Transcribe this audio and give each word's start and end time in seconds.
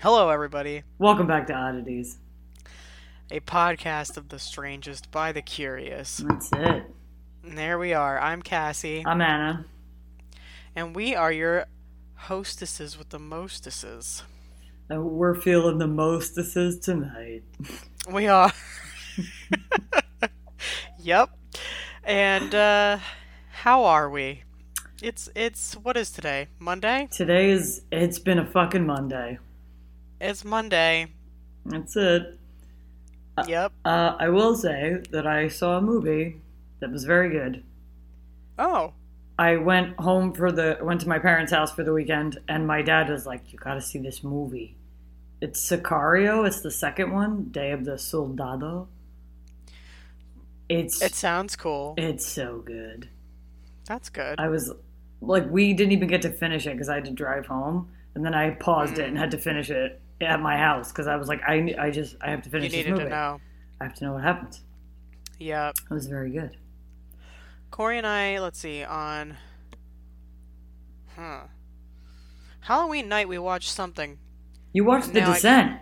Hello, 0.00 0.30
everybody. 0.30 0.82
Welcome 0.98 1.26
back 1.26 1.46
to 1.48 1.54
Oddities. 1.54 2.18
A 3.30 3.40
podcast 3.40 4.16
of 4.16 4.28
the 4.28 4.38
strangest 4.38 5.10
by 5.10 5.32
the 5.32 5.42
curious. 5.42 6.18
That's 6.18 6.50
it. 6.52 6.84
And 7.44 7.56
there 7.58 7.78
we 7.78 7.92
are. 7.92 8.18
I'm 8.20 8.42
Cassie, 8.42 9.02
I'm 9.06 9.20
Anna. 9.20 9.64
and 10.76 10.94
we 10.94 11.14
are 11.14 11.32
your 11.32 11.66
hostesses 12.14 12.98
with 12.98 13.08
the 13.10 13.18
mostesses. 13.18 14.22
And 14.88 15.04
we're 15.04 15.34
feeling 15.34 15.78
the 15.78 15.86
mostesses 15.86 16.78
tonight. 16.78 17.42
We 18.10 18.26
are. 18.26 18.52
yep. 20.98 21.30
And 22.04 22.54
uh 22.54 22.98
how 23.52 23.84
are 23.84 24.10
we? 24.10 24.42
It's 25.02 25.28
it's 25.34 25.74
what 25.74 25.96
is 25.96 26.10
today? 26.10 26.48
Monday? 26.58 27.08
Today 27.10 27.50
is, 27.50 27.82
it's 27.90 28.18
been 28.18 28.38
a 28.38 28.46
fucking 28.46 28.84
Monday. 28.86 29.38
It's 30.22 30.44
Monday. 30.44 31.08
That's 31.66 31.96
it. 31.96 32.38
Yep. 33.44 33.72
Uh, 33.84 34.14
I 34.20 34.28
will 34.28 34.54
say 34.54 35.02
that 35.10 35.26
I 35.26 35.48
saw 35.48 35.78
a 35.78 35.82
movie 35.82 36.40
that 36.78 36.92
was 36.92 37.02
very 37.02 37.28
good. 37.28 37.64
Oh. 38.56 38.92
I 39.36 39.56
went 39.56 39.98
home 39.98 40.32
for 40.32 40.52
the, 40.52 40.78
went 40.80 41.00
to 41.00 41.08
my 41.08 41.18
parents' 41.18 41.50
house 41.50 41.72
for 41.72 41.82
the 41.82 41.92
weekend, 41.92 42.38
and 42.48 42.68
my 42.68 42.82
dad 42.82 43.10
was 43.10 43.26
like, 43.26 43.52
You 43.52 43.58
gotta 43.58 43.80
see 43.82 43.98
this 43.98 44.22
movie. 44.22 44.76
It's 45.40 45.60
Sicario, 45.68 46.46
it's 46.46 46.60
the 46.60 46.70
second 46.70 47.10
one, 47.12 47.48
Day 47.50 47.72
of 47.72 47.84
the 47.84 47.98
Soldado. 47.98 48.86
It's, 50.68 51.02
It 51.02 51.16
sounds 51.16 51.56
cool. 51.56 51.94
it's 51.96 52.24
so 52.24 52.62
good. 52.64 53.08
That's 53.86 54.08
good. 54.08 54.38
I 54.38 54.48
was 54.48 54.72
like, 55.20 55.50
we 55.50 55.72
didn't 55.74 55.92
even 55.92 56.06
get 56.06 56.22
to 56.22 56.30
finish 56.30 56.64
it 56.68 56.74
because 56.74 56.88
I 56.88 56.94
had 56.94 57.06
to 57.06 57.10
drive 57.10 57.46
home, 57.46 57.90
and 58.14 58.24
then 58.24 58.34
I 58.34 58.50
paused 58.50 58.98
it 58.98 59.08
and 59.08 59.18
had 59.18 59.32
to 59.32 59.38
finish 59.38 59.68
it 59.68 59.98
at 60.26 60.40
my 60.40 60.56
house 60.56 60.90
because 60.92 61.06
I 61.06 61.16
was 61.16 61.28
like, 61.28 61.40
I, 61.46 61.74
I 61.78 61.90
just, 61.90 62.16
I 62.20 62.30
have 62.30 62.42
to 62.42 62.48
You 62.48 62.52
finish 62.52 62.72
this 62.72 62.84
needed 62.86 62.98
to 62.98 63.08
know. 63.08 63.40
I 63.80 63.84
have 63.84 63.94
to 63.94 64.04
know 64.04 64.12
what 64.14 64.22
happens. 64.22 64.62
Yep. 65.38 65.74
It 65.90 65.94
was 65.94 66.06
very 66.06 66.30
good. 66.30 66.56
Corey 67.70 67.98
and 67.98 68.06
I, 68.06 68.38
let's 68.38 68.58
see, 68.58 68.84
on 68.84 69.36
huh. 71.16 71.42
Halloween 72.60 73.08
night 73.08 73.28
we 73.28 73.38
watched 73.38 73.70
something. 73.70 74.18
You 74.72 74.84
watched 74.84 75.12
The 75.12 75.20
Now 75.20 75.30
I- 75.30 75.34
Descent. 75.34 75.78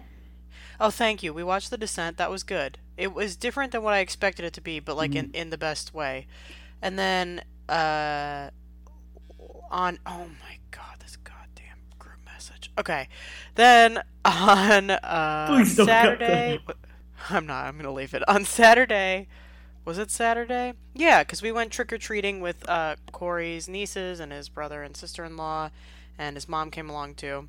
Oh, 0.81 0.91
thank 0.91 1.23
you. 1.23 1.35
We 1.35 1.45
watched 1.45 1.71
The 1.71 1.77
Descent. 1.77 2.17
That 2.17 2.31
was 2.31 2.43
good. 2.43 2.79
It 2.97 3.13
was 3.13 3.37
different 3.37 3.73
than 3.73 3.83
what 3.83 3.93
I 3.95 3.99
expected 3.99 4.45
it 4.47 4.53
to 4.55 4.61
be, 4.63 4.81
but 4.81 4.97
like 4.97 5.11
Mm-hmm. 5.11 5.35
in, 5.35 5.43
in 5.43 5.51
the 5.51 5.59
best 5.59 5.93
way. 5.95 6.27
And 6.81 6.99
then 6.99 7.43
uh 7.69 8.51
on 9.71 9.99
oh 10.07 10.27
my 10.43 10.59
god, 10.71 10.97
this 11.01 11.17
goddamn 11.17 11.79
group 11.99 12.17
message. 12.25 12.70
Okay. 12.81 13.09
Then 13.57 14.03
on 14.25 14.91
uh 14.91 15.47
Please 15.49 15.77
don't 15.77 15.87
cut 15.87 16.19
Saturday 16.19 16.61
I'm 17.29 17.47
not. 17.47 17.67
I'm 17.67 17.75
going 17.75 17.85
to 17.85 17.91
leave 17.91 18.15
it. 18.15 18.27
On 18.27 18.47
Saturday, 18.47 19.29
was 19.85 19.99
it 19.99 20.11
Saturday? 20.11 20.73
Yeah, 20.95 21.23
cuz 21.25 21.43
we 21.43 21.53
went 21.53 21.71
trick 21.71 21.93
or 21.93 21.99
treating 21.99 22.41
with 22.41 22.67
uh 22.69 22.97
Corey's 23.13 23.69
nieces 23.69 24.19
and 24.19 24.33
his 24.33 24.49
brother 24.49 24.83
and 24.83 24.97
sister-in-law 24.97 25.71
and 26.19 26.37
his 26.37 26.49
mom 26.49 26.71
came 26.71 26.89
along 26.89 27.17
too. 27.17 27.49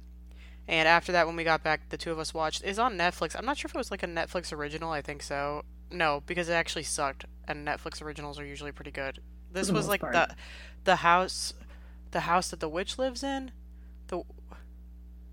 And 0.67 0.87
after 0.87 1.11
that, 1.13 1.27
when 1.27 1.35
we 1.37 1.43
got 1.45 1.63
back, 1.63 1.89
the 1.89 1.97
two 1.97 2.11
of 2.11 2.19
us 2.19 2.33
watched. 2.33 2.63
is 2.63 2.77
on 2.77 2.97
Netflix. 2.97 3.35
I'm 3.35 3.45
not 3.45 3.57
sure 3.57 3.67
if 3.69 3.75
it 3.75 3.77
was 3.77 3.91
like 3.91 4.03
a 4.03 4.07
Netflix 4.07 4.53
original. 4.53 4.91
I 4.91 5.01
think 5.01 5.23
so. 5.23 5.63
No, 5.89 6.23
because 6.25 6.49
it 6.49 6.53
actually 6.53 6.83
sucked, 6.83 7.25
and 7.47 7.67
Netflix 7.67 8.01
originals 8.01 8.39
are 8.39 8.45
usually 8.45 8.71
pretty 8.71 8.91
good. 8.91 9.19
This 9.51 9.71
was 9.71 9.87
like 9.87 10.01
part. 10.01 10.13
the 10.13 10.35
the 10.85 10.97
house, 10.97 11.53
the 12.11 12.21
house 12.21 12.49
that 12.49 12.59
the 12.59 12.69
witch 12.69 12.97
lives 12.97 13.23
in, 13.23 13.51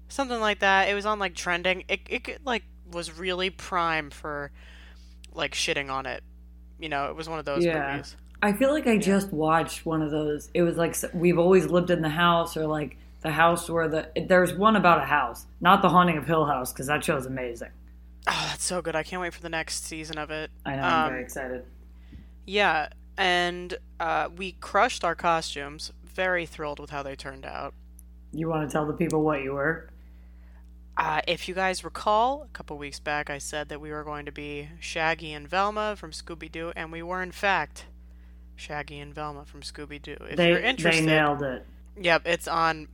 something 0.08 0.40
like 0.40 0.60
that. 0.60 0.88
It 0.88 0.94
was 0.94 1.06
on 1.06 1.18
like 1.18 1.34
trending. 1.34 1.84
It 1.88 2.00
it 2.08 2.44
like 2.44 2.64
was 2.90 3.16
really 3.18 3.50
prime 3.50 4.10
for 4.10 4.50
like 5.32 5.54
shitting 5.54 5.90
on 5.90 6.06
it. 6.06 6.22
You 6.78 6.88
know, 6.88 7.10
it 7.10 7.16
was 7.16 7.28
one 7.28 7.38
of 7.38 7.44
those 7.44 7.64
Yeah. 7.64 7.92
movies. 7.92 8.16
I 8.40 8.52
feel 8.52 8.72
like 8.72 8.86
I 8.86 8.96
just 8.98 9.32
watched 9.32 9.84
one 9.84 10.00
of 10.00 10.10
those. 10.10 10.48
It 10.54 10.62
was 10.62 10.76
like 10.76 10.96
we've 11.12 11.38
always 11.38 11.66
lived 11.66 11.90
in 11.90 12.02
the 12.02 12.08
house, 12.08 12.56
or 12.56 12.66
like 12.66 12.96
the 13.22 13.32
house 13.32 13.68
where 13.68 13.88
the 13.88 14.08
there's 14.28 14.54
one 14.54 14.76
about 14.76 15.02
a 15.02 15.06
house, 15.06 15.46
not 15.60 15.82
the 15.82 15.88
Haunting 15.88 16.16
of 16.18 16.26
Hill 16.26 16.44
House, 16.44 16.72
because 16.72 16.86
that 16.86 17.04
show's 17.04 17.26
amazing. 17.26 17.70
Oh, 18.28 18.46
that's 18.50 18.64
so 18.64 18.80
good. 18.82 18.94
I 18.94 19.02
can't 19.02 19.20
wait 19.22 19.34
for 19.34 19.40
the 19.40 19.48
next 19.48 19.84
season 19.86 20.18
of 20.18 20.30
it. 20.30 20.50
I 20.64 20.76
know, 20.76 20.82
I'm 20.82 21.04
Um, 21.06 21.10
very 21.10 21.22
excited. 21.22 21.64
Yeah, 22.46 22.88
and 23.16 23.76
uh, 23.98 24.28
we 24.36 24.52
crushed 24.52 25.02
our 25.04 25.14
costumes. 25.14 25.92
Very 26.04 26.46
thrilled 26.46 26.78
with 26.78 26.90
how 26.90 27.02
they 27.02 27.16
turned 27.16 27.44
out. 27.46 27.74
You 28.32 28.48
want 28.48 28.68
to 28.68 28.72
tell 28.72 28.86
the 28.86 28.92
people 28.92 29.22
what 29.22 29.42
you 29.42 29.52
were? 29.54 29.88
Uh, 30.98 31.20
if 31.28 31.46
you 31.48 31.54
guys 31.54 31.84
recall, 31.84 32.42
a 32.42 32.48
couple 32.48 32.76
weeks 32.76 32.98
back, 32.98 33.30
I 33.30 33.38
said 33.38 33.68
that 33.68 33.80
we 33.80 33.90
were 33.92 34.02
going 34.02 34.26
to 34.26 34.32
be 34.32 34.68
Shaggy 34.80 35.32
and 35.32 35.48
Velma 35.48 35.94
from 35.96 36.10
Scooby 36.10 36.50
Doo, 36.50 36.72
and 36.74 36.90
we 36.90 37.02
were 37.02 37.22
in 37.22 37.30
fact 37.30 37.86
Shaggy 38.56 38.98
and 38.98 39.14
Velma 39.14 39.44
from 39.44 39.60
Scooby 39.62 40.02
Doo. 40.02 40.16
If 40.28 40.36
they 40.36 40.48
you're 40.48 40.58
interested, 40.58 41.04
they 41.04 41.06
nailed 41.06 41.42
it. 41.42 41.64
yep, 42.00 42.22
it's 42.26 42.48
on. 42.48 42.88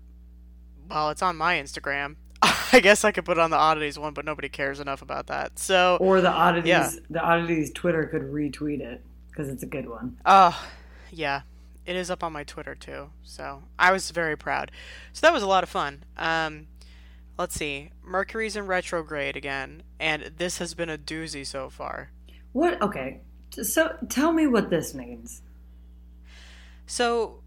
Well, 0.90 1.08
it's 1.08 1.22
on 1.22 1.36
my 1.36 1.54
Instagram. 1.56 2.16
I 2.42 2.80
guess 2.80 3.04
I 3.06 3.10
could 3.10 3.24
put 3.24 3.38
it 3.38 3.40
on 3.40 3.48
the 3.50 3.56
oddities 3.56 3.98
one, 3.98 4.12
but 4.12 4.26
nobody 4.26 4.50
cares 4.50 4.80
enough 4.80 5.00
about 5.00 5.28
that. 5.28 5.58
So, 5.58 5.96
Or 5.98 6.20
the 6.20 6.30
oddities, 6.30 6.68
Yeah. 6.68 6.90
the 7.08 7.20
oddities 7.22 7.72
Twitter 7.72 8.04
could 8.04 8.22
retweet 8.24 8.80
it 8.80 9.00
because 9.30 9.48
it's 9.48 9.62
a 9.62 9.66
good 9.66 9.88
one. 9.88 10.18
Oh, 10.26 10.62
yeah. 11.10 11.42
It 11.86 11.96
is 11.96 12.10
up 12.10 12.22
on 12.22 12.32
my 12.34 12.44
Twitter 12.44 12.74
too. 12.74 13.10
So 13.22 13.62
I 13.78 13.92
was 13.92 14.10
very 14.10 14.36
proud. 14.36 14.70
So 15.14 15.26
that 15.26 15.32
was 15.32 15.42
a 15.42 15.46
lot 15.46 15.62
of 15.62 15.68
fun. 15.70 16.04
Um, 16.18 16.66
let's 17.38 17.54
see. 17.54 17.90
Mercury's 18.02 18.56
in 18.56 18.66
retrograde 18.66 19.36
again, 19.36 19.82
and 19.98 20.32
this 20.36 20.58
has 20.58 20.74
been 20.74 20.90
a 20.90 20.98
doozy 20.98 21.46
so 21.46 21.70
far. 21.70 22.10
What? 22.52 22.80
Okay, 22.80 23.20
so 23.50 23.96
tell 24.08 24.32
me 24.32 24.46
what 24.46 24.70
this 24.70 24.94
means. 24.94 25.42
So 26.86 27.40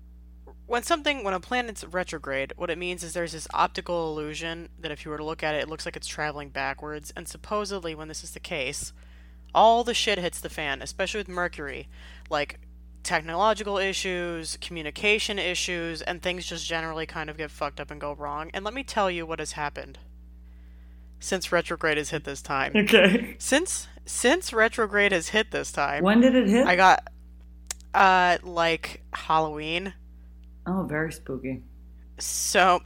when 0.65 0.83
something 0.83 1.23
when 1.23 1.33
a 1.33 1.39
planet's 1.39 1.83
retrograde, 1.83 2.53
what 2.57 2.69
it 2.69 2.77
means 2.77 3.03
is 3.03 3.13
there's 3.13 3.31
this 3.31 3.47
optical 3.53 4.11
illusion 4.11 4.69
that 4.79 4.91
if 4.91 5.05
you 5.05 5.11
were 5.11 5.17
to 5.17 5.23
look 5.23 5.43
at 5.43 5.55
it, 5.55 5.63
it 5.63 5.69
looks 5.69 5.85
like 5.85 5.95
it's 5.95 6.07
traveling 6.07 6.49
backwards. 6.49 7.13
And 7.15 7.27
supposedly, 7.27 7.95
when 7.95 8.09
this 8.09 8.23
is 8.23 8.31
the 8.31 8.39
case, 8.39 8.91
all 9.55 9.83
the 9.83 9.93
shit 9.93 10.19
hits 10.19 10.41
the 10.41 10.49
fan, 10.49 10.81
especially 10.81 11.19
with 11.19 11.29
Mercury, 11.29 11.87
like 12.29 12.59
technological 13.07 13.77
issues, 13.77 14.57
communication 14.57 15.39
issues, 15.39 16.01
and 16.01 16.21
things 16.21 16.45
just 16.45 16.67
generally 16.67 17.05
kind 17.05 17.29
of 17.29 17.37
get 17.37 17.49
fucked 17.49 17.79
up 17.79 17.89
and 17.89 17.99
go 18.01 18.13
wrong. 18.13 18.51
And 18.53 18.63
let 18.65 18.73
me 18.73 18.83
tell 18.83 19.09
you 19.09 19.25
what 19.25 19.39
has 19.39 19.53
happened 19.53 19.97
since 21.19 21.51
retrograde 21.51 21.97
has 21.97 22.09
hit 22.11 22.23
this 22.25 22.41
time. 22.41 22.73
Okay. 22.75 23.35
Since 23.39 23.87
since 24.05 24.53
retrograde 24.53 25.11
has 25.11 25.29
hit 25.29 25.51
this 25.51 25.71
time, 25.71 26.03
When 26.03 26.21
did 26.21 26.35
it 26.35 26.47
hit? 26.47 26.67
I 26.67 26.75
got 26.75 27.07
uh 27.93 28.37
like 28.43 29.01
Halloween. 29.13 29.93
oh, 30.67 30.83
very 30.83 31.11
spooky. 31.11 31.63
So 32.19 32.81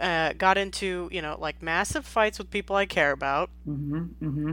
uh, 0.00 0.32
got 0.34 0.58
into, 0.58 1.08
you 1.12 1.22
know, 1.22 1.36
like 1.38 1.62
massive 1.62 2.04
fights 2.06 2.38
with 2.38 2.50
people 2.50 2.76
I 2.76 2.86
care 2.86 3.12
about. 3.12 3.50
Mm-hmm. 3.68 4.02
Mm-hmm. 4.26 4.52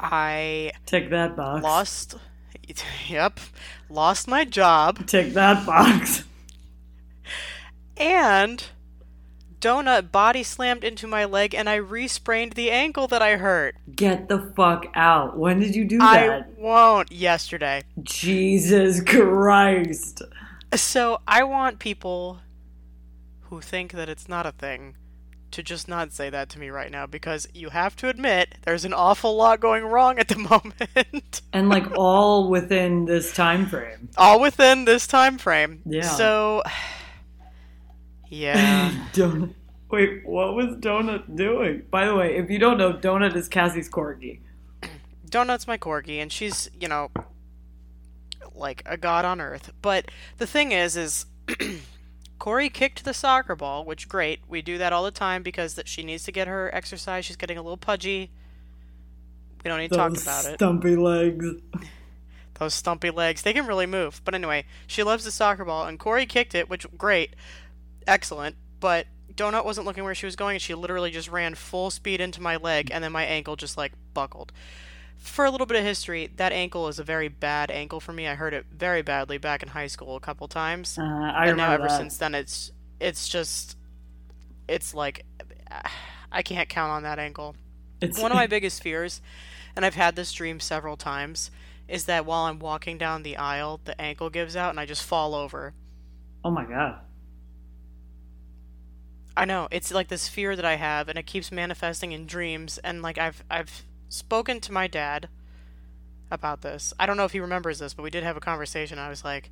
I 0.00 0.72
take 0.86 1.10
that 1.10 1.36
box. 1.36 1.62
lost 1.62 2.14
yep, 3.08 3.40
lost 3.88 4.28
my 4.28 4.44
job 4.44 5.06
Tick 5.06 5.32
that 5.34 5.64
box. 5.66 6.24
and 7.96 8.64
Donut 9.60 10.12
body 10.12 10.42
slammed 10.42 10.84
into 10.84 11.06
my 11.06 11.24
leg 11.24 11.54
and 11.54 11.68
I 11.68 11.76
re-sprained 11.76 12.52
the 12.52 12.70
ankle 12.70 13.08
that 13.08 13.22
I 13.22 13.36
hurt. 13.36 13.76
Get 13.94 14.28
the 14.28 14.52
fuck 14.54 14.86
out. 14.94 15.36
When 15.38 15.60
did 15.60 15.74
you 15.74 15.84
do 15.84 15.98
that? 15.98 16.06
I 16.06 16.26
that? 16.28 16.58
won't 16.58 17.10
yesterday. 17.10 17.82
Jesus 18.02 19.02
Christ. 19.02 20.22
So 20.74 21.20
I 21.26 21.42
want 21.42 21.78
people 21.78 22.40
who 23.42 23.60
think 23.60 23.92
that 23.92 24.08
it's 24.08 24.28
not 24.28 24.44
a 24.46 24.52
thing 24.52 24.96
to 25.50 25.62
just 25.62 25.88
not 25.88 26.12
say 26.12 26.30
that 26.30 26.48
to 26.50 26.58
me 26.58 26.68
right 26.68 26.90
now 26.90 27.06
because 27.06 27.48
you 27.54 27.70
have 27.70 27.96
to 27.96 28.08
admit 28.08 28.56
there's 28.62 28.84
an 28.84 28.92
awful 28.92 29.36
lot 29.36 29.60
going 29.60 29.84
wrong 29.84 30.18
at 30.18 30.28
the 30.28 30.36
moment. 30.96 31.40
And 31.52 31.68
like 31.68 31.96
all 31.96 32.48
within 32.48 33.04
this 33.04 33.32
time 33.32 33.66
frame. 33.66 34.08
All 34.16 34.40
within 34.40 34.84
this 34.84 35.06
time 35.06 35.38
frame. 35.38 35.82
Yeah. 35.84 36.02
So 36.02 36.62
yeah. 38.28 38.90
Donut. 39.12 39.54
Wait, 39.90 40.26
what 40.26 40.54
was 40.54 40.76
Donut 40.76 41.36
doing? 41.36 41.84
By 41.90 42.06
the 42.06 42.14
way, 42.14 42.36
if 42.36 42.50
you 42.50 42.58
don't 42.58 42.76
know, 42.76 42.92
Donut 42.92 43.36
is 43.36 43.48
Cassie's 43.48 43.88
corgi. 43.88 44.40
Donut's 45.28 45.66
my 45.66 45.78
corgi 45.78 46.20
and 46.20 46.32
she's, 46.32 46.68
you 46.78 46.88
know, 46.88 47.10
like 48.54 48.82
a 48.86 48.96
god 48.96 49.24
on 49.24 49.40
earth. 49.40 49.72
But 49.80 50.10
the 50.38 50.46
thing 50.46 50.72
is 50.72 50.96
is 50.96 51.26
Corey 52.38 52.68
kicked 52.68 53.04
the 53.04 53.14
soccer 53.14 53.56
ball, 53.56 53.84
which 53.84 54.08
great. 54.08 54.40
We 54.48 54.62
do 54.62 54.78
that 54.78 54.92
all 54.92 55.04
the 55.04 55.10
time 55.10 55.42
because 55.42 55.74
that 55.74 55.88
she 55.88 56.02
needs 56.02 56.24
to 56.24 56.32
get 56.32 56.48
her 56.48 56.74
exercise. 56.74 57.24
She's 57.24 57.36
getting 57.36 57.58
a 57.58 57.62
little 57.62 57.76
pudgy. 57.76 58.30
We 59.64 59.68
don't 59.68 59.78
need 59.78 59.90
to 59.90 59.96
talk 59.96 60.16
about 60.20 60.44
it. 60.44 60.54
Stumpy 60.54 60.96
legs. 60.96 61.46
Those 62.58 62.74
stumpy 62.74 63.10
legs. 63.10 63.42
They 63.42 63.52
can 63.52 63.66
really 63.66 63.86
move. 63.86 64.20
But 64.24 64.34
anyway, 64.34 64.64
she 64.86 65.02
loves 65.02 65.24
the 65.24 65.30
soccer 65.30 65.64
ball, 65.64 65.86
and 65.86 65.98
Corey 65.98 66.26
kicked 66.26 66.54
it, 66.54 66.70
which 66.70 66.86
great, 66.96 67.34
excellent. 68.06 68.56
But 68.80 69.06
Donut 69.34 69.64
wasn't 69.64 69.86
looking 69.86 70.04
where 70.04 70.14
she 70.14 70.26
was 70.26 70.36
going, 70.36 70.56
and 70.56 70.62
she 70.62 70.74
literally 70.74 71.10
just 71.10 71.28
ran 71.28 71.54
full 71.54 71.90
speed 71.90 72.20
into 72.20 72.40
my 72.40 72.56
leg, 72.56 72.90
and 72.92 73.02
then 73.02 73.12
my 73.12 73.24
ankle 73.24 73.56
just 73.56 73.76
like 73.76 73.92
buckled. 74.14 74.52
For 75.16 75.44
a 75.44 75.50
little 75.50 75.66
bit 75.66 75.76
of 75.76 75.84
history, 75.84 76.30
that 76.36 76.52
ankle 76.52 76.88
is 76.88 76.98
a 76.98 77.04
very 77.04 77.28
bad 77.28 77.70
ankle 77.70 78.00
for 78.00 78.12
me. 78.12 78.26
I 78.28 78.34
hurt 78.34 78.54
it 78.54 78.66
very 78.70 79.02
badly 79.02 79.38
back 79.38 79.62
in 79.62 79.68
high 79.70 79.86
school 79.88 80.16
a 80.16 80.20
couple 80.20 80.46
times, 80.48 80.98
Uh, 80.98 81.02
I 81.02 81.46
and 81.46 81.56
now 81.56 81.72
ever 81.72 81.88
that. 81.88 81.98
since 81.98 82.16
then, 82.16 82.34
it's 82.34 82.72
it's 83.00 83.28
just 83.28 83.76
it's 84.68 84.94
like 84.94 85.24
I 86.32 86.42
can't 86.42 86.68
count 86.68 86.90
on 86.92 87.02
that 87.02 87.18
ankle. 87.18 87.56
It's 88.00 88.18
One 88.18 88.30
of 88.30 88.36
my 88.36 88.46
biggest 88.56 88.82
fears, 88.82 89.20
and 89.74 89.84
I've 89.84 89.94
had 89.94 90.16
this 90.16 90.32
dream 90.32 90.60
several 90.60 90.96
times, 90.96 91.50
is 91.88 92.04
that 92.06 92.24
while 92.26 92.44
I'm 92.44 92.58
walking 92.58 92.98
down 92.98 93.22
the 93.22 93.36
aisle, 93.36 93.80
the 93.84 94.00
ankle 94.00 94.30
gives 94.30 94.56
out 94.56 94.70
and 94.70 94.80
I 94.80 94.86
just 94.86 95.02
fall 95.02 95.34
over. 95.34 95.74
oh 96.44 96.50
my 96.50 96.64
god. 96.64 97.00
I 99.36 99.44
know 99.44 99.68
it's 99.70 99.92
like 99.92 100.08
this 100.08 100.28
fear 100.28 100.56
that 100.56 100.64
I 100.64 100.76
have, 100.76 101.08
and 101.08 101.18
it 101.18 101.26
keeps 101.26 101.52
manifesting 101.52 102.12
in 102.12 102.26
dreams. 102.26 102.78
And 102.78 103.02
like 103.02 103.18
I've 103.18 103.44
I've 103.50 103.84
spoken 104.08 104.60
to 104.60 104.72
my 104.72 104.86
dad 104.86 105.28
about 106.30 106.62
this. 106.62 106.92
I 106.98 107.06
don't 107.06 107.16
know 107.16 107.24
if 107.24 107.32
he 107.32 107.40
remembers 107.40 107.78
this, 107.78 107.94
but 107.94 108.02
we 108.02 108.10
did 108.10 108.24
have 108.24 108.36
a 108.36 108.40
conversation. 108.40 108.98
I 108.98 109.08
was 109.08 109.24
like, 109.24 109.50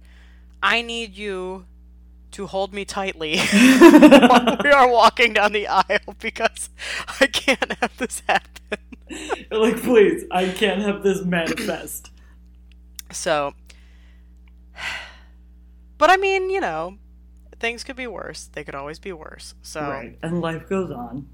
I 0.62 0.82
need 0.82 1.16
you 1.16 1.66
to 2.32 2.46
hold 2.46 2.74
me 2.74 2.84
tightly 2.84 3.38
while 3.78 4.56
we 4.62 4.70
are 4.70 4.88
walking 4.88 5.32
down 5.32 5.52
the 5.52 5.68
aisle 5.68 6.16
because 6.18 6.68
I 7.20 7.26
can't 7.26 7.72
have 7.80 7.96
this 7.96 8.22
happen. 8.26 8.78
like, 9.50 9.80
please, 9.80 10.24
I 10.30 10.48
can't 10.48 10.82
have 10.82 11.02
this 11.02 11.22
manifest. 11.24 12.10
So, 13.12 13.54
but 15.98 16.10
I 16.10 16.16
mean, 16.16 16.50
you 16.50 16.60
know, 16.60 16.98
things 17.60 17.84
could 17.84 17.96
be 17.96 18.06
worse. 18.06 18.50
They 18.52 18.64
could 18.64 18.74
always 18.74 18.98
be 18.98 19.12
worse. 19.12 19.54
So 19.62 19.80
Right. 19.80 20.18
And 20.22 20.40
life 20.40 20.68
goes 20.68 20.90
on. 20.90 21.28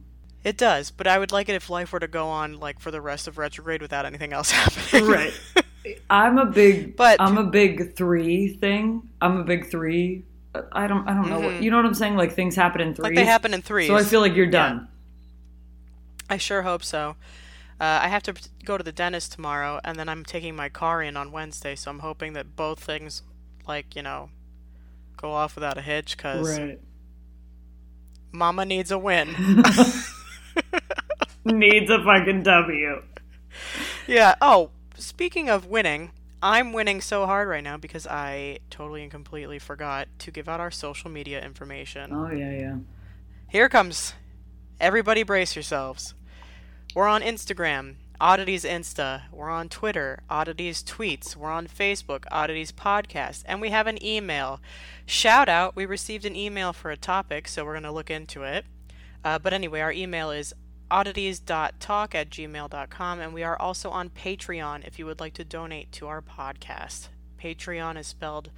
It 0.44 0.56
does. 0.56 0.90
But 0.90 1.06
I 1.06 1.19
would 1.19 1.32
like 1.32 1.48
it 1.48 1.54
if 1.54 1.69
life 1.70 1.92
were 1.92 2.00
to 2.00 2.08
go 2.08 2.26
on 2.28 2.58
like 2.58 2.81
for 2.81 2.90
the 2.90 3.00
rest 3.00 3.28
of 3.28 3.38
retrograde 3.38 3.82
without 3.82 4.04
anything 4.06 4.32
else 4.32 4.50
happening. 4.52 5.06
Right. 5.06 5.32
I'm 6.08 6.38
a 6.38 6.46
big 6.46 6.96
But- 6.96 7.20
I'm 7.20 7.38
a 7.38 7.44
big 7.44 7.94
three 7.96 8.48
thing. 8.54 9.08
I'm 9.20 9.38
a 9.38 9.44
big 9.44 9.70
three. 9.70 10.25
I 10.72 10.87
don't 10.88 11.08
I 11.08 11.14
don't 11.14 11.28
know 11.31 11.38
what 11.40 11.62
you 11.62 11.70
know 11.70 11.76
what 11.76 11.87
I'm 11.87 11.94
saying? 11.94 12.16
Like 12.16 12.32
things 12.34 12.56
happen 12.56 12.81
in 12.81 12.94
threes. 12.94 13.04
like 13.04 13.14
they 13.14 13.25
happen 13.25 13.54
in 13.54 13.62
3. 13.62 13.87
So 13.87 13.94
I 13.96 14.02
feel 14.02 14.20
like 14.20 14.34
you're 14.34 14.46
done. 14.46 14.88
I 16.28 16.37
sure 16.38 16.62
hope 16.62 16.82
so. 16.82 17.16
Uh, 17.81 18.00
I 18.02 18.08
have 18.08 18.22
to 18.25 18.34
go 18.64 18.76
to 18.76 18.84
the 18.84 18.92
dentist 18.92 19.32
tomorrow, 19.32 19.81
and 19.84 19.98
then 19.98 20.08
I'm 20.08 20.25
taking 20.25 20.54
my 20.54 20.69
car 20.69 21.02
in 21.02 21.16
on 21.16 21.32
Wednesday. 21.32 21.75
So 21.76 21.90
I'm 21.90 22.00
hoping 22.00 22.34
that 22.34 22.54
both 22.56 22.78
things, 22.81 23.22
like 23.66 23.94
you 23.96 24.02
know, 24.02 24.31
go 25.16 25.31
off 25.32 25.54
without 25.54 25.78
a 25.78 25.82
hitch. 25.82 26.19
Cause 26.19 26.58
Right. 26.58 26.78
Mama 28.32 28.64
needs 28.64 28.90
a 28.90 28.98
win. 28.98 29.34
Needs 31.44 31.90
a 31.90 32.02
fucking 32.02 32.42
W. 32.42 33.02
Yeah. 34.06 34.34
Oh, 34.40 34.70
speaking 34.96 35.48
of 35.48 35.66
winning, 35.66 36.10
I'm 36.42 36.72
winning 36.72 37.00
so 37.00 37.26
hard 37.26 37.48
right 37.48 37.64
now 37.64 37.76
because 37.76 38.06
I 38.06 38.58
totally 38.70 39.02
and 39.02 39.10
completely 39.10 39.58
forgot 39.58 40.08
to 40.20 40.31
give 40.31 40.48
out 40.48 40.60
our 40.60 40.70
social 40.70 41.10
media 41.10 41.44
information. 41.44 42.12
Oh 42.12 42.31
yeah, 42.31 42.52
yeah. 42.52 42.76
Here 43.48 43.69
comes. 43.69 44.14
Everybody 44.81 45.22
brace 45.22 45.54
yourselves. 45.56 46.14
We're 46.94 47.08
on 47.08 47.22
Instagram, 47.22 47.96
Oddities 48.20 48.64
Insta. 48.64 49.22
We're 49.31 49.50
on 49.50 49.69
Twitter, 49.69 50.22
Oddities 50.28 50.82
Tweets. 50.82 51.37
We're 51.37 51.50
on 51.50 51.66
Facebook, 51.69 52.25
Oddities 52.31 52.72
Podcast. 52.72 53.42
And 53.46 53.60
we 53.60 53.70
have 53.70 53.87
an 53.87 54.02
email. 54.04 54.60
Shout 55.06 55.48
out, 55.48 55.76
we 55.76 55.87
received 55.87 56.25
an 56.25 56.37
email 56.37 56.72
for 56.72 56.90
a 56.90 56.96
topic, 56.96 57.48
so 57.48 57.64
we're 57.64 57.75
going 57.75 57.82
to 57.84 57.92
look 57.92 58.10
into 58.10 58.42
it. 58.42 58.64
Uh, 59.25 59.38
but 59.38 59.52
anyway, 59.52 59.81
our 59.81 59.92
email 59.92 60.31
is 60.31 60.54
oddities.talk 60.90 62.14
at 62.14 62.31
gmail.com. 62.31 63.20
And 63.20 63.32
we 63.34 63.42
are 63.42 63.60
also 63.60 63.90
on 63.90 64.10
Patreon 64.10 64.87
if 64.87 64.98
you 64.98 65.06
would 65.06 65.20
like 65.20 65.34
to 65.34 65.44
donate 65.44 65.92
to 65.92 66.06
our 66.08 66.22
podcast. 66.22 67.08
Patreon 67.42 67.98
is 67.98 68.06
spelled 68.06 68.50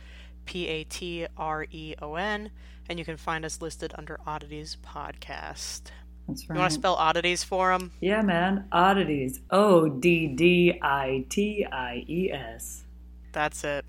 P 0.45 0.67
A 0.69 0.85
T 0.85 1.27
R 1.37 1.67
E 1.71 1.95
O 2.03 2.15
N, 2.17 2.51
and 2.89 2.99
you 2.99 3.05
can 3.05 3.17
find 3.17 3.45
us 3.45 3.61
listed 3.63 3.93
under 3.97 4.19
Oddities 4.27 4.77
Podcast. 4.85 5.83
That's 6.29 6.49
You 6.49 6.55
want 6.55 6.71
to 6.71 6.75
spell 6.75 6.95
oddities 6.95 7.45
for 7.45 7.71
them? 7.71 7.93
yeah, 8.01 8.23
man. 8.23 8.67
Oddities. 8.73 9.41
O 9.51 9.89
D 9.89 10.27
D 10.29 10.79
I 10.83 11.25
T 11.29 11.67
I 11.71 12.05
E 12.09 12.31
S. 12.33 12.83
That's 13.33 13.65
it. 13.65 13.85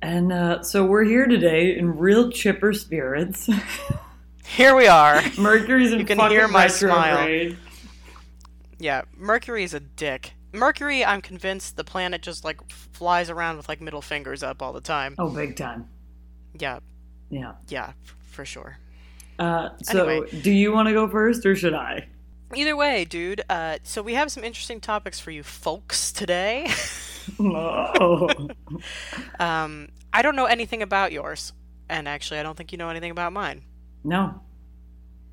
And 0.00 0.32
uh, 0.32 0.62
so 0.62 0.84
we're 0.84 1.04
here 1.04 1.26
today 1.26 1.76
in 1.78 1.96
real 1.96 2.30
chipper 2.30 2.72
spirits. 2.72 3.48
Here 4.44 4.74
we 4.74 4.88
are. 4.88 5.22
Mercury's 5.38 5.92
in 5.92 6.00
You 6.00 6.04
can 6.04 6.18
hear 6.28 6.48
my 6.48 6.66
smile. 6.66 7.54
Retrograde. 8.82 9.18
Mercury 9.20 9.64
is 9.64 9.74
a 9.74 9.80
dick. 9.80 10.34
Mercury, 10.52 11.04
I'm 11.04 11.20
convinced 11.22 11.76
the 11.76 11.84
planet 11.84 12.22
just 12.22 12.44
like 12.44 12.60
flies 12.70 13.30
around 13.30 13.56
with 13.56 13.68
like 13.68 13.80
middle 13.80 14.02
fingers 14.02 14.42
up 14.42 14.60
all 14.62 14.72
the 14.72 14.80
time. 14.82 15.14
Oh, 15.18 15.30
big 15.30 15.56
time. 15.56 15.88
Yeah, 16.58 16.80
Yeah. 17.30 17.52
yeah, 17.68 17.92
f- 18.04 18.16
for 18.30 18.44
sure. 18.44 18.78
Uh, 19.38 19.70
so, 19.82 20.06
Anyway. 20.06 20.40
do 20.42 20.50
you 20.52 20.70
want 20.72 20.88
to 20.88 20.92
go 20.92 21.08
first 21.08 21.46
or 21.46 21.56
should 21.56 21.72
I? 21.74 22.06
Either 22.54 22.76
way, 22.76 23.06
dude. 23.06 23.40
Uh, 23.48 23.78
so 23.82 24.02
we 24.02 24.12
have 24.12 24.30
some 24.30 24.44
interesting 24.44 24.78
topics 24.78 25.18
for 25.18 25.30
you 25.30 25.42
folks 25.42 26.12
today. 26.12 26.70
Oh. 27.40 28.28
um, 29.40 29.88
I 30.12 30.20
don't 30.20 30.36
know 30.36 30.44
anything 30.44 30.82
about 30.82 31.12
yours, 31.12 31.54
and 31.88 32.06
actually, 32.06 32.40
I 32.40 32.42
don't 32.42 32.56
think 32.58 32.72
you 32.72 32.78
know 32.78 32.90
anything 32.90 33.10
about 33.10 33.32
mine. 33.32 33.62
no. 34.04 34.40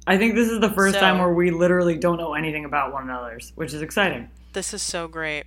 I 0.10 0.18
think 0.18 0.34
this 0.34 0.50
is 0.50 0.60
the 0.60 0.72
first 0.72 0.96
So- 0.96 1.00
time 1.02 1.20
where 1.20 1.32
we 1.32 1.52
literally 1.52 1.96
don't 1.96 2.18
know 2.18 2.34
anything 2.34 2.66
about 2.66 2.92
one 2.92 3.04
another's, 3.04 3.52
which 3.54 3.76
is 3.76 3.84
exciting. 3.84 4.32
This 4.54 4.74
is 4.74 4.82
so 4.82 5.08
great. 5.08 5.44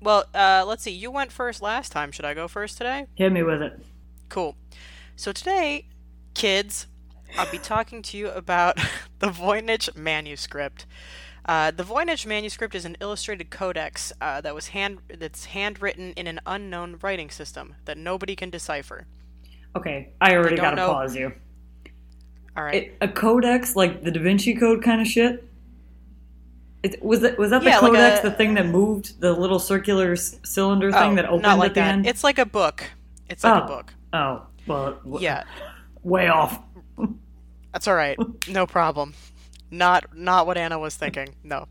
Well, 0.00 0.24
uh, 0.34 0.64
let's 0.66 0.82
see. 0.82 0.90
You 0.90 1.12
went 1.12 1.30
first 1.30 1.62
last 1.62 1.92
time. 1.92 2.10
Should 2.10 2.24
I 2.24 2.34
go 2.34 2.48
first 2.48 2.76
today? 2.76 3.06
Hit 3.14 3.30
me 3.32 3.44
with 3.44 3.62
it. 3.62 3.78
Cool. 4.28 4.56
So 5.14 5.30
today, 5.30 5.86
kids, 6.34 6.88
I'll 7.38 7.50
be 7.52 7.58
talking 7.58 8.02
to 8.02 8.16
you 8.16 8.30
about 8.30 8.78
the 9.20 9.28
Voynich 9.28 9.94
manuscript. 9.94 10.86
Uh, 11.44 11.70
the 11.70 11.84
Voynich 11.84 12.26
manuscript 12.26 12.74
is 12.74 12.84
an 12.84 12.96
illustrated 13.00 13.50
codex 13.50 14.12
uh, 14.20 14.40
that 14.40 14.56
was 14.56 14.68
hand 14.68 14.98
that's 15.18 15.44
handwritten 15.46 16.14
in 16.14 16.26
an 16.26 16.40
unknown 16.46 16.98
writing 17.00 17.30
system 17.30 17.76
that 17.84 17.96
nobody 17.96 18.34
can 18.34 18.50
decipher. 18.50 19.06
Okay, 19.76 20.08
I 20.20 20.34
already 20.34 20.56
gotta 20.56 20.84
pause 20.84 21.14
you. 21.14 21.32
All 22.56 22.64
right. 22.64 22.74
It, 22.84 22.96
a 23.00 23.08
codex, 23.08 23.76
like 23.76 24.02
the 24.02 24.10
Da 24.10 24.20
Vinci 24.20 24.54
Code 24.54 24.82
kind 24.82 25.00
of 25.00 25.06
shit. 25.06 25.44
It, 26.82 27.02
was 27.02 27.22
it 27.22 27.38
was 27.38 27.50
that 27.50 27.62
the 27.62 27.68
Yeah, 27.70 27.78
like 27.80 27.92
codex, 27.92 28.20
a- 28.24 28.30
the 28.30 28.34
thing 28.34 28.54
that 28.54 28.66
moved 28.66 29.20
the 29.20 29.32
little 29.32 29.58
circular 29.58 30.12
s- 30.12 30.38
cylinder 30.44 30.90
thing 30.90 31.12
Oh, 31.12 31.14
that 31.16 31.26
opened 31.26 31.42
not 31.42 31.58
like 31.58 31.68
at 31.70 31.74
the 31.74 31.80
that. 31.80 31.92
end? 31.94 32.06
It's 32.06 32.24
like 32.24 32.38
a 32.38 32.46
book. 32.46 32.84
It's 33.28 33.44
like 33.44 33.62
Oh. 33.62 33.64
a 33.64 33.68
book. 33.68 33.94
Oh, 34.12 34.42
well, 34.66 34.92
w- 35.04 35.20
Yeah, 35.22 35.44
way 36.02 36.28
off. 36.28 36.58
that's 37.72 37.86
all 37.86 37.94
right. 37.94 38.18
No 38.48 38.66
problem. 38.66 39.12
Not 39.70 40.16
not 40.16 40.46
what 40.46 40.56
Anna 40.56 40.78
was 40.78 40.96
thinking. 40.96 41.34
No. 41.44 41.68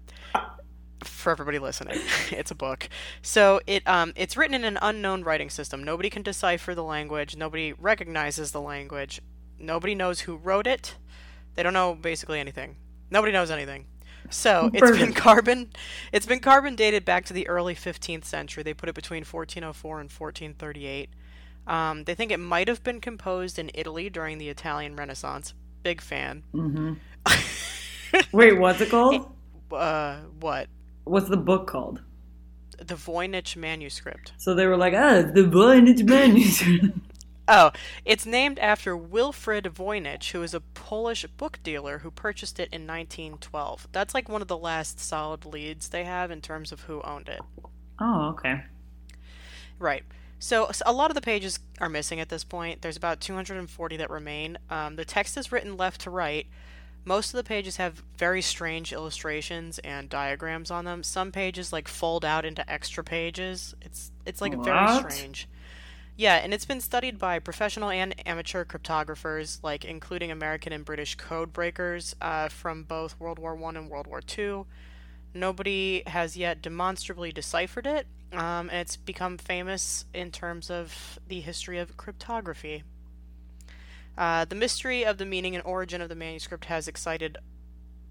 For 1.04 1.32
everybody 1.32 1.60
listening, 1.60 2.00
it's 2.32 2.52
a 2.52 2.56
book. 2.56 2.88
So 3.24 3.62
it 3.66 3.88
um 3.88 4.14
it's 4.16 4.38
written 4.38 4.54
in 4.54 4.64
an 4.64 4.78
unknown 4.82 5.24
writing 5.24 5.50
system. 5.50 5.84
Nobody 5.84 6.10
can 6.12 6.22
decipher 6.22 6.76
the 6.76 6.84
language. 6.84 7.36
Nobody 7.36 7.74
recognizes 7.74 8.52
the 8.52 8.62
language. 8.62 9.22
Nobody 9.60 9.96
knows 9.96 10.22
who 10.22 10.36
wrote 10.38 10.68
it. 10.68 10.96
They 11.56 11.64
don't 11.64 11.74
know 11.74 11.96
basically 11.96 12.40
anything. 12.40 12.78
Nobody 13.12 13.32
knows 13.32 13.52
anything. 13.52 13.86
So 14.30 14.70
it's 14.74 14.98
been 14.98 15.14
carbon 15.28 15.72
it's 16.12 16.26
been 16.26 16.40
carbon 16.40 16.76
dated 16.76 17.06
back 17.06 17.26
to 17.26 17.34
the 17.34 17.48
early 17.48 17.76
15th 17.76 18.26
century. 18.26 18.64
They 18.64 18.74
put 18.74 18.90
it 18.90 18.96
between 18.96 19.24
1404 19.24 20.00
and 20.00 20.10
1438. 20.10 21.10
Um, 21.68 22.04
they 22.06 22.16
think 22.16 22.32
it 22.32 22.40
might 22.40 22.68
have 22.68 22.84
been 22.84 23.00
composed 23.00 23.60
in 23.60 23.70
Italy 23.74 24.10
during 24.10 24.38
the 24.38 24.50
Italian 24.50 24.96
Renaissance. 24.96 25.54
Big 25.84 26.02
fan. 26.02 26.44
Mm-hmm. 26.54 26.94
Wait, 28.38 28.58
what's 28.58 28.82
it 28.82 28.90
called? 28.90 29.32
Uh, 29.72 30.18
what? 30.40 30.68
What's 31.04 31.30
the 31.30 31.38
book 31.38 31.68
called? 31.68 32.02
The 32.78 32.96
Voynich 32.96 33.56
manuscript. 33.56 34.34
So 34.38 34.56
they 34.56 34.66
were 34.66 34.78
like, 34.78 34.94
ah, 34.94 35.22
the 35.22 35.44
Voynich 35.44 36.04
manuscript. 36.04 36.98
Oh, 37.52 37.72
it's 38.06 38.28
named 38.28 38.60
after 38.60 38.96
Wilfrid 38.96 39.64
Voynich, 39.66 40.32
who 40.32 40.44
is 40.44 40.54
a 40.54 40.60
Polish 40.60 41.26
book 41.26 41.58
dealer 41.64 41.98
who 41.98 42.12
purchased 42.12 42.60
it 42.60 42.70
in 42.72 42.86
1912. 42.86 43.88
That's 43.92 44.14
like 44.14 44.30
one 44.30 44.44
of 44.44 44.48
the 44.48 44.56
last 44.56 45.00
solid 45.00 45.46
leads 45.46 45.90
they 45.90 46.04
have 46.04 46.30
in 46.30 46.42
terms 46.42 46.72
of 46.72 46.82
who 46.82 47.02
owned 47.02 47.28
it. 47.28 47.42
oh, 48.00 48.30
okay. 48.30 48.66
Right. 49.80 50.04
So, 50.38 50.70
a 50.86 50.94
lot 50.94 51.10
of 51.10 51.16
the 51.16 51.22
pages 51.22 51.60
are 51.82 51.90
missing 51.90 52.20
at 52.20 52.30
this 52.30 52.44
point. 52.44 52.84
There's 52.84 52.96
about 52.96 53.20
240 53.20 53.98
that 53.98 54.12
remain. 54.12 54.60
Um, 54.70 54.96
the 54.96 55.04
text 55.04 55.36
is 55.36 55.52
written 55.52 55.76
left 55.76 56.02
to 56.02 56.12
right. 56.12 56.46
Most 57.04 57.34
of 57.34 57.38
the 57.38 57.44
pages 57.44 57.78
have 57.78 58.04
very 58.16 58.44
strange 58.44 58.94
illustrations 58.94 59.80
and 59.80 60.08
diagrams 60.08 60.70
on 60.70 60.86
them. 60.86 61.02
Some 61.02 61.32
pages 61.32 61.74
like 61.74 61.88
fold 61.88 62.24
out 62.24 62.46
into 62.46 62.70
extra 62.72 63.04
pages. 63.04 63.74
It's 63.82 64.12
it's 64.26 64.40
like 64.40 64.54
very 64.64 64.96
strange. 64.98 65.48
Yeah, 66.20 66.36
and 66.36 66.54
it's 66.54 66.66
been 66.66 66.82
studied 66.82 67.18
by 67.18 67.40
professional 67.40 67.90
and 67.90 68.14
amateur 68.28 68.66
cryptographers, 68.66 69.64
like 69.64 69.86
including 69.86 70.32
American 70.32 70.74
and 70.74 70.84
British 70.84 71.16
code 71.16 71.54
breakers 71.54 72.14
uh, 72.20 72.50
from 72.50 72.84
both 72.84 73.18
World 73.22 73.40
War 73.40 73.56
One 73.56 73.78
and 73.78 73.90
World 73.90 74.06
War 74.06 74.20
Two. 74.20 74.66
Nobody 75.34 76.04
has 76.08 76.36
yet 76.36 76.62
demonstrably 76.62 77.32
deciphered 77.32 77.88
it, 77.88 78.06
um, 78.34 78.70
and 78.70 78.80
it's 78.80 78.98
become 78.98 79.38
famous 79.38 80.04
in 80.14 80.30
terms 80.30 80.70
of 80.70 81.20
the 81.30 81.40
history 81.40 81.80
of 81.80 81.96
cryptography. 81.96 82.84
Uh, 84.18 84.44
the 84.44 84.56
mystery 84.56 85.06
of 85.06 85.20
the 85.20 85.26
meaning 85.26 85.56
and 85.56 85.64
origin 85.64 86.02
of 86.02 86.10
the 86.10 86.16
manuscript 86.16 86.66
has 86.66 86.90
excited 86.90 87.38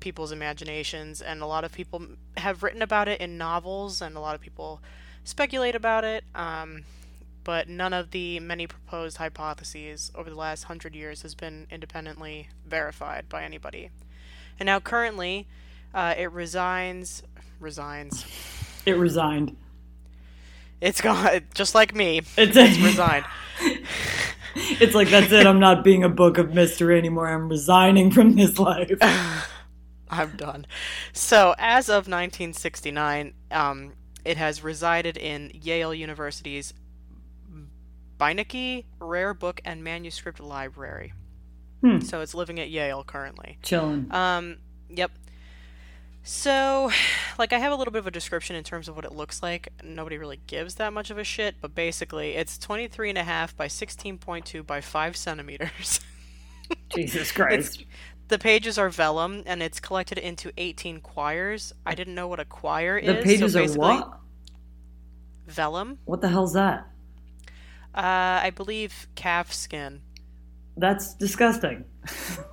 people's 0.00 0.32
imaginations, 0.32 1.20
and 1.20 1.42
a 1.42 1.46
lot 1.46 1.62
of 1.62 1.72
people 1.72 2.06
have 2.38 2.62
written 2.62 2.80
about 2.80 3.06
it 3.06 3.20
in 3.20 3.36
novels, 3.36 4.00
and 4.00 4.16
a 4.16 4.20
lot 4.20 4.34
of 4.34 4.40
people 4.40 4.80
speculate 5.24 5.74
about 5.74 6.04
it. 6.04 6.24
Um, 6.34 6.84
but 7.44 7.68
none 7.68 7.92
of 7.92 8.10
the 8.10 8.40
many 8.40 8.66
proposed 8.66 9.16
hypotheses 9.16 10.10
over 10.14 10.28
the 10.30 10.36
last 10.36 10.64
hundred 10.64 10.94
years 10.94 11.22
has 11.22 11.34
been 11.34 11.66
independently 11.70 12.48
verified 12.66 13.28
by 13.28 13.44
anybody. 13.44 13.90
And 14.58 14.66
now, 14.66 14.80
currently, 14.80 15.46
uh, 15.94 16.14
it 16.16 16.32
resigns. 16.32 17.22
Resigns. 17.60 18.24
It 18.84 18.96
resigned. 18.96 19.56
It's 20.80 21.00
gone, 21.00 21.40
just 21.54 21.74
like 21.74 21.94
me. 21.94 22.18
It's, 22.36 22.56
It's 22.56 22.78
resigned. 22.78 23.24
it's 24.54 24.94
like 24.94 25.08
that's 25.08 25.32
it. 25.32 25.46
I'm 25.46 25.58
not 25.58 25.82
being 25.82 26.04
a 26.04 26.08
book 26.08 26.38
of 26.38 26.54
mystery 26.54 26.98
anymore. 26.98 27.28
I'm 27.28 27.48
resigning 27.48 28.10
from 28.10 28.36
this 28.36 28.58
life. 28.58 28.98
I'm 30.10 30.36
done. 30.36 30.66
So, 31.12 31.54
as 31.58 31.88
of 31.88 32.08
1969, 32.08 33.34
um, 33.50 33.92
it 34.24 34.36
has 34.36 34.62
resided 34.62 35.16
in 35.16 35.50
Yale 35.52 35.94
University's 35.94 36.72
Beinecke 38.18 38.84
Rare 38.98 39.34
Book 39.34 39.60
and 39.64 39.82
Manuscript 39.84 40.40
Library. 40.40 41.12
Hmm. 41.80 42.00
So, 42.00 42.20
it's 42.20 42.34
living 42.34 42.58
at 42.58 42.70
Yale 42.70 43.04
currently. 43.04 43.58
Chilling. 43.62 44.12
Um, 44.12 44.56
yep. 44.88 45.12
So, 46.30 46.90
like, 47.38 47.54
I 47.54 47.58
have 47.58 47.72
a 47.72 47.74
little 47.74 47.90
bit 47.90 48.00
of 48.00 48.06
a 48.06 48.10
description 48.10 48.54
in 48.54 48.62
terms 48.62 48.86
of 48.86 48.96
what 48.96 49.06
it 49.06 49.12
looks 49.12 49.42
like. 49.42 49.68
Nobody 49.82 50.18
really 50.18 50.40
gives 50.46 50.74
that 50.74 50.92
much 50.92 51.10
of 51.10 51.16
a 51.16 51.24
shit, 51.24 51.56
but 51.62 51.74
basically, 51.74 52.32
it's 52.32 52.58
23 52.58 53.08
and 53.08 53.18
a 53.18 53.24
half 53.24 53.56
by 53.56 53.66
16.2 53.66 54.66
by 54.66 54.82
5 54.82 55.16
centimeters. 55.16 56.00
Jesus 56.94 57.32
Christ. 57.32 57.84
the 58.28 58.38
pages 58.38 58.76
are 58.76 58.90
vellum, 58.90 59.42
and 59.46 59.62
it's 59.62 59.80
collected 59.80 60.18
into 60.18 60.52
18 60.58 61.00
quires. 61.00 61.72
I 61.86 61.94
didn't 61.94 62.14
know 62.14 62.28
what 62.28 62.40
a 62.40 62.44
quire 62.44 63.00
The 63.00 63.10
is. 63.10 63.16
The 63.16 63.22
pages 63.22 63.52
so 63.54 63.64
are 63.64 63.78
what? 63.78 64.18
Vellum. 65.46 65.98
What 66.04 66.20
the 66.20 66.28
hell's 66.28 66.52
that? 66.52 66.86
Uh, 67.98 68.40
I 68.44 68.50
believe 68.54 69.08
calf 69.16 69.52
skin. 69.52 70.00
That's 70.76 71.14
disgusting. 71.14 71.84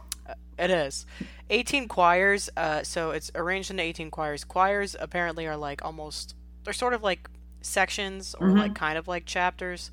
It 0.58 0.72
is. 0.72 1.06
18 1.50 1.90
quires, 1.90 2.50
uh, 2.56 2.82
so 2.84 3.12
it's 3.12 3.30
arranged 3.36 3.72
into 3.72 3.84
18 3.84 4.10
quires. 4.10 4.46
Quires 4.46 4.96
apparently 4.98 5.46
are 5.48 5.58
like 5.58 5.84
almost, 5.84 6.34
they're 6.64 6.72
sort 6.72 6.94
of 6.94 7.04
like 7.04 7.30
sections 7.60 8.34
or 8.40 8.48
Mhm. 8.48 8.60
like 8.60 8.74
kind 8.74 8.98
of 8.98 9.06
like 9.06 9.26
chapters. 9.26 9.92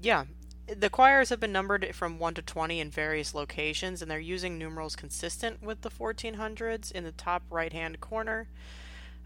Yeah. 0.00 0.24
The 0.66 0.90
quires 0.90 1.28
have 1.28 1.38
been 1.38 1.52
numbered 1.52 1.94
from 1.94 2.18
1 2.18 2.34
to 2.34 2.42
20 2.42 2.80
in 2.80 2.90
various 2.90 3.36
locations, 3.36 4.02
and 4.02 4.10
they're 4.10 4.18
using 4.18 4.58
numerals 4.58 4.96
consistent 4.96 5.62
with 5.62 5.82
the 5.82 5.90
1400s 5.90 6.90
in 6.90 7.04
the 7.04 7.12
top 7.12 7.44
right 7.48 7.72
hand 7.72 8.00
corner. 8.00 8.48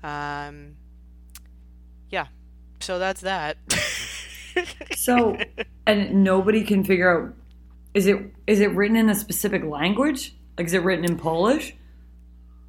Um, 0.02 0.76
yeah. 2.10 2.26
So 2.80 2.98
that's 2.98 3.22
that. 3.22 3.56
So, 4.96 5.36
and 5.86 6.24
nobody 6.24 6.62
can 6.64 6.84
figure 6.84 7.26
out 7.26 7.34
is 7.94 8.06
it 8.06 8.18
is 8.46 8.60
it 8.60 8.72
written 8.72 8.96
in 8.96 9.08
a 9.08 9.14
specific 9.14 9.64
language? 9.64 10.34
Like, 10.58 10.66
is 10.66 10.74
it 10.74 10.82
written 10.82 11.04
in 11.04 11.16
Polish? 11.16 11.74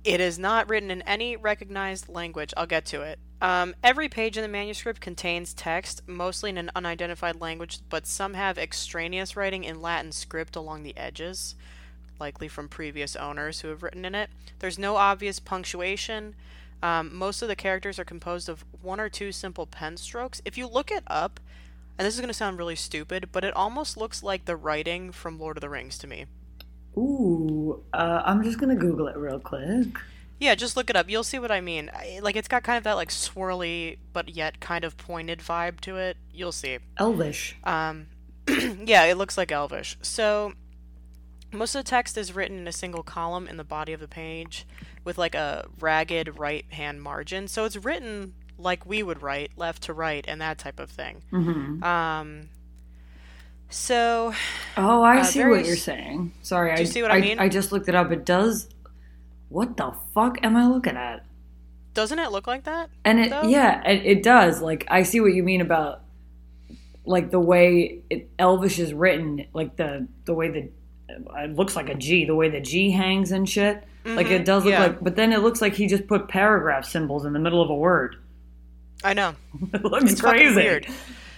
It 0.04 0.22
is 0.22 0.38
not 0.38 0.70
written 0.70 0.92
in 0.92 1.01
any 1.04 1.36
recognized 1.36 2.10
language. 2.10 2.54
I'll 2.56 2.68
get 2.68 2.86
to 2.88 3.01
it. 3.01 3.18
Um, 3.42 3.75
every 3.84 4.08
page 4.08 4.38
in 4.38 4.44
the 4.44 4.48
manuscript 4.48 5.01
contains 5.01 5.54
text, 5.54 6.08
mostly 6.08 6.51
in 6.51 6.58
an 6.58 6.72
unidentified 6.75 7.42
language, 7.42 7.80
but 7.89 8.06
some 8.06 8.36
have 8.36 8.58
extraneous 8.58 9.36
writing 9.36 9.63
in 9.63 9.82
Latin 9.82 10.12
script 10.12 10.56
along 10.56 10.84
the 10.84 10.96
edges, 10.96 11.56
likely 12.20 12.48
from 12.48 12.70
previous 12.70 13.15
owners 13.15 13.62
who 13.62 13.70
have 13.70 13.84
written 13.84 14.06
in 14.06 14.15
it. 14.15 14.30
There's 14.60 14.80
no 14.80 14.96
obvious 14.96 15.39
punctuation. 15.39 16.36
Um, 16.84 17.15
most 17.15 17.42
of 17.42 17.48
the 17.48 17.56
characters 17.56 17.98
are 17.98 18.06
composed 18.06 18.48
of 18.48 18.63
one 18.82 19.00
or 19.00 19.10
two 19.10 19.32
simple 19.32 19.65
pen 19.65 19.98
strokes. 19.98 20.42
If 20.46 20.58
you 20.58 20.68
look 20.68 20.92
it 20.92 21.04
up, 21.08 21.39
and 21.98 22.06
this 22.06 22.14
is 22.14 22.20
going 22.20 22.30
to 22.30 22.34
sound 22.34 22.58
really 22.58 22.75
stupid, 22.75 23.30
but 23.32 23.44
it 23.44 23.56
almost 23.56 23.98
looks 23.98 24.22
like 24.24 24.46
the 24.46 24.56
writing 24.56 25.12
from 25.12 25.40
Lord 25.40 25.58
of 25.58 25.62
the 25.62 25.70
Rings 25.70 25.98
to 26.00 26.08
me. 26.08 26.25
Ooh, 26.98 27.84
uh, 27.94 28.22
I'm 28.25 28.44
just 28.44 28.58
gonna 28.58 28.75
Google 28.75 29.08
it 29.08 29.18
real 29.18 29.40
quick. 29.40 29.98
Yeah, 30.40 30.56
just 30.56 30.75
look 30.75 30.90
it 30.90 30.96
up. 30.96 31.10
You'll 31.10 31.24
see 31.24 31.40
what 31.40 31.52
I 31.52 31.62
mean. 31.62 31.90
I, 31.94 32.20
like 32.22 32.36
it's 32.36 32.48
got 32.48 32.64
kind 32.64 32.78
of 32.78 32.84
that 32.84 32.94
like 32.94 33.10
swirly 33.10 33.98
but 34.14 34.30
yet 34.30 34.60
kind 34.60 34.84
of 34.84 34.98
pointed 34.98 35.40
vibe 35.40 35.82
to 35.82 35.98
it. 35.98 36.18
You'll 36.34 36.52
see. 36.52 36.80
Elvish. 36.98 37.58
Um, 37.64 38.08
yeah, 38.48 39.04
it 39.06 39.18
looks 39.18 39.38
like 39.38 39.52
Elvish. 39.52 39.98
So 40.02 40.54
most 41.52 41.75
of 41.75 41.84
the 41.84 41.90
text 41.90 42.18
is 42.18 42.36
written 42.36 42.60
in 42.60 42.68
a 42.68 42.72
single 42.72 43.04
column 43.04 43.48
in 43.48 43.58
the 43.58 43.64
body 43.64 43.94
of 43.94 44.00
the 44.00 44.08
page 44.08 44.66
with 45.04 45.18
like 45.18 45.36
a 45.36 45.68
ragged 45.80 46.38
right 46.38 46.66
hand 46.72 47.02
margin. 47.02 47.48
So 47.48 47.66
it's 47.66 47.78
written 47.78 48.34
like 48.57 48.85
we 48.85 49.03
would 49.03 49.21
write, 49.21 49.51
left 49.57 49.83
to 49.83 49.93
right, 49.93 50.24
and 50.27 50.41
that 50.41 50.57
type 50.57 50.79
of 50.79 50.89
thing. 50.89 51.21
hmm 51.29 51.83
Um, 51.83 52.50
so 53.69 54.33
Oh, 54.77 55.01
I 55.01 55.19
Uh, 55.19 55.24
see 55.24 55.43
what 55.43 55.65
you're 55.65 55.75
saying. 55.75 56.33
Sorry, 56.41 56.75
Do 56.75 56.81
I 56.81 56.85
see 56.85 57.01
what 57.01 57.12
I 57.12 57.19
mean? 57.19 57.39
I 57.39 57.50
just 57.50 57.71
looked 57.71 57.89
it 57.89 57.95
up. 57.95 58.12
It 58.12 58.25
does. 58.25 58.69
What 59.50 59.77
the 59.77 59.93
fuck 60.13 60.38
am 60.43 60.55
I 60.55 60.67
looking 60.67 60.95
at? 60.97 61.25
doesn't 61.93 62.19
it 62.19 62.29
look 62.29 62.45
like 62.45 62.65
that? 62.65 62.89
And 63.05 63.19
it, 63.21 63.29
though? 63.29 63.43
yeah, 63.43 63.81
it, 63.88 64.05
it 64.05 64.21
does. 64.24 64.62
Like, 64.62 64.85
I 64.89 65.03
see 65.03 65.21
what 65.21 65.33
you 65.33 65.43
mean 65.43 65.62
about, 65.62 66.01
like 67.05 67.31
the 67.31 67.39
way 67.39 68.01
it, 68.09 68.29
Elvish 68.38 68.79
is 68.79 68.93
written, 68.93 69.45
like 69.53 69.77
the 69.77 70.05
the 70.25 70.33
way 70.33 70.50
that 70.50 70.71
it 71.07 71.55
looks 71.55 71.74
like 71.75 71.88
a 71.88 71.95
G, 71.95 72.25
the 72.25 72.35
way 72.35 72.50
the 72.50 72.59
G 72.59 72.91
hangs 72.91 73.31
and 73.31 73.47
shit. 73.47 73.83
Like 74.03 74.27
it 74.27 74.45
does 74.45 74.65
look 74.65 74.74
yeah. 74.74 74.83
like, 74.83 75.03
but 75.03 75.15
then 75.15 75.31
it 75.33 75.39
looks 75.39 75.62
like 75.62 75.74
he 75.74 75.88
just 75.88 76.05
put 76.05 76.27
paragraph 76.27 76.85
symbols 76.85 77.25
in 77.25 77.33
the 77.33 77.39
middle 77.39 77.62
of 77.62 77.69
a 77.71 77.75
word. 77.75 78.17
I 79.05 79.13
know. 79.13 79.35
it 79.74 79.83
looks 79.83 80.12
It's 80.13 80.21
fucking 80.21 80.39
crazy. 80.41 80.55
weird. 80.55 80.88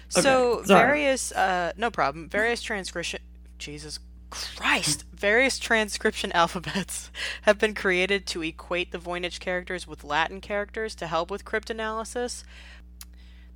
So 0.09 0.63
sorry. 0.63 0.87
various, 0.87 1.31
uh, 1.33 1.73
no 1.77 1.91
problem. 1.91 2.29
Various 2.29 2.61
transcription, 2.61 3.19
Jesus 3.59 3.99
Christ, 4.29 5.03
various 5.13 5.59
transcription 5.59 6.31
alphabets 6.33 7.11
have 7.43 7.57
been 7.59 7.73
created 7.73 8.25
to 8.27 8.41
equate 8.41 8.91
the 8.91 8.97
Voynich 8.97 9.39
characters 9.39 9.85
with 9.87 10.03
Latin 10.03 10.39
characters 10.41 10.95
to 10.95 11.07
help 11.07 11.29
with 11.29 11.43
cryptanalysis. 11.45 12.43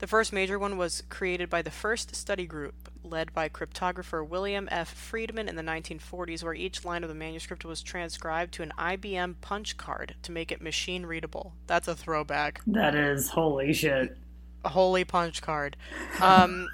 The 0.02 0.08
first 0.08 0.34
major 0.34 0.58
one 0.58 0.78
was 0.78 1.04
created 1.10 1.48
by 1.48 1.62
the 1.62 1.70
first 1.70 2.16
study 2.16 2.48
group 2.48 2.90
led 3.04 3.36
by 3.36 3.50
cryptographer 3.50 4.28
William 4.28 4.68
F. 4.72 4.92
Friedman 4.92 5.48
in 5.48 5.56
the 5.56 5.62
1940s, 5.62 6.44
where 6.44 6.56
each 6.56 6.84
line 6.84 7.04
of 7.04 7.10
the 7.10 7.14
manuscript 7.16 7.64
was 7.64 7.84
transcribed 7.84 8.52
to 8.56 8.64
an 8.64 8.74
IBM 8.80 9.36
punch 9.42 9.78
card 9.78 10.16
to 10.24 10.32
make 10.32 10.52
it 10.52 10.60
machine 10.60 11.06
readable. 11.06 11.54
That's 11.68 11.88
a 11.88 11.94
throwback 11.94 12.62
That 12.66 12.96
is 12.96 13.30
holy 13.30 13.74
shit. 13.74 14.18
a 14.66 14.70
holy 14.70 15.04
punch 15.04 15.44
card. 15.44 15.78
Um, 16.20 16.68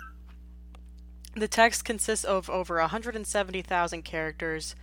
the 1.35 1.49
text 1.49 1.83
consists 1.83 2.23
of 2.23 2.49
over 2.49 2.79
170,000 2.79 4.03
characters, 4.03 4.73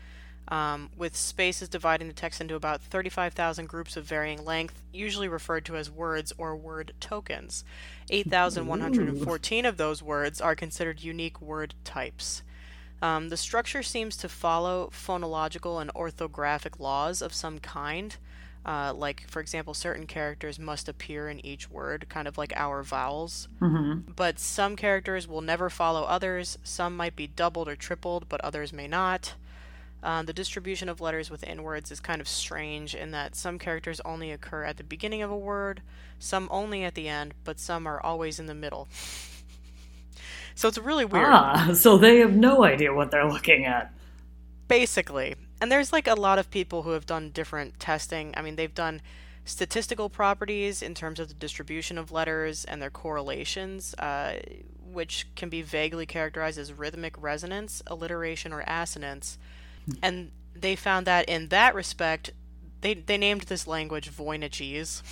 um, 0.49 0.91
with 0.97 1.17
spaces 1.17 1.69
dividing 1.69 2.09
the 2.09 2.15
text 2.15 2.41
into 2.41 2.55
about 2.55 2.83
35,000 2.83 3.67
groups 3.67 3.97
of 3.97 4.05
varying 4.05 4.45
length, 4.45 4.83
usually 4.93 5.29
referred 5.29 5.65
to 5.67 5.77
as 5.77 5.91
words 5.91 6.33
or 6.37 6.55
word 6.55 6.93
tokens. 7.01 7.65
8,114 8.11 9.65
of 9.65 9.77
those 9.77 10.03
words 10.03 10.41
are 10.41 10.55
considered 10.55 11.03
unique 11.03 11.41
word 11.41 11.75
types. 11.85 12.43
Um, 13.03 13.29
the 13.29 13.37
structure 13.37 13.83
seems 13.83 14.17
to 14.19 14.29
follow 14.29 14.91
phonological 14.93 15.81
and 15.81 15.91
orthographic 15.95 16.79
laws 16.79 17.21
of 17.23 17.35
some 17.35 17.59
kind. 17.59 18.17
Uh, 18.67 18.95
like, 18.95 19.29
for 19.29 19.41
example, 19.41 19.75
certain 19.75 20.07
characters 20.07 20.59
must 20.59 20.89
appear 20.89 21.29
in 21.29 21.45
each 21.45 21.71
word, 21.71 22.07
kind 22.09 22.27
of 22.27 22.39
like 22.39 22.53
our 22.57 22.83
vowels. 22.83 23.47
hmm 23.59 23.99
But 24.17 24.39
some 24.39 24.75
characters 24.75 25.29
will 25.29 25.43
never 25.43 25.69
follow 25.69 26.05
others. 26.05 26.57
Some 26.65 26.97
might 26.97 27.15
be 27.15 27.27
doubled 27.27 27.69
or 27.69 27.77
tripled, 27.77 28.27
but 28.29 28.41
others 28.41 28.73
may 28.73 28.89
not. 28.89 29.35
Uh, 30.05 30.23
the 30.23 30.33
distribution 30.33 30.89
of 30.89 31.01
letters 31.01 31.31
within 31.31 31.63
words 31.63 31.91
is 31.91 31.99
kind 31.99 32.21
of 32.21 32.29
strange 32.29 32.95
in 32.95 33.11
that 33.11 33.35
some 33.35 33.59
characters 33.59 34.01
only 34.05 34.31
occur 34.31 34.63
at 34.65 34.77
the 34.77 34.85
beginning 34.85 35.23
of 35.23 35.31
a 35.31 35.37
word, 35.37 35.83
some 36.19 36.47
only 36.51 36.85
at 36.85 36.95
the 36.95 37.09
end, 37.09 37.35
but 37.43 37.59
some 37.59 37.87
are 37.87 38.01
always 38.01 38.39
in 38.39 38.47
the 38.47 38.55
middle. 38.55 38.87
so 40.55 40.69
it's 40.69 40.79
really 40.79 41.05
weird. 41.07 41.27
Ah, 41.29 41.71
so 41.75 41.97
they 41.99 42.19
have 42.19 42.37
no 42.37 42.65
idea 42.65 42.93
what 42.95 43.11
they're 43.11 43.29
looking 43.29 43.65
at. 43.65 43.93
basically 44.69 45.35
and 45.61 45.71
there's 45.73 45.93
like 45.93 46.07
a 46.07 46.15
lot 46.15 46.39
of 46.39 46.51
people 46.51 46.83
who 46.83 46.91
have 46.91 47.07
done 47.07 47.31
different 47.31 47.79
testing 47.79 48.33
i 48.37 48.43
mean 48.43 48.57
they've 48.57 48.75
done 48.75 49.01
statistical 49.45 50.09
properties 50.09 50.83
in 50.83 50.95
terms 50.95 51.21
of 51.21 51.29
the 51.29 51.35
distribution 51.35 51.99
of 51.99 52.11
letters 52.11 52.65
and 52.65 52.81
their 52.81 52.91
correlations 52.91 53.95
uh, 53.99 54.35
which 54.95 55.27
can 55.35 55.49
be 55.49 55.61
vaguely 55.63 56.07
characterized 56.07 56.59
as 56.59 56.73
rhythmic 56.73 57.21
resonance, 57.21 57.83
alliteration, 57.87 58.53
or 58.53 58.63
assonance. 58.67 59.39
And 60.03 60.31
they 60.55 60.77
found 60.77 61.07
that 61.07 61.29
in 61.29 61.49
that 61.49 61.75
respect, 61.75 62.33
they, 62.81 62.95
they 62.95 63.17
named 63.17 63.43
this 63.43 63.67
language 63.67 64.11
Voynich 64.11 65.03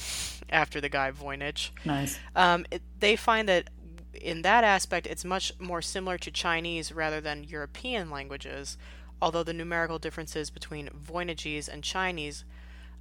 after 0.51 0.81
the 0.81 0.89
guy 0.89 1.11
Voynich. 1.11 1.71
Nice. 1.85 2.19
Um, 2.37 2.67
it, 2.71 2.83
they 3.01 3.17
find 3.17 3.49
that 3.49 3.71
in 4.13 4.43
that 4.43 4.63
aspect, 4.65 5.07
it's 5.07 5.25
much 5.25 5.53
more 5.59 5.83
similar 5.83 6.19
to 6.19 6.31
Chinese 6.31 6.93
rather 6.93 7.21
than 7.21 7.45
European 7.45 8.11
languages, 8.11 8.77
although 9.21 9.43
the 9.43 9.55
numerical 9.55 9.99
differences 9.99 10.51
between 10.51 10.89
Voynichese 10.89 11.69
and 11.69 11.83
Chinese 11.83 12.45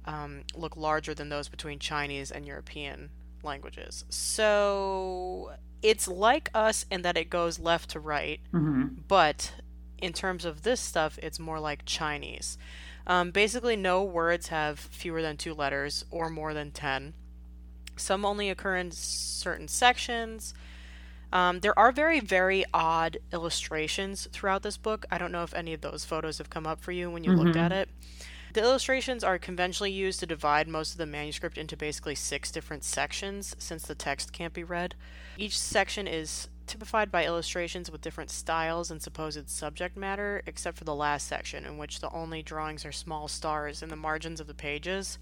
um, 0.04 0.42
look 0.54 0.76
larger 0.76 1.14
than 1.14 1.28
those 1.28 1.48
between 1.48 1.78
Chinese 1.78 2.30
and 2.30 2.46
European 2.46 3.10
languages. 3.42 4.04
So 4.08 5.52
it's 5.82 6.08
like 6.08 6.50
us 6.54 6.86
in 6.90 7.02
that 7.02 7.16
it 7.16 7.28
goes 7.30 7.58
left 7.58 7.90
to 7.90 8.00
right, 8.00 8.40
but 9.08 9.52
in 10.02 10.12
terms 10.12 10.44
of 10.44 10.62
this 10.62 10.80
stuff, 10.80 11.18
it's 11.22 11.38
more 11.38 11.60
like 11.60 11.84
Chinese. 11.86 12.58
Um, 13.06 13.30
basically, 13.30 13.76
no 13.76 14.02
words 14.02 14.48
have 14.48 14.78
fewer 14.78 15.22
than 15.22 15.36
two 15.36 15.54
letters 15.54 16.04
or 16.10 16.28
more 16.28 16.52
than 16.52 16.72
10. 16.72 17.14
Some 17.96 18.24
only 18.24 18.50
occur 18.50 18.76
in 18.76 18.90
certain 18.90 19.68
sections. 19.68 20.54
Um, 21.32 21.60
there 21.60 21.78
are 21.78 21.92
very, 21.92 22.20
very 22.20 22.64
odd 22.74 23.18
illustrations 23.32 24.28
throughout 24.32 24.62
this 24.62 24.76
book. 24.76 25.06
I 25.10 25.18
don't 25.18 25.32
know 25.32 25.44
if 25.44 25.54
any 25.54 25.72
of 25.72 25.80
those 25.80 26.04
photos 26.04 26.38
have 26.38 26.50
come 26.50 26.66
up 26.66 26.80
for 26.80 26.92
you 26.92 27.10
when 27.10 27.24
you 27.24 27.32
looked 27.32 27.56
at 27.56 27.72
it. 27.72 27.88
The 28.52 28.60
illustrations 28.60 29.24
are 29.24 29.38
conventionally 29.38 29.92
used 29.92 30.20
to 30.20 30.26
divide 30.26 30.68
most 30.68 30.92
of 30.92 30.98
the 30.98 31.06
manuscript 31.06 31.56
into 31.56 31.74
basically 31.74 32.14
six 32.14 32.50
different 32.50 32.84
sections 32.84 33.56
since 33.58 33.84
the 33.84 33.94
text 33.94 34.32
can't 34.34 34.52
be 34.52 34.62
read. 34.62 34.94
Each 35.38 35.58
section 35.58 36.06
is 36.06 36.48
typified 36.66 37.10
by 37.10 37.24
illustrations 37.24 37.90
with 37.90 38.00
different 38.00 38.30
styles 38.30 38.90
and 38.90 39.00
supposed 39.02 39.48
subject 39.48 39.96
matter, 39.96 40.42
except 40.46 40.78
for 40.78 40.84
the 40.84 40.94
last 40.94 41.26
section, 41.26 41.64
in 41.64 41.78
which 41.78 42.00
the 42.00 42.10
only 42.10 42.42
drawings 42.42 42.84
are 42.84 42.92
small 42.92 43.28
stars 43.28 43.82
in 43.82 43.88
the 43.88 43.96
margins 43.96 44.40
of 44.40 44.46
the 44.46 44.54
pages. 44.54 45.18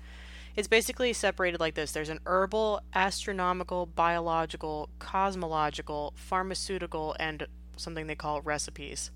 It's 0.56 0.68
basically 0.68 1.12
separated 1.12 1.61
like 1.61 1.75
this 1.75 1.92
there's 1.92 2.09
an 2.09 2.20
herbal, 2.26 2.82
astronomical, 2.94 3.87
biological, 3.87 4.88
cosmological, 4.99 6.12
pharmaceutical, 6.16 7.16
and 7.20 7.47
something 7.76 8.06
they 8.06 8.14
call 8.14 8.40
recipes. 8.42 9.11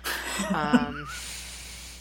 um, 0.54 1.06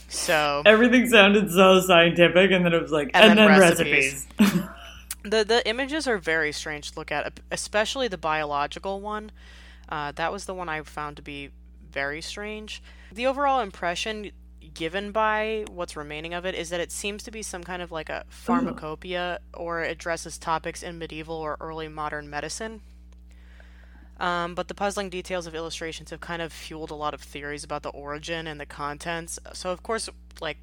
so 0.07 0.63
Everything 0.65 1.07
sounded 1.07 1.51
so 1.51 1.81
scientific, 1.81 2.51
and 2.51 2.65
then 2.65 2.73
it 2.73 2.81
was 2.81 2.91
like, 2.91 3.11
and, 3.13 3.31
And 3.31 3.39
then 3.39 3.47
then, 3.47 3.59
recipes. 3.59 4.27
recipes. 4.39 4.63
the 5.23 5.43
the 5.43 5.67
images 5.67 6.07
are 6.07 6.17
very 6.17 6.51
strange 6.51 6.91
to 6.91 6.99
look 6.99 7.11
at, 7.11 7.39
especially 7.51 8.07
the 8.07 8.17
biological 8.17 9.01
one. 9.01 9.31
Uh, 9.89 10.11
that 10.13 10.31
was 10.31 10.45
the 10.45 10.53
one 10.53 10.69
I 10.69 10.81
found 10.81 11.17
to 11.17 11.21
be 11.21 11.51
very 11.91 12.21
strange. 12.21 12.81
The 13.11 13.27
overall 13.27 13.61
impression 13.61 14.31
given 14.73 15.11
by 15.11 15.65
what's 15.71 15.95
remaining 15.95 16.33
of 16.33 16.45
it 16.45 16.53
is 16.53 16.69
that 16.69 16.79
it 16.79 16.91
seems 16.91 17.23
to 17.23 17.31
be 17.31 17.41
some 17.41 17.63
kind 17.63 17.81
of 17.81 17.91
like 17.91 18.09
a 18.09 18.25
pharmacopoeia 18.29 19.39
or 19.53 19.81
addresses 19.81 20.37
topics 20.37 20.83
in 20.83 20.97
medieval 20.97 21.35
or 21.35 21.57
early 21.59 21.87
modern 21.87 22.29
medicine. 22.29 22.81
Um, 24.19 24.55
but 24.55 24.67
the 24.67 24.73
puzzling 24.73 25.09
details 25.09 25.45
of 25.45 25.53
illustrations 25.53 26.09
have 26.09 26.19
kind 26.19 26.41
of 26.41 26.51
fueled 26.51 26.91
a 26.91 26.95
lot 26.95 27.13
of 27.13 27.21
theories 27.21 27.63
about 27.63 27.83
the 27.83 27.89
origin 27.89 28.47
and 28.47 28.59
the 28.59 28.65
contents. 28.65 29.39
So 29.53 29.71
of 29.71 29.83
course, 29.83 30.09
like 30.41 30.57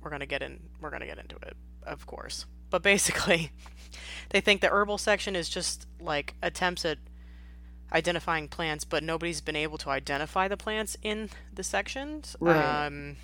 we're 0.00 0.10
gonna 0.10 0.26
get 0.26 0.42
in, 0.42 0.60
we're 0.80 0.90
gonna 0.90 1.06
get 1.06 1.18
into 1.18 1.36
it, 1.36 1.56
of 1.82 2.06
course. 2.06 2.46
But 2.70 2.82
basically, 2.82 3.52
they 4.30 4.40
think 4.40 4.62
the 4.62 4.70
herbal 4.70 4.98
section 4.98 5.36
is 5.36 5.48
just 5.48 5.86
like 6.00 6.34
attempts 6.42 6.84
at 6.84 6.98
identifying 7.92 8.48
plants, 8.48 8.84
but 8.84 9.02
nobody's 9.02 9.40
been 9.40 9.56
able 9.56 9.78
to 9.78 9.90
identify 9.90 10.48
the 10.48 10.56
plants 10.56 10.96
in 11.02 11.30
the 11.52 11.62
sections. 11.62 12.36
Right. 12.40 12.86
Um, 12.86 13.16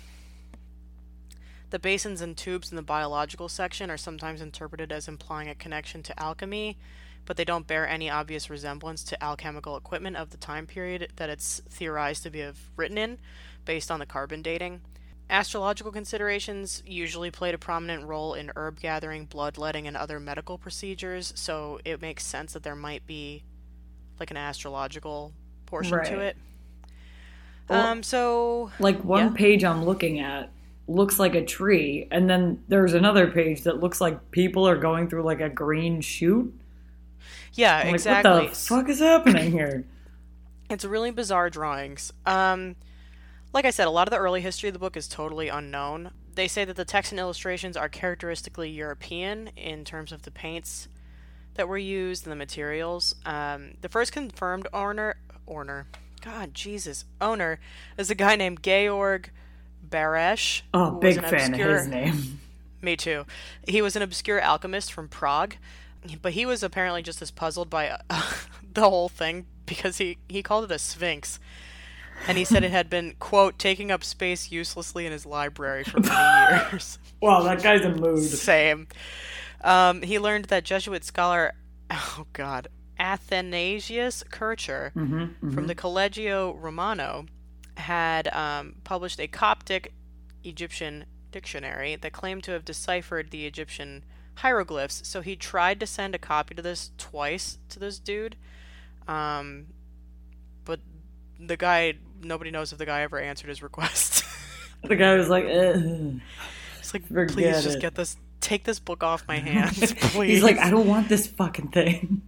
the 1.71 1.79
basins 1.79 2.21
and 2.21 2.35
tubes 2.35 2.69
in 2.69 2.75
the 2.75 2.81
biological 2.81 3.47
section 3.47 3.89
are 3.89 3.97
sometimes 3.97 4.41
interpreted 4.41 4.91
as 4.91 5.07
implying 5.07 5.47
a 5.49 5.55
connection 5.55 6.03
to 6.03 6.19
alchemy, 6.21 6.77
but 7.25 7.37
they 7.37 7.45
don't 7.45 7.67
bear 7.67 7.87
any 7.87 8.09
obvious 8.09 8.49
resemblance 8.49 9.03
to 9.05 9.23
alchemical 9.23 9.77
equipment 9.77 10.17
of 10.17 10.31
the 10.31 10.37
time 10.37 10.67
period 10.67 11.13
that 11.15 11.29
it's 11.29 11.61
theorized 11.69 12.23
to 12.23 12.29
be 12.29 12.45
written 12.75 12.97
in, 12.97 13.19
based 13.63 13.89
on 13.89 13.99
the 13.99 14.05
carbon 14.05 14.41
dating. 14.41 14.81
Astrological 15.29 15.93
considerations 15.93 16.83
usually 16.85 17.31
played 17.31 17.55
a 17.55 17.57
prominent 17.57 18.05
role 18.05 18.33
in 18.33 18.51
herb 18.57 18.81
gathering, 18.81 19.25
bloodletting, 19.25 19.87
and 19.87 19.95
other 19.95 20.19
medical 20.19 20.57
procedures, 20.57 21.31
so 21.37 21.79
it 21.85 22.01
makes 22.01 22.25
sense 22.25 22.51
that 22.51 22.63
there 22.63 22.75
might 22.75 23.07
be 23.07 23.43
like 24.21 24.31
an 24.31 24.37
astrological 24.37 25.33
portion 25.65 26.01
to 26.05 26.19
it. 26.19 26.37
Well- 27.69 27.85
um, 27.87 28.03
so 28.03 28.71
like 28.79 29.03
one 29.03 29.27
Yeah. 29.29 29.33
page 29.35 29.63
I'm 29.65 29.83
looking 29.83 30.19
at 30.19 30.49
looks 30.87 31.19
like 31.19 31.35
a 31.35 31.43
tree, 31.45 32.07
and 32.11 32.29
then 32.29 32.63
there's 32.67 32.93
another 32.93 33.29
page 33.31 33.63
that 33.63 33.79
looks 33.79 33.99
like 34.01 34.31
people 34.31 34.67
are 34.67 34.77
going 34.77 35.09
through 35.09 35.23
like 35.23 35.39
a 35.41 35.49
green 35.49 36.01
shoot. 36.01 36.53
yeah, 37.53 37.77
I'm 37.85 37.93
exactly. 37.93 38.31
Like, 38.31 38.41
what 38.43 38.49
the 38.51 38.55
fuck 38.55 38.89
is 38.89 38.99
happening 38.99 39.51
here? 39.59 39.85
It's 40.69 40.85
really 40.85 41.11
bizarre 41.11 41.49
drawings. 41.49 42.11
Um, 42.25 42.75
like 43.53 43.65
I 43.65 43.69
said, 43.71 43.87
a 43.87 43.91
lot 43.91 44.07
of 44.07 44.11
the 44.11 44.17
early 44.17 44.41
history 44.41 44.69
of 44.69 44.73
the 44.73 44.79
book 44.79 44.95
is 44.97 45.07
totally 45.07 45.47
unknown. 45.49 46.11
They 46.35 46.47
say 46.47 46.63
that 46.65 46.75
the 46.77 46.85
text 46.85 47.11
and 47.11 47.19
illustrations 47.19 47.75
are 47.75 47.89
characteristically 47.89 48.69
European 48.69 49.49
in 49.57 49.83
terms 49.85 50.11
of 50.13 50.21
the 50.23 50.31
paints 50.31 50.87
that 51.55 51.67
were 51.67 51.77
used 51.77 52.25
and 52.25 52.31
the 52.31 52.35
materials. 52.35 53.15
Um, 53.25 53.75
the 53.81 53.89
first 53.89 54.11
confirmed 54.11 54.67
owner, 54.73 55.15
owner, 55.47 55.87
God, 56.21 56.53
Jesus, 56.53 57.05
owner 57.19 57.59
is 57.97 58.09
a 58.09 58.15
guy 58.15 58.35
named 58.35 58.61
Georg 58.63 59.31
Baresch. 59.87 60.61
Oh, 60.73 60.91
big 60.91 61.19
fan 61.21 61.53
obscure- 61.53 61.75
of 61.75 61.79
his 61.81 61.87
name. 61.87 62.39
me 62.81 62.95
too. 62.95 63.25
He 63.67 63.81
was 63.81 63.95
an 63.95 64.01
obscure 64.01 64.39
alchemist 64.41 64.93
from 64.93 65.07
Prague, 65.07 65.55
but 66.21 66.33
he 66.33 66.45
was 66.45 66.63
apparently 66.63 67.01
just 67.01 67.21
as 67.21 67.31
puzzled 67.31 67.69
by 67.69 67.89
uh, 68.09 68.23
the 68.73 68.81
whole 68.81 69.09
thing 69.09 69.45
because 69.65 69.97
he, 69.97 70.17
he 70.27 70.41
called 70.43 70.65
it 70.65 70.71
a 70.71 70.79
sphinx. 70.79 71.39
And 72.27 72.37
he 72.37 72.45
said 72.45 72.63
it 72.63 72.69
had 72.69 72.87
been, 72.87 73.15
quote, 73.19 73.57
taking 73.57 73.89
up 73.89 74.03
space 74.03 74.51
uselessly 74.51 75.07
in 75.07 75.11
his 75.11 75.25
library 75.25 75.83
for 75.83 76.01
many 76.01 76.65
years. 76.71 76.99
Wow, 77.19 77.41
that 77.43 77.63
guy's 77.63 77.81
a 77.81 77.89
mood. 77.89 78.21
Same. 78.21 78.87
Um, 79.63 80.01
he 80.01 80.19
learned 80.19 80.45
that 80.45 80.63
Jesuit 80.63 81.03
scholar, 81.03 81.53
oh 81.91 82.25
God, 82.33 82.67
Athanasius 82.99 84.23
Kircher 84.29 84.91
from 85.53 85.67
the 85.67 85.75
Collegio 85.75 86.55
Romano 86.59 87.25
had 87.77 88.27
um, 88.33 88.75
published 88.83 89.19
a 89.19 89.27
Coptic 89.27 89.93
Egyptian 90.43 91.05
dictionary 91.31 91.95
that 91.95 92.11
claimed 92.11 92.43
to 92.43 92.51
have 92.51 92.65
deciphered 92.65 93.31
the 93.31 93.45
Egyptian 93.45 94.03
hieroglyphs. 94.35 95.07
So 95.07 95.21
he 95.21 95.35
tried 95.35 95.79
to 95.79 95.87
send 95.87 96.13
a 96.15 96.19
copy 96.19 96.53
to 96.55 96.61
this 96.61 96.91
twice 96.97 97.57
to 97.69 97.79
this 97.79 97.99
dude, 97.99 98.35
um, 99.07 99.67
but 100.65 100.79
the 101.39 101.57
guy 101.57 101.95
nobody 102.21 102.51
knows 102.51 102.71
if 102.71 102.77
the 102.77 102.85
guy 102.85 103.01
ever 103.01 103.19
answered 103.19 103.49
his 103.49 103.63
request. 103.63 104.25
The 104.83 104.95
guy 104.95 105.15
was 105.15 105.29
like. 105.29 105.45
It's 105.45 106.91
like, 106.91 107.05
Forget 107.05 107.35
please 107.35 107.63
just 107.63 107.79
get 107.79 107.93
this, 107.93 108.17
take 108.41 108.63
this 108.65 108.79
book 108.79 109.03
off 109.03 109.27
my 109.27 109.37
hands, 109.39 109.93
please. 109.93 110.29
he's 110.33 110.43
like, 110.43 110.57
I 110.57 110.69
don't 110.69 110.87
want 110.87 111.07
this 111.09 111.27
fucking 111.27 111.69
thing. 111.69 112.21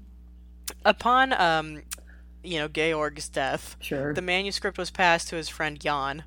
Upon, 0.86 1.34
um, 1.34 1.82
you 2.44 2.60
know, 2.60 2.68
Georg's 2.68 3.30
death, 3.30 3.76
Sure. 3.80 4.14
the 4.14 4.22
manuscript 4.22 4.78
was 4.78 4.90
passed 4.92 5.30
to 5.30 5.36
his 5.36 5.50
friend 5.50 5.80
Jan. 5.80 6.24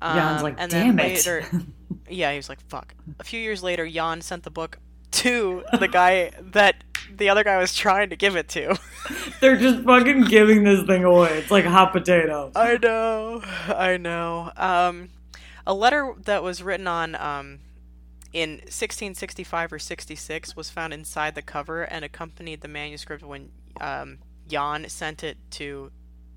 Um, 0.00 0.16
Jan's 0.16 0.42
like, 0.42 0.54
and 0.58 0.70
"Damn 0.70 0.96
then 0.96 1.06
it." 1.06 1.14
later, 1.14 1.44
yeah, 2.10 2.30
he 2.32 2.36
was 2.36 2.48
like, 2.48 2.60
fuck. 2.68 2.94
A 3.20 3.24
few 3.24 3.40
years 3.40 3.62
later, 3.62 3.88
Jan 3.88 4.20
sent 4.22 4.42
the 4.42 4.50
book 4.50 4.78
to 5.12 5.62
the 5.78 5.88
guy 5.88 6.32
that 6.40 6.76
the 7.14 7.28
other 7.28 7.44
guy 7.44 7.58
was 7.58 7.74
trying 7.74 8.08
to 8.10 8.16
give 8.16 8.34
it 8.34 8.48
to. 8.50 8.78
They're 9.40 9.56
just 9.58 9.82
fucking 9.84 10.22
giving 10.24 10.64
this 10.64 10.84
thing 10.86 11.04
away. 11.04 11.38
It's 11.38 11.50
like 11.50 11.64
hot 11.66 11.92
potato. 11.92 12.50
I 12.56 12.78
know, 12.78 13.42
I 13.68 13.98
know. 13.98 14.50
Um, 14.56 15.10
a 15.66 15.74
letter 15.74 16.14
that 16.24 16.42
was 16.42 16.62
written 16.62 16.86
on 16.88 17.14
um, 17.16 17.58
in 18.32 18.52
1665 18.52 19.72
or 19.72 19.78
66 19.78 20.56
was 20.56 20.70
found 20.70 20.92
inside 20.92 21.34
the 21.34 21.42
cover 21.42 21.82
and 21.82 22.04
accompanied 22.04 22.60
the 22.62 22.68
manuscript 22.68 23.22
when 23.22 23.50
um, 23.80 24.18
Jan 24.48 24.88
sent 24.88 25.22
it 25.22 25.38
to 25.52 25.90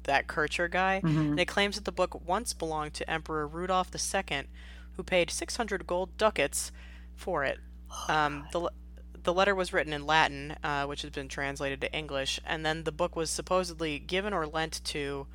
that 0.04 0.28
Kircher 0.28 0.68
guy. 0.68 1.02
And 1.30 1.40
it 1.40 1.46
claims 1.46 1.76
that 1.76 1.86
the 1.86 1.92
book 1.92 2.28
once 2.28 2.54
belonged 2.54 2.94
to 2.96 3.10
Emperor 3.10 3.48
Rudolf 3.48 3.90
II, 3.94 4.44
who 4.94 5.04
paid 5.04 5.32
600 5.32 5.88
gold 5.88 6.18
ducats 6.18 6.72
for 7.16 7.44
it. 7.44 7.60
Um, 8.10 8.46
the, 8.52 8.70
the 9.24 9.34
letter 9.34 9.56
was 9.56 9.74
written 9.74 9.94
in 9.94 10.06
Latin, 10.06 10.56
uh, 10.64 10.86
which 10.86 11.02
has 11.02 11.12
been 11.12 11.28
translated 11.28 11.82
to 11.82 11.94
English, 11.94 12.40
and 12.46 12.66
then 12.66 12.84
the 12.84 12.92
book 12.92 13.16
was 13.16 13.30
supposedly 13.30 14.00
given 14.00 14.34
or 14.34 14.46
lent 14.46 14.84
to 14.86 15.28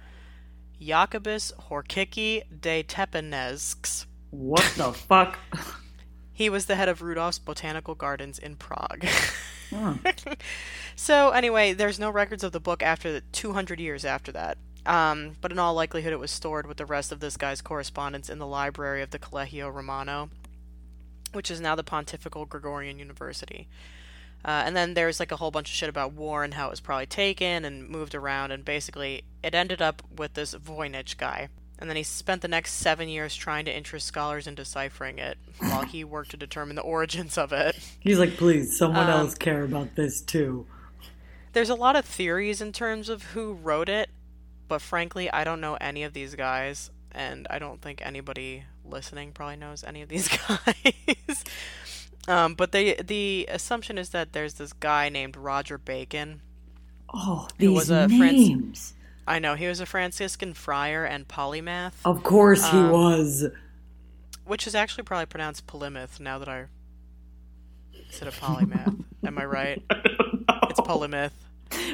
Jacobus 0.81 1.53
Horkicki 1.69 2.43
de 2.61 2.83
Tepenezks. 2.83 4.07
What 4.31 4.73
the 4.77 4.93
fuck? 4.93 5.39
He 6.41 6.49
was 6.49 6.65
the 6.65 6.77
head 6.77 6.89
of 6.89 7.03
Rudolph's 7.03 7.39
Botanical 7.39 7.95
Gardens 7.95 8.39
in 8.39 8.57
Prague. 8.57 9.05
Oh. 9.75 9.99
so 10.97 11.33
anyway, 11.33 11.75
there's 11.75 11.99
no 11.99 12.09
records 12.09 12.43
of 12.43 12.53
the 12.53 12.59
book 12.59 12.83
after 12.83 13.13
the 13.13 13.21
200 13.21 13.79
years 13.79 14.07
after 14.07 14.33
that. 14.33 14.57
Um, 14.87 15.37
but 15.43 15.53
in 15.53 15.59
all 15.59 15.75
likelihood, 15.75 16.15
it 16.15 16.19
was 16.19 16.31
stored 16.31 16.67
with 16.67 16.79
the 16.79 16.87
rest 16.87 17.13
of 17.13 17.21
this 17.21 17.37
guy's 17.37 17.61
correspondence 17.61 18.31
in 18.31 18.39
the 18.39 18.47
library 18.47 19.03
of 19.03 19.11
the 19.11 19.19
Collegio 19.19 19.71
Romano, 19.71 20.31
which 21.35 21.51
is 21.51 21.61
now 21.61 21.75
the 21.75 21.85
Pontifical 21.85 22.47
Gregorian 22.47 22.99
University. 22.99 23.69
Uh, 24.43 24.63
and 24.65 24.75
then 24.75 24.95
there's 24.95 25.21
like 25.21 25.33
a 25.33 25.37
whole 25.37 25.51
bunch 25.51 25.69
of 25.69 25.75
shit 25.75 25.91
about 25.91 26.15
war 26.15 26.43
and 26.43 26.55
how 26.55 26.69
it 26.69 26.71
was 26.71 26.81
probably 26.81 27.05
taken 27.05 27.67
and 27.67 27.87
moved 27.87 28.15
around, 28.15 28.51
and 28.51 28.65
basically 28.65 29.25
it 29.43 29.55
ended 29.55 29.83
up 29.83 30.03
with 30.17 30.33
this 30.33 30.55
Voynich 30.55 31.19
guy. 31.19 31.51
And 31.81 31.89
then 31.89 31.97
he 31.97 32.03
spent 32.03 32.43
the 32.43 32.49
next 32.49 32.73
seven 32.75 33.09
years 33.09 33.35
trying 33.35 33.65
to 33.65 33.75
interest 33.75 34.07
scholars 34.07 34.47
in 34.47 34.55
deciphering 34.55 35.19
it, 35.19 35.39
while 35.59 35.83
he 35.83 36.05
worked 36.05 36.31
to 36.33 36.37
determine 36.37 36.77
the 36.77 36.83
origins 36.83 37.39
of 37.39 37.53
it. 37.53 37.79
He's 38.01 38.19
like, 38.19 38.37
please, 38.37 38.77
someone 38.77 39.05
Um, 39.05 39.21
else 39.21 39.35
care 39.35 39.65
about 39.65 39.95
this 39.95 40.21
too. 40.21 40.67
There's 41.55 41.71
a 41.71 41.75
lot 41.75 41.97
of 41.97 42.05
theories 42.05 42.61
in 42.61 42.73
terms 42.73 43.09
of 43.09 43.23
who 43.33 43.55
wrote 43.55 43.89
it, 43.89 44.11
but 44.69 44.83
frankly, 44.83 45.31
I 45.33 45.43
don't 45.43 45.61
know 45.61 45.77
any 45.81 46.03
of 46.05 46.13
these 46.13 46.35
guys, 46.35 46.91
and 47.13 47.47
I 47.51 47.59
don't 47.59 47.81
think 47.81 48.05
anybody 48.05 48.65
listening 48.85 49.33
probably 49.33 49.57
knows 49.57 49.83
any 49.83 50.03
of 50.03 50.09
these 50.11 50.29
guys. 50.49 51.45
um, 52.29 52.55
but 52.55 52.73
they, 52.73 52.95
the 52.95 53.47
assumption 53.51 53.97
is 53.99 54.11
that 54.11 54.33
there's 54.35 54.55
this 54.55 54.73
guy 54.75 55.09
named 55.09 55.37
Roger 55.37 55.79
Bacon. 55.79 56.43
Oh, 57.13 57.49
Who 57.59 57.67
these 57.69 57.75
was 57.77 57.91
a 57.91 58.07
names. 58.07 58.95
I 59.31 59.39
know 59.39 59.55
he 59.55 59.67
was 59.69 59.81
a 59.81 59.87
Franciscan 59.87 60.55
friar 60.55 61.05
and 61.05 61.29
polymath, 61.29 61.93
Of 62.05 62.23
course 62.25 62.69
he 62.69 62.77
Um, 62.79 62.91
was. 62.91 63.47
which 64.45 64.67
is 64.67 64.75
actually 64.75 65.05
probably 65.05 65.27
pronounced 65.27 65.67
Polymath 65.69 66.19
now 66.19 66.39
that 66.39 66.49
I 66.49 66.67
said 68.11 68.27
a 68.27 68.33
polymath. 68.33 69.05
Am 69.25 69.39
I 69.39 69.45
right? 69.45 69.83
It's 69.89 70.81
Polymath. 70.81 71.31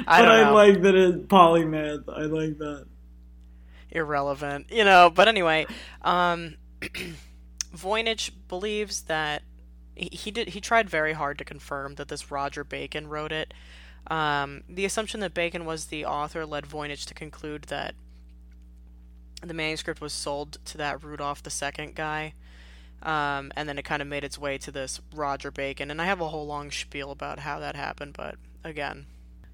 I 0.07 0.21
but 0.21 0.27
I 0.31 0.49
like 0.49 0.81
that 0.81 0.95
it's 0.95 1.27
polymath. 1.27 2.03
I 2.09 2.21
like 2.23 2.57
that. 2.57 2.87
irrelevant, 3.91 4.71
you 4.71 4.83
know. 4.83 5.11
But 5.13 5.27
anyway, 5.27 5.67
um, 6.01 6.55
Voynich 7.75 8.31
believes 8.47 9.03
that 9.03 9.43
he, 9.95 10.09
he 10.11 10.31
did. 10.31 10.49
He 10.49 10.61
tried 10.61 10.89
very 10.89 11.13
hard 11.13 11.37
to 11.37 11.45
confirm 11.45 11.95
that 11.95 12.07
this 12.07 12.31
Roger 12.31 12.63
Bacon 12.63 13.07
wrote 13.07 13.31
it. 13.31 13.53
Um, 14.09 14.63
the 14.69 14.85
assumption 14.85 15.19
that 15.19 15.33
Bacon 15.33 15.65
was 15.65 15.85
the 15.85 16.05
author 16.05 16.45
led 16.45 16.65
Voynich 16.65 17.05
to 17.07 17.13
conclude 17.13 17.63
that 17.63 17.93
the 19.41 19.53
manuscript 19.53 20.01
was 20.01 20.13
sold 20.13 20.57
to 20.65 20.77
that 20.77 21.03
Rudolph 21.03 21.41
II 21.45 21.87
guy. 21.93 22.33
Um, 23.03 23.51
and 23.55 23.69
then 23.69 23.77
it 23.77 23.85
kind 23.85 24.01
of 24.01 24.07
made 24.07 24.23
its 24.23 24.39
way 24.39 24.57
to 24.59 24.71
this 24.71 24.99
Roger 25.13 25.51
Bacon. 25.51 25.91
And 25.91 26.01
I 26.01 26.05
have 26.05 26.21
a 26.21 26.29
whole 26.29 26.47
long 26.47 26.71
spiel 26.71 27.11
about 27.11 27.39
how 27.39 27.59
that 27.59 27.75
happened, 27.75 28.13
but 28.13 28.35
again, 28.63 29.05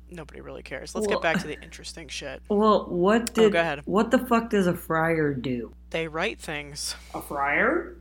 nobody 0.09 0.39
really 0.39 0.63
cares. 0.63 0.95
Let's 0.95 1.07
Well- 1.07 1.17
get 1.19 1.23
back 1.23 1.41
to 1.41 1.47
the 1.47 1.61
interesting 1.61 2.07
shit. 2.07 2.41
Well, 2.47 2.85
what 2.85 3.33
did 3.33 3.45
Oh, 3.45 3.49
go 3.49 3.59
ahead. 3.59 3.81
what 3.85 4.11
the 4.11 4.19
fuck 4.19 4.49
does 4.49 4.67
a 4.67 4.73
friar 4.75 5.33
do? 5.33 5.73
They 5.89 6.07
write 6.07 6.39
things. 6.39 6.95
A 7.13 7.21
friar? 7.21 7.95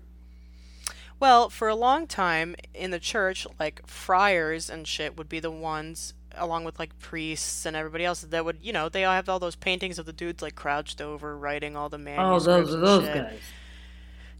Well, 1.18 1.50
for 1.50 1.68
a 1.68 1.74
long 1.74 2.06
time 2.06 2.54
in 2.74 2.90
the 2.92 3.00
church, 3.00 3.46
like 3.58 3.84
friars 3.86 4.68
and 4.70 4.86
shit 4.86 5.16
would 5.16 5.28
be 5.28 5.40
the 5.40 5.50
ones, 5.50 6.14
along 6.36 6.64
with 6.64 6.78
like 6.78 6.98
priests 6.98 7.66
and 7.66 7.76
everybody 7.76 8.04
else, 8.04 8.22
that 8.22 8.44
would, 8.44 8.58
you 8.62 8.72
know, 8.72 8.88
they 8.88 9.04
all 9.04 9.14
have 9.14 9.28
all 9.28 9.38
those 9.38 9.56
paintings 9.56 9.98
of 9.98 10.06
the 10.06 10.12
dudes 10.12 10.42
like 10.42 10.54
crouched 10.54 11.00
over, 11.00 11.36
writing 11.36 11.76
all 11.76 11.88
the 11.88 11.98
manuscripts. 11.98 12.46
Oh, 12.46 12.60
those 12.62 12.80
those 12.80 13.04
shit. 13.04 13.14
guys. 13.14 13.40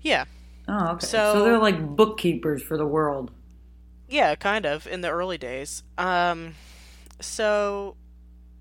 Yeah, 0.01 0.25
Oh, 0.69 0.89
okay. 0.93 1.07
So- 1.07 1.35
So, 1.35 1.45
they're 1.45 1.59
like 1.59 1.97
bookkeepers 1.97 2.63
for 2.63 2.77
the 2.77 2.87
world. 2.87 3.31
yeah, 4.09 4.35
kind 4.35 4.65
of 4.67 4.87
in 4.87 5.01
the 5.01 5.11
early 5.11 5.39
days. 5.39 5.83
Um, 5.99 6.55
so 7.21 7.97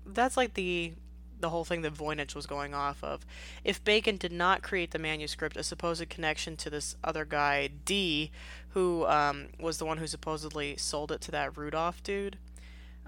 that's 0.06 0.36
like 0.36 0.54
the 0.54 0.92
the 1.40 1.50
whole 1.50 1.64
thing 1.64 1.82
that 1.82 1.92
Voynich 1.92 2.36
was 2.36 2.46
going 2.46 2.72
off 2.72 3.02
of. 3.02 3.26
If 3.64 3.82
Bacon 3.82 4.16
did 4.16 4.30
not 4.30 4.62
create 4.62 4.92
the 4.92 4.98
manuscript, 5.00 5.56
a 5.56 5.64
supposed 5.64 6.08
connection 6.08 6.56
to 6.58 6.70
this 6.70 6.94
other 7.02 7.24
guy 7.24 7.68
Dee, 7.84 8.30
who 8.70 9.04
um, 9.06 9.48
was 9.58 9.78
the 9.78 9.84
one 9.84 9.98
who 9.98 10.06
supposedly 10.06 10.76
sold 10.76 11.10
it 11.10 11.20
to 11.22 11.32
that 11.32 11.56
Rudolph 11.56 12.00
dude, 12.04 12.38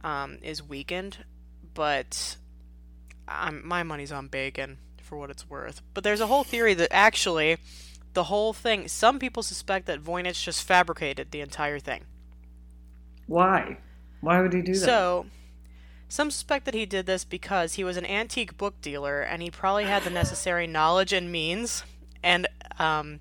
um, 0.05 0.39
is 0.43 0.63
weakened. 0.63 1.25
But 1.75 2.37
I'm, 3.27 3.67
my 3.67 3.83
money's 3.83 4.13
on 4.13 4.29
Bacon 4.29 4.79
for 5.03 5.19
what 5.19 5.31
it's 5.31 5.51
worth. 5.51 5.83
But 5.93 6.05
there's 6.05 6.21
a 6.21 6.29
whole 6.29 6.45
theory 6.45 6.75
that 6.75 6.93
actually 6.93 7.57
the 8.13 8.25
whole 8.25 8.53
thing. 8.53 8.87
Some 8.87 9.19
people 9.19 9.43
suspect 9.43 9.87
that 9.87 10.03
Voynich 10.03 10.43
just 10.43 10.63
fabricated 10.63 11.31
the 11.31 11.41
entire 11.41 11.79
thing. 11.79 12.05
Why? 13.27 13.79
Why 14.21 14.41
would 14.41 14.53
he 14.53 14.63
do 14.63 14.73
that? 14.73 14.79
So, 14.79 15.27
some 16.09 16.31
suspect 16.31 16.65
that 16.67 16.75
he 16.75 16.87
did 16.87 17.07
this 17.07 17.25
because 17.25 17.75
he 17.75 17.85
was 17.85 17.97
an 17.97 18.07
antique 18.07 18.57
book 18.57 18.81
dealer 18.81 19.21
and 19.21 19.43
he 19.43 19.51
probably 19.51 19.85
had 19.85 20.05
the 20.05 20.11
necessary 20.11 20.67
knowledge 20.67 21.13
and 21.13 21.31
means. 21.33 21.85
And 22.23 22.47
um, 22.79 23.21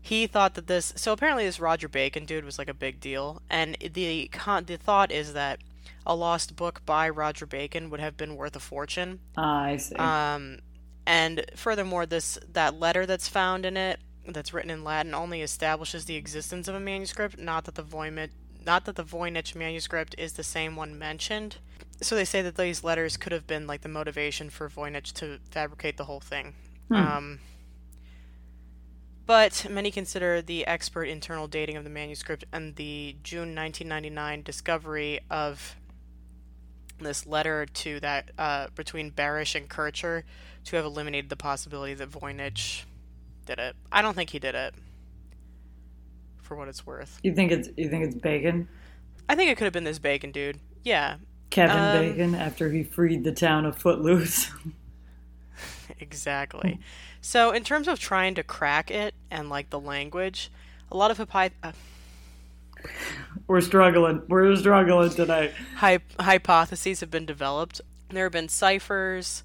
he 0.00 0.26
thought 0.26 0.54
that 0.54 0.66
this. 0.66 0.92
So 0.96 1.12
apparently, 1.12 1.44
this 1.44 1.60
Roger 1.60 1.88
Bacon 1.88 2.24
dude 2.24 2.44
was 2.44 2.58
like 2.58 2.68
a 2.68 2.74
big 2.74 3.00
deal. 3.00 3.42
And 3.50 3.76
the 3.80 4.28
con- 4.32 4.64
the 4.64 4.76
thought 4.76 5.12
is 5.12 5.32
that 5.34 5.60
a 6.06 6.14
lost 6.14 6.56
book 6.56 6.82
by 6.86 7.08
Roger 7.08 7.46
Bacon 7.46 7.90
would 7.90 8.00
have 8.00 8.16
been 8.16 8.36
worth 8.36 8.56
a 8.56 8.60
fortune. 8.60 9.20
Ah, 9.36 9.64
I 9.64 9.76
see. 9.76 9.96
Um, 9.96 10.60
and 11.06 11.44
furthermore, 11.54 12.06
this 12.06 12.38
that 12.52 12.78
letter 12.78 13.06
that's 13.06 13.28
found 13.28 13.66
in 13.66 13.76
it, 13.76 14.00
that's 14.26 14.54
written 14.54 14.70
in 14.70 14.84
Latin, 14.84 15.14
only 15.14 15.42
establishes 15.42 16.04
the 16.04 16.16
existence 16.16 16.68
of 16.68 16.74
a 16.74 16.80
manuscript, 16.80 17.38
not 17.38 17.64
that 17.64 17.74
the 17.74 17.82
Voynich, 17.82 18.30
not 18.64 18.84
that 18.86 18.96
the 18.96 19.04
Voynich 19.04 19.54
manuscript 19.54 20.14
is 20.18 20.34
the 20.34 20.42
same 20.42 20.76
one 20.76 20.98
mentioned. 20.98 21.58
So 22.00 22.14
they 22.14 22.24
say 22.24 22.42
that 22.42 22.56
these 22.56 22.84
letters 22.84 23.16
could 23.16 23.32
have 23.32 23.46
been 23.46 23.66
like 23.66 23.80
the 23.82 23.88
motivation 23.88 24.50
for 24.50 24.68
Voynich 24.68 25.12
to 25.14 25.38
fabricate 25.50 25.96
the 25.96 26.04
whole 26.04 26.20
thing. 26.20 26.54
Um, 26.90 27.40
but 29.26 29.66
many 29.68 29.90
consider 29.90 30.40
the 30.40 30.66
expert 30.66 31.04
internal 31.04 31.48
dating 31.48 31.76
of 31.76 31.84
the 31.84 31.90
manuscript 31.90 32.44
and 32.52 32.76
the 32.76 33.16
June 33.22 33.54
1999 33.54 34.42
discovery 34.42 35.20
of 35.30 35.76
this 36.98 37.26
letter 37.26 37.66
to 37.66 38.00
that 38.00 38.30
uh, 38.38 38.68
between 38.74 39.10
Baresch 39.10 39.54
and 39.54 39.68
Kircher 39.68 40.24
to 40.64 40.76
have 40.76 40.84
eliminated 40.84 41.30
the 41.30 41.36
possibility 41.36 41.94
that 41.94 42.10
Voynich 42.10 42.84
did 43.44 43.58
it. 43.58 43.76
I 43.92 44.02
don't 44.02 44.14
think 44.14 44.30
he 44.30 44.38
did 44.38 44.54
it. 44.54 44.74
For 46.42 46.56
what 46.56 46.68
it's 46.68 46.86
worth, 46.86 47.18
you 47.24 47.34
think 47.34 47.50
it's 47.50 47.68
you 47.76 47.88
think 47.88 48.04
it's 48.04 48.14
Bacon? 48.14 48.68
I 49.28 49.34
think 49.34 49.50
it 49.50 49.58
could 49.58 49.64
have 49.64 49.72
been 49.72 49.82
this 49.82 49.98
Bacon 49.98 50.30
dude. 50.30 50.60
Yeah, 50.84 51.16
Kevin 51.50 51.76
Um, 51.76 51.98
Bacon 51.98 52.34
after 52.36 52.70
he 52.70 52.84
freed 52.84 53.24
the 53.24 53.32
town 53.32 53.64
of 53.64 53.76
Footloose. 53.76 54.52
exactly. 55.98 56.78
So 57.20 57.50
in 57.50 57.64
terms 57.64 57.88
of 57.88 57.98
trying 57.98 58.36
to 58.36 58.44
crack 58.44 58.90
it 58.92 59.14
and 59.30 59.50
like 59.50 59.70
the 59.70 59.80
language, 59.80 60.52
a 60.92 60.96
lot 60.96 61.10
of 61.10 61.18
hypo- 61.18 61.54
uh, 61.64 61.72
We're 63.46 63.60
struggling. 63.60 64.22
We're 64.28 64.56
struggling 64.56 65.10
tonight. 65.10 65.52
hy- 65.76 66.00
hypotheses 66.18 67.00
have 67.00 67.10
been 67.10 67.26
developed. 67.26 67.80
There 68.10 68.24
have 68.24 68.32
been 68.32 68.48
ciphers. 68.48 69.44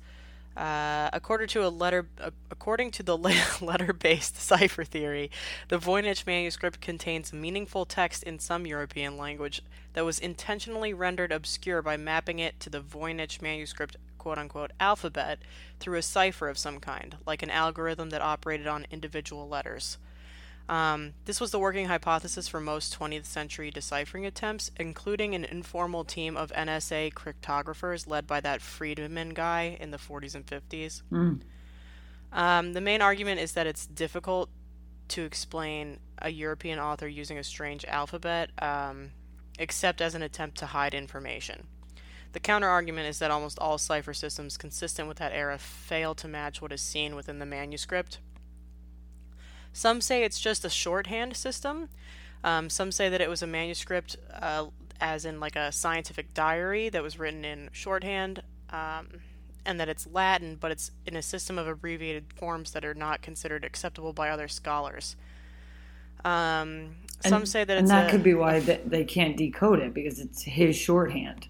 Uh, 0.58 1.10
according 1.14 1.48
to 1.48 1.66
a 1.66 1.70
letter, 1.70 2.08
uh, 2.20 2.30
according 2.50 2.92
to 2.92 3.04
the 3.04 3.18
letter-based 3.62 4.36
cipher 4.36 4.84
theory, 4.84 5.32
the 5.70 5.78
Voynich 5.78 6.28
manuscript 6.28 6.82
contains 6.82 7.32
meaningful 7.32 7.86
text 7.86 8.24
in 8.24 8.38
some 8.38 8.68
European 8.68 9.18
language 9.18 9.62
that 9.94 10.04
was 10.04 10.20
intentionally 10.20 10.94
rendered 10.94 11.32
obscure 11.32 11.82
by 11.82 11.96
mapping 11.96 12.40
it 12.40 12.60
to 12.60 12.70
the 12.70 12.82
Voynich 12.82 13.42
manuscript 13.42 13.96
"quote-unquote" 14.18 14.72
alphabet 14.80 15.40
through 15.80 15.98
a 15.98 16.02
cipher 16.02 16.50
of 16.50 16.58
some 16.58 16.80
kind, 16.80 17.16
like 17.26 17.42
an 17.42 17.50
algorithm 17.50 18.10
that 18.10 18.22
operated 18.22 18.68
on 18.68 18.86
individual 18.92 19.48
letters. 19.48 19.98
Um, 20.70 21.14
this 21.26 21.42
was 21.42 21.52
the 21.52 21.60
working 21.60 21.88
hypothesis 21.88 22.48
for 22.48 22.62
most 22.62 22.98
20th 22.98 23.26
century 23.26 23.72
deciphering 23.72 24.26
attempts, 24.26 24.72
including 24.78 25.36
an 25.36 25.44
informal 25.46 26.06
team 26.06 26.38
of 26.38 26.52
NSA 26.52 27.14
cryptographers 27.14 28.08
led 28.08 28.26
by 28.26 28.40
that 28.42 28.62
Friedman 28.62 29.30
guy 29.34 29.78
in 29.80 29.92
the 29.92 29.98
40s 29.98 30.36
and 30.36 30.46
50s. 30.46 31.02
Mm. 31.12 31.42
Um, 32.32 32.74
the 32.74 32.82
main 32.82 33.02
argument 33.02 33.42
is 33.42 33.54
that 33.54 33.68
it's 33.68 33.86
difficult 33.86 34.50
to 35.10 35.24
explain 35.24 36.00
a 36.20 36.30
European 36.30 36.80
author 36.80 37.08
using 37.08 37.38
a 37.38 37.44
strange 37.44 37.84
alphabet, 37.86 38.50
um, 38.62 39.12
except 39.60 40.00
as 40.02 40.16
an 40.16 40.22
attempt 40.22 40.58
to 40.60 40.68
hide 40.68 40.94
information. 40.94 41.68
The 42.32 42.40
counter 42.40 42.70
argument 42.70 43.10
is 43.10 43.20
that 43.20 43.32
almost 43.32 43.60
all 43.60 43.78
cipher 43.78 44.14
systems 44.14 44.58
consistent 44.58 45.10
with 45.10 45.18
that 45.18 45.34
era 45.34 45.58
fail 45.58 46.16
to 46.16 46.28
match 46.30 46.62
what 46.62 46.72
is 46.72 46.82
seen 46.82 47.16
within 47.16 47.40
the 47.40 47.46
manuscript. 47.46 48.20
Some 49.74 50.02
say 50.02 50.24
it's 50.24 50.40
just 50.40 50.66
a 50.66 50.70
shorthand 50.70 51.36
system. 51.36 51.90
Um, 52.44 52.70
some 52.70 52.92
say 52.92 53.10
that 53.10 53.22
it 53.22 53.30
was 53.30 53.42
a 53.42 53.48
manuscript, 53.48 54.18
uh, 54.34 54.66
as 55.00 55.26
in 55.26 55.40
like 55.40 55.56
a 55.56 55.72
scientific 55.72 56.34
diary 56.34 56.90
that 56.90 57.04
was 57.04 57.18
written 57.20 57.46
in 57.46 57.70
shorthand, 57.72 58.42
um, 58.72 59.08
and 59.66 59.80
that 59.80 59.90
it's 59.90 60.08
Latin, 60.08 60.58
but 60.60 60.72
it's 60.72 60.92
in 61.06 61.16
a 61.16 61.22
system 61.22 61.58
of 61.58 61.68
abbreviated 61.68 62.26
forms 62.36 62.72
that 62.72 62.84
are 62.84 62.94
not 62.96 63.22
considered 63.22 63.64
acceptable 63.64 64.14
by 64.14 64.30
other 64.30 64.48
scholars. 64.48 65.16
Um, 66.26 66.96
some 67.22 67.34
And- 67.42 67.50
say 67.50 67.64
that 67.64 67.78
and 67.78 67.88
that 67.88 68.08
a, 68.08 68.12
could 68.12 68.24
be 68.24 68.34
why 68.34 68.60
they, 68.60 68.80
they 68.86 69.04
can't 69.04 69.38
decode 69.38 69.80
it 69.80 69.94
because 69.94 70.20
it's 70.20 70.44
his 70.44 70.76
shorthand. 70.76 71.48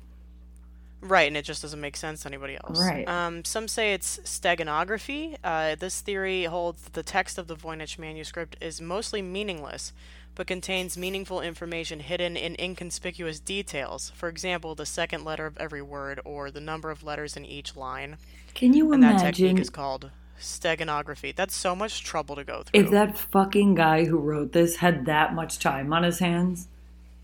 Right, 1.01 1.27
and 1.27 1.35
it 1.35 1.45
just 1.45 1.63
doesn't 1.63 1.81
make 1.81 1.97
sense 1.97 2.21
to 2.21 2.27
anybody 2.27 2.57
else. 2.63 2.79
Right. 2.79 3.07
Um, 3.07 3.43
some 3.43 3.67
say 3.67 3.93
it's 3.93 4.19
steganography. 4.19 5.37
Uh, 5.43 5.75
this 5.75 5.99
theory 6.01 6.43
holds 6.43 6.83
that 6.83 6.93
the 6.93 7.03
text 7.03 7.37
of 7.37 7.47
the 7.47 7.55
Voynich 7.55 7.97
manuscript 7.97 8.55
is 8.61 8.79
mostly 8.79 9.21
meaningless, 9.21 9.93
but 10.35 10.45
contains 10.45 10.97
meaningful 10.97 11.41
information 11.41 12.01
hidden 12.01 12.37
in 12.37 12.55
inconspicuous 12.59 13.39
details. 13.39 14.11
For 14.15 14.29
example, 14.29 14.75
the 14.75 14.85
second 14.85 15.25
letter 15.25 15.47
of 15.47 15.57
every 15.57 15.81
word, 15.81 16.19
or 16.23 16.51
the 16.51 16.61
number 16.61 16.91
of 16.91 17.03
letters 17.03 17.35
in 17.35 17.45
each 17.45 17.75
line. 17.75 18.17
Can 18.53 18.73
you 18.73 18.93
And 18.93 19.01
that 19.01 19.19
technique 19.19 19.59
is 19.59 19.69
called 19.69 20.11
steganography. 20.39 21.35
That's 21.35 21.55
so 21.55 21.75
much 21.75 22.03
trouble 22.03 22.35
to 22.35 22.43
go 22.43 22.63
through. 22.63 22.81
if 22.81 22.91
that 22.91 23.17
fucking 23.17 23.75
guy 23.75 24.05
who 24.05 24.17
wrote 24.17 24.51
this 24.51 24.77
had 24.77 25.05
that 25.05 25.33
much 25.33 25.59
time 25.59 25.93
on 25.93 26.03
his 26.03 26.19
hands? 26.19 26.67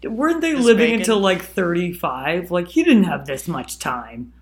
Weren't 0.03 0.41
they 0.41 0.53
living 0.53 0.85
bacon? 0.87 0.99
until 0.99 1.19
like 1.19 1.41
35? 1.43 2.51
Like, 2.51 2.67
he 2.67 2.83
didn't 2.83 3.05
have 3.05 3.25
this 3.25 3.47
much 3.47 3.79
time. 3.79 4.33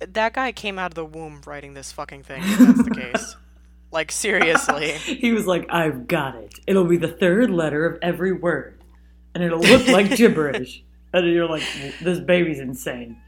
that 0.00 0.34
guy 0.34 0.52
came 0.52 0.78
out 0.78 0.90
of 0.92 0.94
the 0.94 1.04
womb 1.04 1.40
writing 1.46 1.74
this 1.74 1.90
fucking 1.92 2.22
thing. 2.22 2.42
If 2.44 2.58
that's 2.58 2.84
the 2.84 2.90
case. 2.94 3.36
Like 3.92 4.10
seriously. 4.10 4.90
He 4.90 5.32
was 5.32 5.46
like, 5.46 5.66
I've 5.70 6.08
got 6.08 6.34
it. 6.34 6.58
It'll 6.66 6.84
be 6.84 6.96
the 6.96 7.06
third 7.06 7.48
letter 7.48 7.86
of 7.86 7.96
every 8.02 8.32
word. 8.32 8.82
And 9.32 9.44
it'll 9.44 9.60
look 9.60 9.86
like 9.86 10.16
gibberish. 10.16 10.82
And 11.12 11.32
you're 11.32 11.48
like, 11.48 11.62
this 12.02 12.18
baby's 12.18 12.58
insane. 12.58 13.22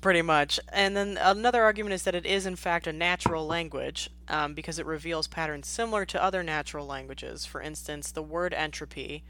Pretty 0.00 0.22
much. 0.22 0.58
And 0.72 0.96
then 0.96 1.18
another 1.20 1.62
argument 1.62 1.92
is 1.92 2.04
that 2.04 2.14
it 2.14 2.24
is, 2.24 2.46
in 2.46 2.56
fact, 2.56 2.86
a 2.86 2.94
natural 2.94 3.46
language 3.46 4.08
um, 4.26 4.54
because 4.54 4.78
it 4.78 4.86
reveals 4.86 5.26
patterns 5.28 5.68
similar 5.68 6.06
to 6.06 6.22
other 6.22 6.42
natural 6.42 6.86
languages. 6.86 7.44
For 7.44 7.60
instance, 7.60 8.10
the 8.10 8.22
word 8.22 8.54
entropy 8.54 9.22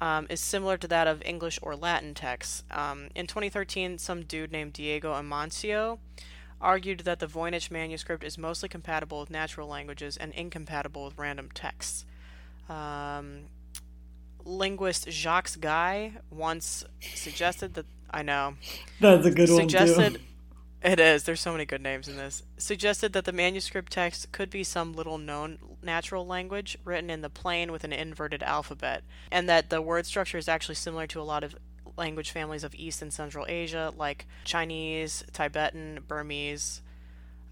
um, 0.00 0.26
is 0.30 0.40
similar 0.40 0.76
to 0.76 0.88
that 0.88 1.06
of 1.06 1.22
English 1.22 1.58
or 1.62 1.76
Latin 1.76 2.14
texts. 2.14 2.62
Um, 2.70 3.08
in 3.14 3.26
2013, 3.26 3.98
some 3.98 4.22
dude 4.22 4.52
named 4.52 4.72
Diego 4.72 5.12
Amancio 5.12 5.98
argued 6.60 7.00
that 7.00 7.20
the 7.20 7.26
Voynich 7.26 7.70
manuscript 7.70 8.24
is 8.24 8.36
mostly 8.36 8.68
compatible 8.68 9.20
with 9.20 9.30
natural 9.30 9.68
languages 9.68 10.16
and 10.16 10.32
incompatible 10.32 11.04
with 11.04 11.18
random 11.18 11.48
texts. 11.54 12.04
Um, 12.68 13.44
linguist 14.44 15.10
Jacques 15.10 15.60
Guy 15.60 16.12
once 16.30 16.84
suggested 17.14 17.74
that. 17.74 17.86
I 18.10 18.22
know 18.22 18.54
That's 19.00 19.26
a 19.26 19.30
good 19.30 19.50
suggested 19.50 19.98
one, 19.98 20.12
too. 20.14 20.20
It 20.82 21.00
is. 21.00 21.24
There's 21.24 21.40
so 21.40 21.52
many 21.52 21.64
good 21.64 21.82
names 21.82 22.08
in 22.08 22.16
this. 22.16 22.42
Suggested 22.56 23.12
that 23.12 23.24
the 23.24 23.32
manuscript 23.32 23.92
text 23.92 24.30
could 24.32 24.50
be 24.50 24.64
some 24.64 24.92
little 24.92 25.18
known 25.18 25.58
natural 25.82 26.26
language 26.26 26.78
written 26.84 27.10
in 27.10 27.20
the 27.20 27.30
plain 27.30 27.72
with 27.72 27.84
an 27.84 27.92
inverted 27.92 28.42
alphabet 28.42 29.02
and 29.30 29.48
that 29.48 29.70
the 29.70 29.82
word 29.82 30.06
structure 30.06 30.38
is 30.38 30.48
actually 30.48 30.74
similar 30.74 31.06
to 31.06 31.20
a 31.20 31.22
lot 31.22 31.44
of 31.44 31.56
language 31.96 32.30
families 32.30 32.62
of 32.62 32.74
east 32.76 33.02
and 33.02 33.12
central 33.12 33.44
asia 33.48 33.92
like 33.96 34.26
chinese 34.44 35.24
tibetan 35.32 35.98
burmese 36.06 36.80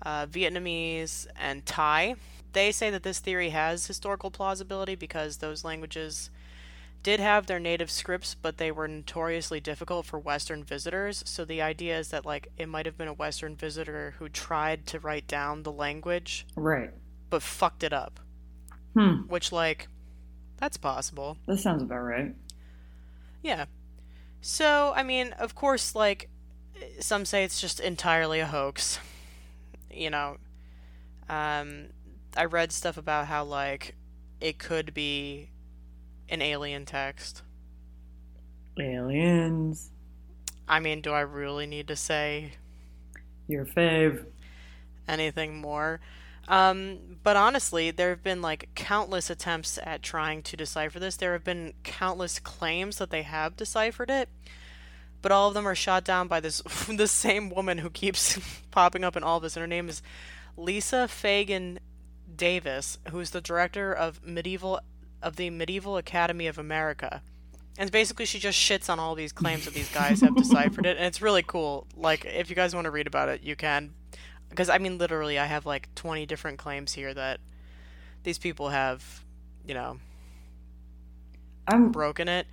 uh, 0.02 0.26
vietnamese 0.26 1.26
and 1.36 1.64
thai. 1.66 2.16
They 2.52 2.72
say 2.72 2.90
that 2.90 3.02
this 3.02 3.18
theory 3.18 3.50
has 3.50 3.86
historical 3.86 4.30
plausibility 4.30 4.94
because 4.94 5.38
those 5.38 5.64
languages 5.64 6.30
did 7.06 7.20
have 7.20 7.46
their 7.46 7.60
native 7.60 7.88
scripts, 7.88 8.34
but 8.34 8.56
they 8.58 8.72
were 8.72 8.88
notoriously 8.88 9.60
difficult 9.60 10.04
for 10.06 10.18
Western 10.18 10.64
visitors. 10.64 11.22
So 11.24 11.44
the 11.44 11.62
idea 11.62 11.96
is 11.96 12.08
that 12.08 12.26
like 12.26 12.48
it 12.58 12.68
might 12.68 12.84
have 12.84 12.98
been 12.98 13.06
a 13.06 13.12
Western 13.14 13.54
visitor 13.54 14.14
who 14.18 14.28
tried 14.28 14.86
to 14.86 14.98
write 14.98 15.28
down 15.28 15.62
the 15.62 15.70
language 15.70 16.44
Right. 16.56 16.90
but 17.30 17.42
fucked 17.44 17.84
it 17.84 17.92
up. 17.92 18.18
Hmm. 18.94 19.18
Which 19.28 19.52
like 19.52 19.86
that's 20.56 20.76
possible. 20.76 21.38
That 21.46 21.58
sounds 21.58 21.84
about 21.84 22.00
right. 22.00 22.34
Yeah. 23.40 23.66
So 24.40 24.92
I 24.96 25.04
mean, 25.04 25.32
of 25.38 25.54
course, 25.54 25.94
like 25.94 26.28
some 26.98 27.24
say 27.24 27.44
it's 27.44 27.60
just 27.60 27.78
entirely 27.78 28.40
a 28.40 28.46
hoax. 28.46 28.98
You 29.88 30.10
know, 30.10 30.36
um, 31.30 31.86
I 32.36 32.44
read 32.44 32.70
stuff 32.70 32.98
about 32.98 33.28
how 33.28 33.44
like 33.44 33.94
it 34.42 34.58
could 34.58 34.92
be 34.92 35.48
an 36.28 36.42
alien 36.42 36.84
text. 36.84 37.42
Aliens. 38.78 39.90
I 40.68 40.80
mean, 40.80 41.00
do 41.00 41.12
I 41.12 41.20
really 41.20 41.66
need 41.66 41.88
to 41.88 41.96
say 41.96 42.52
Your 43.48 43.64
fave. 43.64 44.24
anything 45.08 45.56
more? 45.56 46.00
Um, 46.48 47.18
but 47.22 47.36
honestly, 47.36 47.90
there 47.90 48.10
have 48.10 48.22
been 48.22 48.42
like 48.42 48.68
countless 48.74 49.30
attempts 49.30 49.78
at 49.82 50.02
trying 50.02 50.42
to 50.44 50.56
decipher 50.56 50.98
this. 51.00 51.16
There 51.16 51.32
have 51.32 51.44
been 51.44 51.74
countless 51.82 52.38
claims 52.38 52.98
that 52.98 53.10
they 53.10 53.22
have 53.22 53.56
deciphered 53.56 54.10
it, 54.10 54.28
but 55.22 55.32
all 55.32 55.48
of 55.48 55.54
them 55.54 55.66
are 55.66 55.74
shot 55.74 56.04
down 56.04 56.28
by 56.28 56.40
this 56.40 56.60
the 56.88 57.08
same 57.08 57.50
woman 57.50 57.78
who 57.78 57.90
keeps 57.90 58.38
popping 58.70 59.04
up 59.04 59.16
in 59.16 59.22
all 59.24 59.38
of 59.38 59.42
this. 59.42 59.56
And 59.56 59.62
her 59.62 59.66
name 59.66 59.88
is 59.88 60.02
Lisa 60.56 61.08
Fagan 61.08 61.78
Davis, 62.34 62.98
who's 63.10 63.30
the 63.30 63.40
director 63.40 63.92
of 63.92 64.24
medieval 64.24 64.80
of 65.26 65.34
the 65.34 65.50
Medieval 65.50 65.96
Academy 65.96 66.46
of 66.46 66.56
America. 66.56 67.20
And 67.76 67.90
basically, 67.90 68.24
she 68.24 68.38
just 68.38 68.58
shits 68.58 68.88
on 68.88 69.00
all 69.00 69.16
these 69.16 69.32
claims 69.32 69.64
that 69.64 69.74
these 69.74 69.92
guys 69.92 70.20
have 70.20 70.36
deciphered 70.36 70.86
it, 70.86 70.96
and 70.96 71.04
it's 71.04 71.20
really 71.20 71.42
cool. 71.42 71.86
Like, 71.96 72.24
if 72.24 72.48
you 72.48 72.54
guys 72.54 72.74
want 72.74 72.84
to 72.84 72.92
read 72.92 73.08
about 73.08 73.28
it, 73.28 73.42
you 73.42 73.56
can. 73.56 73.92
Because, 74.48 74.70
I 74.70 74.78
mean, 74.78 74.98
literally, 74.98 75.36
I 75.38 75.46
have 75.46 75.66
like 75.66 75.92
20 75.96 76.24
different 76.26 76.58
claims 76.58 76.94
here 76.94 77.12
that 77.12 77.40
these 78.22 78.38
people 78.38 78.68
have, 78.68 79.24
you 79.66 79.74
know, 79.74 79.98
I'm 81.66 81.90
broken 81.90 82.28
it. 82.28 82.46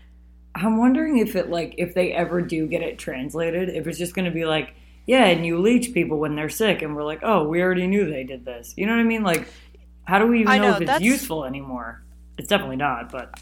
I'm 0.55 0.77
wondering 0.77 1.19
if 1.19 1.35
it 1.35 1.49
like 1.49 1.75
if 1.77 1.93
they 1.93 2.11
ever 2.11 2.41
do 2.41 2.67
get 2.67 2.81
it 2.81 2.97
translated, 2.97 3.69
if 3.69 3.87
it's 3.87 3.97
just 3.97 4.15
going 4.15 4.25
to 4.25 4.31
be 4.31 4.45
like, 4.45 4.73
yeah, 5.05 5.25
and 5.25 5.45
you 5.45 5.59
leech 5.59 5.93
people 5.93 6.17
when 6.17 6.35
they're 6.35 6.49
sick, 6.49 6.81
and 6.81 6.95
we're 6.95 7.03
like, 7.03 7.19
oh, 7.21 7.47
we 7.47 7.61
already 7.61 7.87
knew 7.87 8.09
they 8.09 8.23
did 8.23 8.45
this. 8.45 8.73
You 8.75 8.87
know 8.87 8.93
what 8.93 8.99
I 8.99 9.03
mean? 9.03 9.23
Like, 9.23 9.47
how 10.05 10.19
do 10.19 10.27
we 10.27 10.41
even 10.41 10.57
know, 10.57 10.69
know, 10.71 10.75
if 10.75 10.81
it's 10.81 10.87
that's- 10.87 11.01
useful 11.01 11.45
anymore? 11.45 12.03
It's 12.37 12.47
definitely 12.47 12.77
not, 12.77 13.11
but 13.11 13.39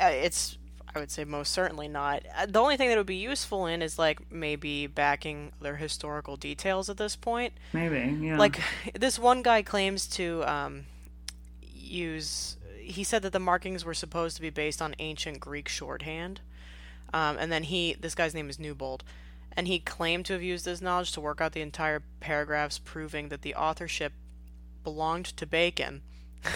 Uh, 0.00 0.06
It's, 0.12 0.56
I 0.94 0.98
would 0.98 1.10
say, 1.10 1.24
most 1.24 1.52
certainly 1.52 1.88
not. 1.88 2.22
Uh, 2.36 2.46
The 2.46 2.58
only 2.60 2.76
thing 2.76 2.88
that 2.88 2.96
would 2.96 3.06
be 3.06 3.16
useful 3.16 3.66
in 3.66 3.82
is 3.82 3.98
like 3.98 4.30
maybe 4.32 4.86
backing 4.86 5.52
their 5.60 5.76
historical 5.76 6.36
details 6.36 6.88
at 6.88 6.96
this 6.96 7.16
point. 7.16 7.52
maybe, 7.72 8.26
yeah. 8.26 8.38
Like 8.38 8.60
this 8.94 9.18
one 9.18 9.42
guy 9.42 9.62
claims 9.62 10.06
to 10.08 10.42
um, 10.44 10.84
use. 11.62 12.56
He 12.80 13.02
said 13.04 13.22
that 13.22 13.32
the 13.32 13.40
markings 13.40 13.84
were 13.84 13.94
supposed 13.94 14.36
to 14.36 14.42
be 14.42 14.50
based 14.50 14.80
on 14.80 14.94
ancient 14.98 15.40
Greek 15.40 15.68
shorthand, 15.68 16.40
um, 17.12 17.36
and 17.38 17.50
then 17.50 17.64
he. 17.64 17.94
This 17.98 18.14
guy's 18.14 18.34
name 18.34 18.48
is 18.48 18.58
Newbold, 18.60 19.02
and 19.56 19.66
he 19.66 19.78
claimed 19.80 20.24
to 20.26 20.32
have 20.34 20.42
used 20.42 20.64
this 20.64 20.80
knowledge 20.80 21.12
to 21.12 21.20
work 21.20 21.40
out 21.40 21.52
the 21.52 21.62
entire 21.62 22.02
paragraphs, 22.20 22.78
proving 22.78 23.28
that 23.28 23.42
the 23.42 23.54
authorship 23.54 24.12
belonged 24.84 25.26
to 25.36 25.46
Bacon. 25.46 26.02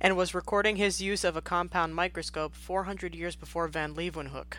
And 0.00 0.16
was 0.16 0.34
recording 0.34 0.76
his 0.76 1.00
use 1.00 1.24
of 1.24 1.36
a 1.36 1.42
compound 1.42 1.94
microscope 1.94 2.54
400 2.54 3.14
years 3.14 3.36
before 3.36 3.68
Van 3.68 3.94
Leeuwenhoek. 3.94 4.54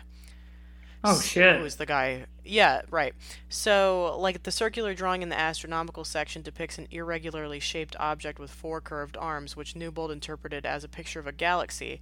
oh 1.04 1.20
shit. 1.20 1.60
Who 1.60 1.64
is 1.64 1.76
the 1.76 1.86
guy? 1.86 2.26
Yeah, 2.44 2.82
right. 2.90 3.14
So, 3.48 4.16
like, 4.18 4.42
the 4.42 4.50
circular 4.50 4.94
drawing 4.94 5.22
in 5.22 5.28
the 5.28 5.38
astronomical 5.38 6.04
section 6.04 6.42
depicts 6.42 6.78
an 6.78 6.88
irregularly 6.90 7.60
shaped 7.60 7.94
object 8.00 8.38
with 8.38 8.50
four 8.50 8.80
curved 8.80 9.16
arms, 9.16 9.56
which 9.56 9.76
Newbold 9.76 10.10
interpreted 10.10 10.66
as 10.66 10.82
a 10.82 10.88
picture 10.88 11.20
of 11.20 11.26
a 11.26 11.32
galaxy, 11.32 12.00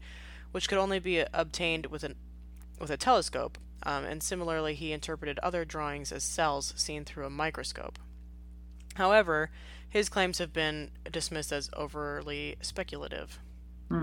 which 0.52 0.68
could 0.68 0.78
only 0.78 0.98
be 0.98 1.24
obtained 1.34 1.86
with 1.86 2.04
an 2.04 2.14
with 2.78 2.90
a 2.90 2.96
telescope. 2.96 3.58
Um, 3.82 4.04
and 4.04 4.22
similarly, 4.22 4.74
he 4.74 4.92
interpreted 4.92 5.38
other 5.40 5.64
drawings 5.64 6.12
as 6.12 6.24
cells 6.24 6.72
seen 6.76 7.04
through 7.04 7.26
a 7.26 7.30
microscope. 7.30 7.98
However, 8.94 9.50
his 9.88 10.08
claims 10.08 10.38
have 10.38 10.52
been 10.52 10.90
dismissed 11.10 11.52
as 11.52 11.70
overly 11.74 12.56
speculative. 12.60 13.38
Hmm. 13.88 13.94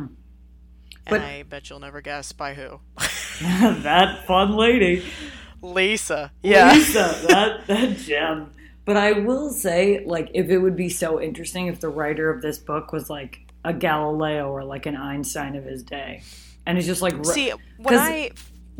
And 1.05 1.09
But- 1.09 1.21
I 1.21 1.43
bet 1.43 1.69
you'll 1.69 1.79
never 1.79 2.01
guess 2.01 2.31
by 2.31 2.53
who. 2.53 2.79
that 3.41 4.25
fun 4.25 4.55
lady. 4.55 5.03
Lisa. 5.61 6.31
Yeah. 6.41 6.73
Lisa, 6.73 7.15
that 7.27 7.67
that 7.67 7.97
gem. 7.97 8.51
But 8.85 8.97
I 8.97 9.13
will 9.13 9.49
say, 9.49 10.03
like, 10.05 10.29
if 10.33 10.49
it 10.49 10.57
would 10.57 10.75
be 10.75 10.89
so 10.89 11.21
interesting 11.21 11.67
if 11.67 11.79
the 11.79 11.87
writer 11.87 12.29
of 12.29 12.41
this 12.41 12.57
book 12.57 12.91
was 12.91 13.09
like 13.09 13.39
a 13.63 13.71
Galileo 13.73 14.51
or 14.51 14.65
like 14.65 14.85
an 14.85 14.97
Einstein 14.97 15.55
of 15.55 15.63
his 15.63 15.83
day, 15.83 16.21
and 16.65 16.77
it's 16.77 16.85
just 16.85 17.01
like 17.01 17.25
See, 17.25 17.53
when 17.77 17.97
I 17.97 18.31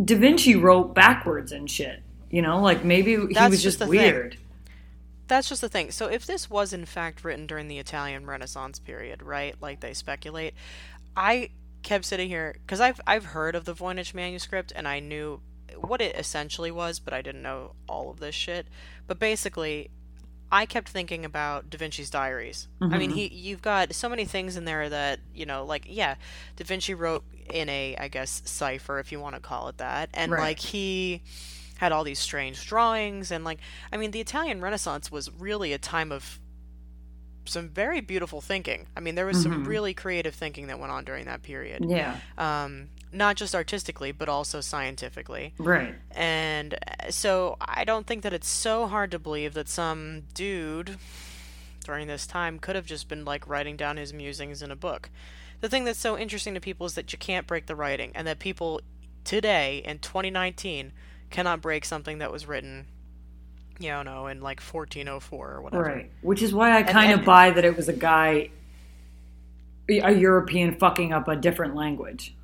Da 0.03 0.17
Vinci 0.17 0.55
wrote 0.55 0.93
backwards 0.93 1.51
and 1.51 1.69
shit. 1.69 2.01
You 2.29 2.41
know, 2.41 2.61
like 2.61 2.83
maybe 2.83 3.11
he 3.11 3.17
was 3.17 3.35
just 3.35 3.63
just 3.63 3.79
the 3.79 3.85
thing. 3.85 4.33
That's 5.27 5.49
just 5.49 5.61
the 5.61 5.69
thing. 5.69 5.91
So 5.91 6.07
if 6.07 6.25
this 6.25 6.49
was 6.49 6.73
in 6.73 6.85
fact 6.85 7.23
written 7.23 7.47
during 7.47 7.67
the 7.67 7.79
Italian 7.79 8.25
Renaissance 8.25 8.79
period, 8.79 9.21
right? 9.23 9.55
Like 9.61 9.79
they 9.79 9.93
speculate, 9.93 10.53
I 11.15 11.49
kept 11.81 12.05
sitting 12.05 12.29
here 12.29 12.55
because 12.65 12.79
I've 12.81 12.99
I've 13.07 13.25
heard 13.25 13.55
of 13.55 13.65
the 13.65 13.73
Voynich 13.73 14.13
manuscript 14.13 14.71
and 14.75 14.87
I 14.87 14.99
knew 14.99 15.41
what 15.77 16.01
it 16.01 16.15
essentially 16.15 16.71
was, 16.71 16.99
but 16.99 17.13
I 17.13 17.21
didn't 17.21 17.41
know 17.41 17.73
all 17.87 18.09
of 18.11 18.19
this 18.19 18.35
shit. 18.35 18.67
But 19.07 19.17
basically, 19.19 19.89
I 20.51 20.65
kept 20.65 20.89
thinking 20.89 21.25
about 21.25 21.69
Da 21.69 21.77
Vinci's 21.77 22.09
diaries. 22.11 22.67
I 22.81 22.97
mean, 22.99 23.09
Mhm. 23.11 23.15
he 23.15 23.27
you've 23.29 23.61
got 23.61 23.93
so 23.95 24.07
many 24.07 24.25
things 24.25 24.55
in 24.55 24.65
there 24.65 24.87
that 24.89 25.19
you 25.33 25.45
know, 25.45 25.65
like 25.65 25.85
yeah, 25.87 26.15
Da 26.57 26.63
Vinci 26.65 26.93
wrote 26.93 27.23
in 27.51 27.69
a 27.69 27.95
I 27.97 28.07
guess 28.07 28.41
cipher 28.45 28.99
if 28.99 29.11
you 29.11 29.19
want 29.19 29.35
to 29.35 29.41
call 29.41 29.67
it 29.69 29.77
that. 29.79 30.09
And 30.13 30.31
Right. 30.31 30.41
like 30.41 30.59
he 30.59 31.21
had 31.83 31.91
all 31.91 32.05
these 32.05 32.19
strange 32.19 32.65
drawings 32.65 33.29
and 33.29 33.43
like 33.43 33.59
I 33.91 33.97
mean 33.97 34.11
the 34.11 34.21
Italian 34.21 34.61
Renaissance 34.61 35.11
was 35.11 35.29
really 35.37 35.73
a 35.73 35.77
time 35.77 36.13
of 36.13 36.39
some 37.45 37.67
very 37.67 37.99
beautiful 37.99 38.39
thinking. 38.39 38.87
I 38.95 39.01
mean 39.01 39.15
there 39.15 39.25
was 39.25 39.43
some 39.43 39.65
really 39.65 39.93
creative 39.93 40.33
thinking 40.33 40.67
that 40.67 40.79
went 40.79 40.93
on 40.93 41.03
during 41.03 41.25
that 41.25 41.43
period. 41.43 41.83
Yeah. 41.85 42.19
Um 42.37 42.87
not 43.11 43.35
just 43.35 43.53
artistically 43.53 44.13
but 44.13 44.29
also 44.29 44.61
scientifically. 44.61 45.53
Right. 45.57 45.93
And 46.11 46.75
uh, 46.75 47.11
so 47.11 47.57
I 47.59 47.83
don't 47.83 48.07
think 48.07 48.23
that 48.23 48.31
it's 48.31 48.47
so 48.47 48.87
hard 48.87 49.11
to 49.11 49.19
believe 49.19 49.53
that 49.55 49.67
some 49.67 50.23
dude 50.33 50.95
during 51.83 52.07
this 52.07 52.25
time 52.25 52.59
could 52.59 52.77
have 52.77 52.85
just 52.85 53.09
been 53.09 53.25
like 53.25 53.45
writing 53.45 53.75
down 53.75 53.97
his 53.97 54.13
musings 54.13 54.61
in 54.61 54.71
a 54.71 54.75
book. 54.77 55.09
The 55.59 55.67
thing 55.67 55.83
that's 55.83 55.99
so 55.99 56.17
interesting 56.17 56.53
to 56.53 56.61
people 56.61 56.85
is 56.85 56.93
that 56.93 57.11
you 57.11 57.19
can't 57.19 57.45
break 57.45 57.65
the 57.65 57.75
writing 57.75 58.13
and 58.15 58.25
that 58.25 58.39
people 58.39 58.79
today 59.25 59.81
in 59.83 59.99
2019 59.99 60.93
cannot 61.33 61.61
break 61.61 61.83
something 61.83 62.19
that 62.19 62.31
was 62.31 62.45
written 62.47 62.85
you 63.79 63.89
know 63.89 64.27
in 64.27 64.39
like 64.39 64.61
1404 64.61 65.49
or 65.51 65.61
whatever. 65.61 65.83
Right. 65.83 66.11
Which 66.21 66.41
is 66.43 66.53
why 66.53 66.77
I 66.77 66.83
kind 66.83 67.11
of 67.11 67.17
and- 67.19 67.25
buy 67.25 67.49
that 67.51 67.65
it 67.65 67.75
was 67.75 67.89
a 67.89 67.93
guy, 67.93 68.51
a 69.89 70.11
European 70.13 70.75
fucking 70.77 71.11
up 71.11 71.27
a 71.27 71.35
different 71.35 71.75
language. 71.75 72.35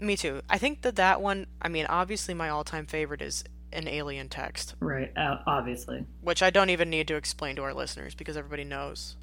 Me 0.00 0.16
too. 0.16 0.42
I 0.48 0.58
think 0.58 0.82
that 0.82 0.96
that 0.96 1.20
one, 1.20 1.46
I 1.60 1.68
mean 1.68 1.86
obviously 1.86 2.32
my 2.34 2.48
all-time 2.48 2.86
favorite 2.86 3.20
is 3.20 3.44
an 3.72 3.86
alien 3.88 4.28
text, 4.28 4.74
Right. 4.80 5.12
Uh, 5.16 5.38
obviously. 5.46 6.06
which 6.22 6.42
I 6.42 6.48
don't 6.50 6.70
even 6.70 6.88
need 6.88 7.06
to 7.08 7.16
explain 7.16 7.56
to 7.56 7.62
our 7.62 7.74
listeners 7.74 8.14
because 8.14 8.36
everybody 8.36 8.64
knows 8.64 9.16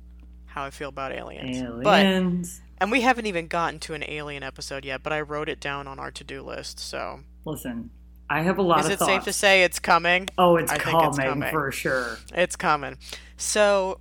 how 0.46 0.64
I 0.64 0.70
feel 0.70 0.90
about 0.90 1.12
aliens. 1.12 1.62
But 1.84 2.06
Aliens. 2.06 2.62
and 2.78 2.92
we 2.92 3.02
haven't 3.02 3.26
even 3.26 3.48
gotten 3.48 3.80
to 3.82 3.94
an 3.96 4.04
alien 4.08 4.44
episode 4.44 4.86
yet, 4.86 5.02
but 5.02 5.12
I 5.12 5.22
wrote 5.22 5.50
it 5.50 5.60
down 5.60 5.88
on 5.88 5.98
our 6.00 6.12
to-do 6.12 6.44
list. 6.44 6.80
So, 6.80 7.22
Listen, 7.46 7.92
I 8.30 8.42
have 8.42 8.58
a 8.58 8.62
lot 8.62 8.80
is 8.80 8.86
of 8.86 8.92
Is 8.92 8.96
it 8.96 9.00
thoughts. 9.00 9.12
safe 9.12 9.24
to 9.26 9.34
say 9.34 9.64
it's 9.64 9.80
coming? 9.80 10.30
Oh, 10.38 10.58
it's 10.58 10.72
coming, 10.72 11.08
it's 11.08 11.18
coming. 11.18 11.52
for 11.52 11.72
sure. 11.72 12.18
It's 12.34 12.56
coming. 12.56 12.98
So, 13.38 14.00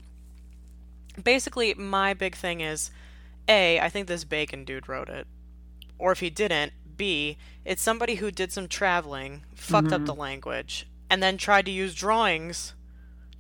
basically, 1.23 1.75
my 1.75 2.15
big 2.15 2.35
thing 2.35 2.61
is 2.61 2.91
A, 3.49 3.79
I 3.81 3.89
think 3.89 4.09
this 4.09 4.25
Bacon 4.25 4.65
dude 4.65 4.89
wrote 4.89 5.09
it. 5.11 5.27
Or 5.99 6.11
if 6.11 6.21
he 6.21 6.31
didn't, 6.31 6.73
B, 6.97 7.37
it's 7.65 7.83
somebody 7.83 8.17
who 8.17 8.31
did 8.31 8.51
some 8.51 8.67
traveling, 8.67 9.45
fucked 9.55 9.89
up 9.89 10.01
mm-hmm. 10.01 10.05
the 10.07 10.15
language, 10.15 10.89
and 11.11 11.23
then 11.23 11.37
tried 11.37 11.67
to 11.67 11.71
use 11.71 11.95
drawings 11.95 12.75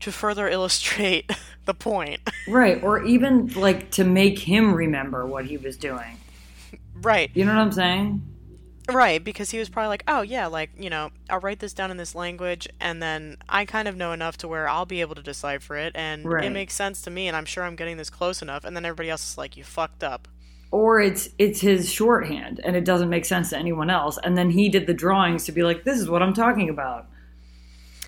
to 0.01 0.13
further 0.13 0.49
illustrate 0.51 1.31
the 1.65 1.75
point. 1.75 2.21
Right. 2.47 2.83
Or 2.83 3.03
even 3.03 3.49
like 3.55 3.91
to 3.93 4.05
make 4.05 4.39
him 4.39 4.75
remember 4.75 5.25
what 5.25 5.47
he 5.47 5.57
was 5.57 5.79
doing. 5.79 6.19
right. 6.95 7.31
You 7.33 7.47
know 7.47 7.55
what 7.55 7.63
I'm 7.63 7.73
saying? 7.73 8.34
Right, 8.89 9.23
because 9.23 9.51
he 9.51 9.59
was 9.59 9.71
probably 9.71 9.89
like, 9.89 10.05
oh, 10.07 10.21
yeah, 10.21 10.47
like, 10.47 10.71
you 10.79 10.91
know, 10.91 11.11
I'll 11.31 11.41
write 11.41 11.61
this 11.61 11.73
down 11.73 11.91
in 11.91 11.97
this 11.97 12.15
language, 12.15 12.69
and 12.81 13.03
then 13.03 13.39
I 13.49 13.65
kind 13.65 13.89
of 13.89 13.97
know 13.97 14.13
enough 14.13 14.37
to 14.39 14.49
where 14.49 14.69
I'll 14.69 14.85
be 14.85 15.01
able 15.01 15.15
to 15.15 15.23
decipher 15.23 15.77
it, 15.77 15.93
and 15.95 16.25
Right. 16.27 16.45
it 16.45 16.51
makes 16.51 16.75
sense 16.75 17.01
to 17.03 17.11
me, 17.11 17.27
and 17.27 17.37
I'm 17.37 17.47
sure 17.47 17.65
I'm 17.65 17.77
getting 17.77 17.97
this 17.97 18.11
close 18.11 18.43
enough, 18.43 18.63
and 18.65 18.77
then 18.77 18.85
everybody 18.85 19.09
else 19.09 19.31
is 19.31 19.39
like, 19.39 19.57
you 19.57 19.65
fucked 19.65 20.05
up. 20.05 20.29
Or 20.71 21.01
it's 21.01 21.29
it's 21.39 21.61
his 21.61 21.89
shorthand 21.89 22.61
and 22.65 22.75
it 22.75 22.85
doesn't 22.85 23.09
make 23.09 23.25
sense 23.27 23.51
to 23.51 23.57
anyone 23.57 23.91
else. 23.91 24.19
And 24.25 24.37
then 24.37 24.51
he 24.51 24.69
did 24.69 24.89
the 24.89 24.93
drawings 24.95 25.45
to 25.45 25.53
be 25.53 25.63
like, 25.63 25.85
this 25.85 26.01
is 26.01 26.11
what 26.11 26.21
I'm 26.21 26.35
talking 26.35 26.69
about. 26.69 27.07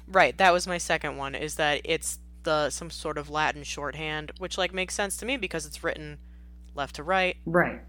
Right, 0.08 0.36
that 0.38 0.52
was 0.52 0.66
my 0.66 0.78
second 0.78 1.16
one, 1.16 1.36
is 1.36 1.54
that 1.56 1.80
it's 1.84 2.18
the 2.42 2.70
some 2.70 2.90
sort 2.90 3.18
of 3.18 3.30
Latin 3.30 3.62
shorthand, 3.62 4.32
which, 4.38 4.58
like, 4.58 4.74
makes 4.74 4.94
sense 4.94 5.16
to 5.18 5.26
me 5.26 5.36
because 5.36 5.64
it's 5.64 5.84
written 5.84 6.18
left 6.74 6.96
to 6.96 7.02
right, 7.04 7.36
Right. 7.46 7.80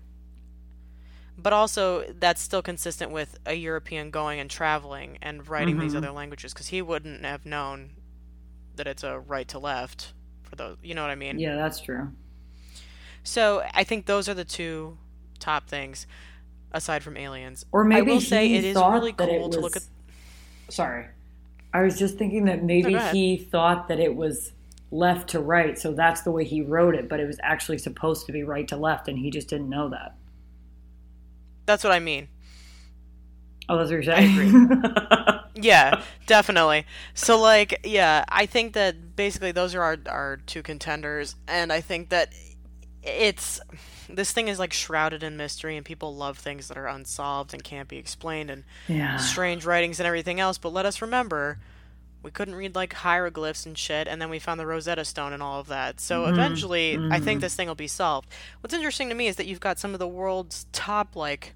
But 1.37 1.53
also 1.53 2.03
that's 2.19 2.41
still 2.41 2.61
consistent 2.61 3.11
with 3.11 3.37
a 3.45 3.53
European 3.53 4.09
going 4.11 4.39
and 4.39 4.49
traveling 4.49 5.17
and 5.21 5.47
writing 5.47 5.77
these 5.79 5.93
Mhm. 5.93 5.97
other 5.97 6.11
languages, 6.11 6.53
because 6.53 6.67
he 6.67 6.81
wouldn't 6.81 7.23
have 7.25 7.45
known 7.45 7.91
that 8.75 8.87
it's 8.87 9.03
a 9.03 9.19
right 9.19 9.47
to 9.49 9.59
left 9.59 10.13
for 10.43 10.55
those, 10.55 10.77
you 10.81 10.93
know 10.95 11.01
what 11.01 11.11
I 11.11 11.15
mean? 11.15 11.39
Yeah, 11.39 11.55
that's 11.55 11.79
true. 11.79 12.11
So 13.23 13.63
I 13.73 13.83
think 13.83 14.05
those 14.05 14.29
are 14.29 14.33
the 14.33 14.45
two 14.45 14.97
top 15.39 15.67
things, 15.67 16.07
aside 16.71 17.03
from 17.03 17.17
aliens. 17.17 17.65
Or 17.71 17.83
maybe 17.83 18.11
I 18.11 18.13
will 18.15 18.21
say 18.21 18.53
it 18.53 18.63
is 18.63 18.75
really 18.75 19.13
cool 19.13 19.49
to 19.49 19.59
look 19.59 19.75
at. 19.75 19.83
was- 19.83 20.75
Sorry. 20.75 21.05
I 21.73 21.81
was 21.83 21.99
just 21.99 22.17
thinking 22.17 22.45
that 22.45 22.63
maybe 22.63 22.93
ahead. 22.93 23.13
he 23.15 23.37
thought 23.37 23.87
that 23.89 23.99
it 23.99 24.15
was 24.15 24.53
left 24.89 25.29
to 25.29 25.39
right, 25.39 25.77
so 25.77 25.91
that's 25.91 26.21
the 26.21 26.31
way 26.31 26.45
he 26.45 26.61
wrote 26.61 26.95
it, 26.95 27.09
but 27.09 27.19
it 27.19 27.25
was 27.27 27.37
actually 27.43 27.77
supposed 27.77 28.25
to 28.25 28.31
be 28.31 28.43
right 28.43 28.67
to 28.69 28.77
left, 28.77 29.07
and 29.09 29.19
he 29.19 29.29
just 29.29 29.49
didn't 29.49 29.69
know 29.69 29.89
that. 29.89 30.15
That's 31.67 31.83
what 31.83 31.93
I 31.93 31.99
mean. 31.99 32.29
Oh, 33.69 33.77
that's 33.77 33.91
what 33.91 34.03
you're 34.03 34.13
I 34.15 34.25
saying? 34.25 34.83
Yeah, 35.59 36.01
definitely. 36.25 36.85
So 37.13 37.39
like, 37.39 37.81
yeah, 37.83 38.23
I 38.29 38.45
think 38.45 38.73
that 38.73 39.15
basically 39.15 39.51
those 39.51 39.73
are 39.75 39.81
our 39.81 39.97
our 40.07 40.37
two 40.45 40.61
contenders, 40.61 41.35
and 41.47 41.73
I 41.73 41.81
think 41.81 42.09
that 42.09 42.31
it's 43.03 43.59
this 44.09 44.31
thing 44.31 44.47
is 44.47 44.59
like 44.59 44.73
shrouded 44.73 45.23
in 45.23 45.37
mystery, 45.37 45.75
and 45.75 45.85
people 45.85 46.15
love 46.15 46.37
things 46.37 46.67
that 46.67 46.77
are 46.77 46.87
unsolved 46.87 47.53
and 47.53 47.63
can't 47.63 47.87
be 47.87 47.97
explained, 47.97 48.49
and 48.49 48.63
yeah. 48.87 49.17
strange 49.17 49.65
writings 49.65 49.99
and 49.99 50.07
everything 50.07 50.39
else. 50.39 50.57
But 50.57 50.73
let 50.73 50.85
us 50.85 51.01
remember. 51.01 51.59
We 52.23 52.31
couldn't 52.31 52.55
read 52.55 52.75
like 52.75 52.93
hieroglyphs 52.93 53.65
and 53.65 53.77
shit, 53.77 54.07
and 54.07 54.21
then 54.21 54.29
we 54.29 54.39
found 54.39 54.59
the 54.59 54.65
Rosetta 54.65 55.05
Stone 55.05 55.33
and 55.33 55.41
all 55.41 55.59
of 55.59 55.67
that. 55.67 56.01
So 56.01 56.23
mm-hmm. 56.23 56.33
eventually, 56.33 56.97
I 56.97 57.19
think 57.19 57.37
mm-hmm. 57.37 57.39
this 57.39 57.55
thing 57.55 57.67
will 57.67 57.75
be 57.75 57.87
solved. 57.87 58.29
What's 58.61 58.73
interesting 58.73 59.09
to 59.09 59.15
me 59.15 59.27
is 59.27 59.37
that 59.37 59.45
you've 59.45 59.59
got 59.59 59.79
some 59.79 59.93
of 59.93 59.99
the 59.99 60.07
world's 60.07 60.65
top 60.71 61.15
like 61.15 61.53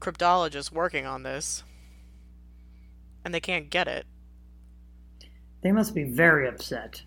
cryptologists 0.00 0.72
working 0.72 1.06
on 1.06 1.22
this, 1.22 1.62
and 3.24 3.32
they 3.32 3.40
can't 3.40 3.70
get 3.70 3.86
it. 3.86 4.06
They 5.62 5.72
must 5.72 5.94
be 5.94 6.04
very 6.04 6.48
upset. 6.48 7.02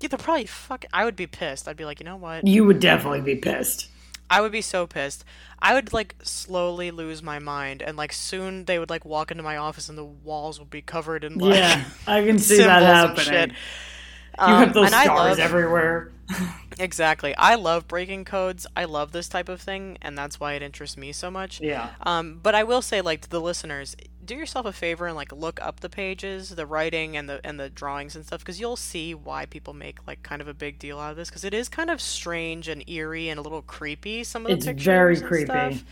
Yeah, 0.00 0.08
they're 0.08 0.18
probably 0.18 0.46
fuck. 0.46 0.84
I 0.92 1.04
would 1.04 1.16
be 1.16 1.26
pissed. 1.26 1.66
I'd 1.66 1.76
be 1.76 1.84
like, 1.84 2.00
you 2.00 2.04
know 2.04 2.16
what? 2.16 2.46
You 2.46 2.64
would 2.64 2.80
definitely 2.80 3.20
be 3.20 3.36
pissed. 3.36 3.88
I 4.30 4.40
would 4.40 4.52
be 4.52 4.60
so 4.60 4.86
pissed. 4.86 5.24
I 5.60 5.74
would 5.74 5.92
like 5.92 6.14
slowly 6.22 6.90
lose 6.90 7.22
my 7.22 7.38
mind, 7.38 7.82
and 7.82 7.96
like 7.96 8.12
soon 8.12 8.66
they 8.66 8.78
would 8.78 8.90
like 8.90 9.04
walk 9.04 9.30
into 9.30 9.42
my 9.42 9.56
office, 9.56 9.88
and 9.88 9.96
the 9.98 10.04
walls 10.04 10.58
would 10.58 10.70
be 10.70 10.82
covered 10.82 11.24
in 11.24 11.38
like 11.38 11.54
Yeah, 11.54 11.84
I 12.06 12.24
can 12.24 12.38
see 12.48 12.58
that 12.58 12.82
happening. 12.82 13.24
shit. 13.24 13.50
You 13.50 14.44
Um, 14.44 14.58
have 14.64 14.74
those 14.74 14.92
and 14.92 14.94
stars 15.02 15.30
love- 15.30 15.38
everywhere. 15.38 16.12
Exactly. 16.80 17.34
I 17.36 17.56
love 17.56 17.88
breaking 17.88 18.24
codes. 18.24 18.64
I 18.76 18.84
love 18.84 19.10
this 19.10 19.28
type 19.28 19.48
of 19.48 19.60
thing, 19.60 19.98
and 20.00 20.16
that's 20.16 20.38
why 20.38 20.52
it 20.52 20.62
interests 20.62 20.96
me 20.96 21.10
so 21.10 21.28
much. 21.28 21.60
Yeah. 21.60 21.90
Um, 22.02 22.38
but 22.40 22.54
I 22.54 22.62
will 22.62 22.82
say, 22.82 23.00
like 23.00 23.22
to 23.22 23.28
the 23.28 23.40
listeners, 23.40 23.96
do 24.28 24.36
yourself 24.36 24.66
a 24.66 24.72
favor 24.72 25.06
and 25.08 25.16
like 25.16 25.32
look 25.32 25.60
up 25.62 25.80
the 25.80 25.88
pages, 25.90 26.50
the 26.50 26.66
writing, 26.66 27.16
and 27.16 27.28
the 27.28 27.40
and 27.44 27.58
the 27.58 27.70
drawings 27.70 28.16
and 28.16 28.26
stuff, 28.26 28.40
because 28.40 28.60
you'll 28.60 28.76
see 28.76 29.14
why 29.14 29.46
people 29.46 29.74
make 29.74 30.06
like 30.06 30.22
kind 30.22 30.42
of 30.42 30.48
a 30.48 30.54
big 30.54 30.78
deal 30.78 31.00
out 31.00 31.12
of 31.12 31.16
this, 31.16 31.30
because 31.30 31.44
it 31.44 31.54
is 31.54 31.68
kind 31.68 31.90
of 31.90 32.00
strange 32.00 32.68
and 32.68 32.88
eerie 32.88 33.28
and 33.30 33.38
a 33.40 33.42
little 33.42 33.62
creepy. 33.62 34.24
Some 34.24 34.46
of 34.46 34.52
the 34.52 34.56
It's 34.56 34.58
pictures, 34.58 34.84
very 34.84 35.16
and 35.16 35.22
creepy. 35.22 35.44
stuff. 35.44 35.84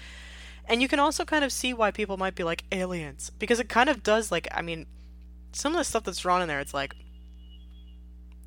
And 0.68 0.82
you 0.82 0.88
can 0.88 1.00
also 1.00 1.24
kind 1.24 1.44
of 1.44 1.52
see 1.52 1.74
why 1.74 1.90
people 1.92 2.16
might 2.18 2.34
be 2.34 2.44
like 2.44 2.64
aliens, 2.72 3.30
because 3.38 3.60
it 3.60 3.68
kind 3.68 3.88
of 3.88 4.02
does. 4.02 4.32
Like, 4.32 4.48
I 4.52 4.62
mean, 4.62 4.86
some 5.52 5.72
of 5.74 5.78
the 5.78 5.84
stuff 5.84 6.04
that's 6.04 6.20
drawn 6.20 6.42
in 6.42 6.48
there, 6.48 6.60
it's 6.60 6.74
like 6.74 6.94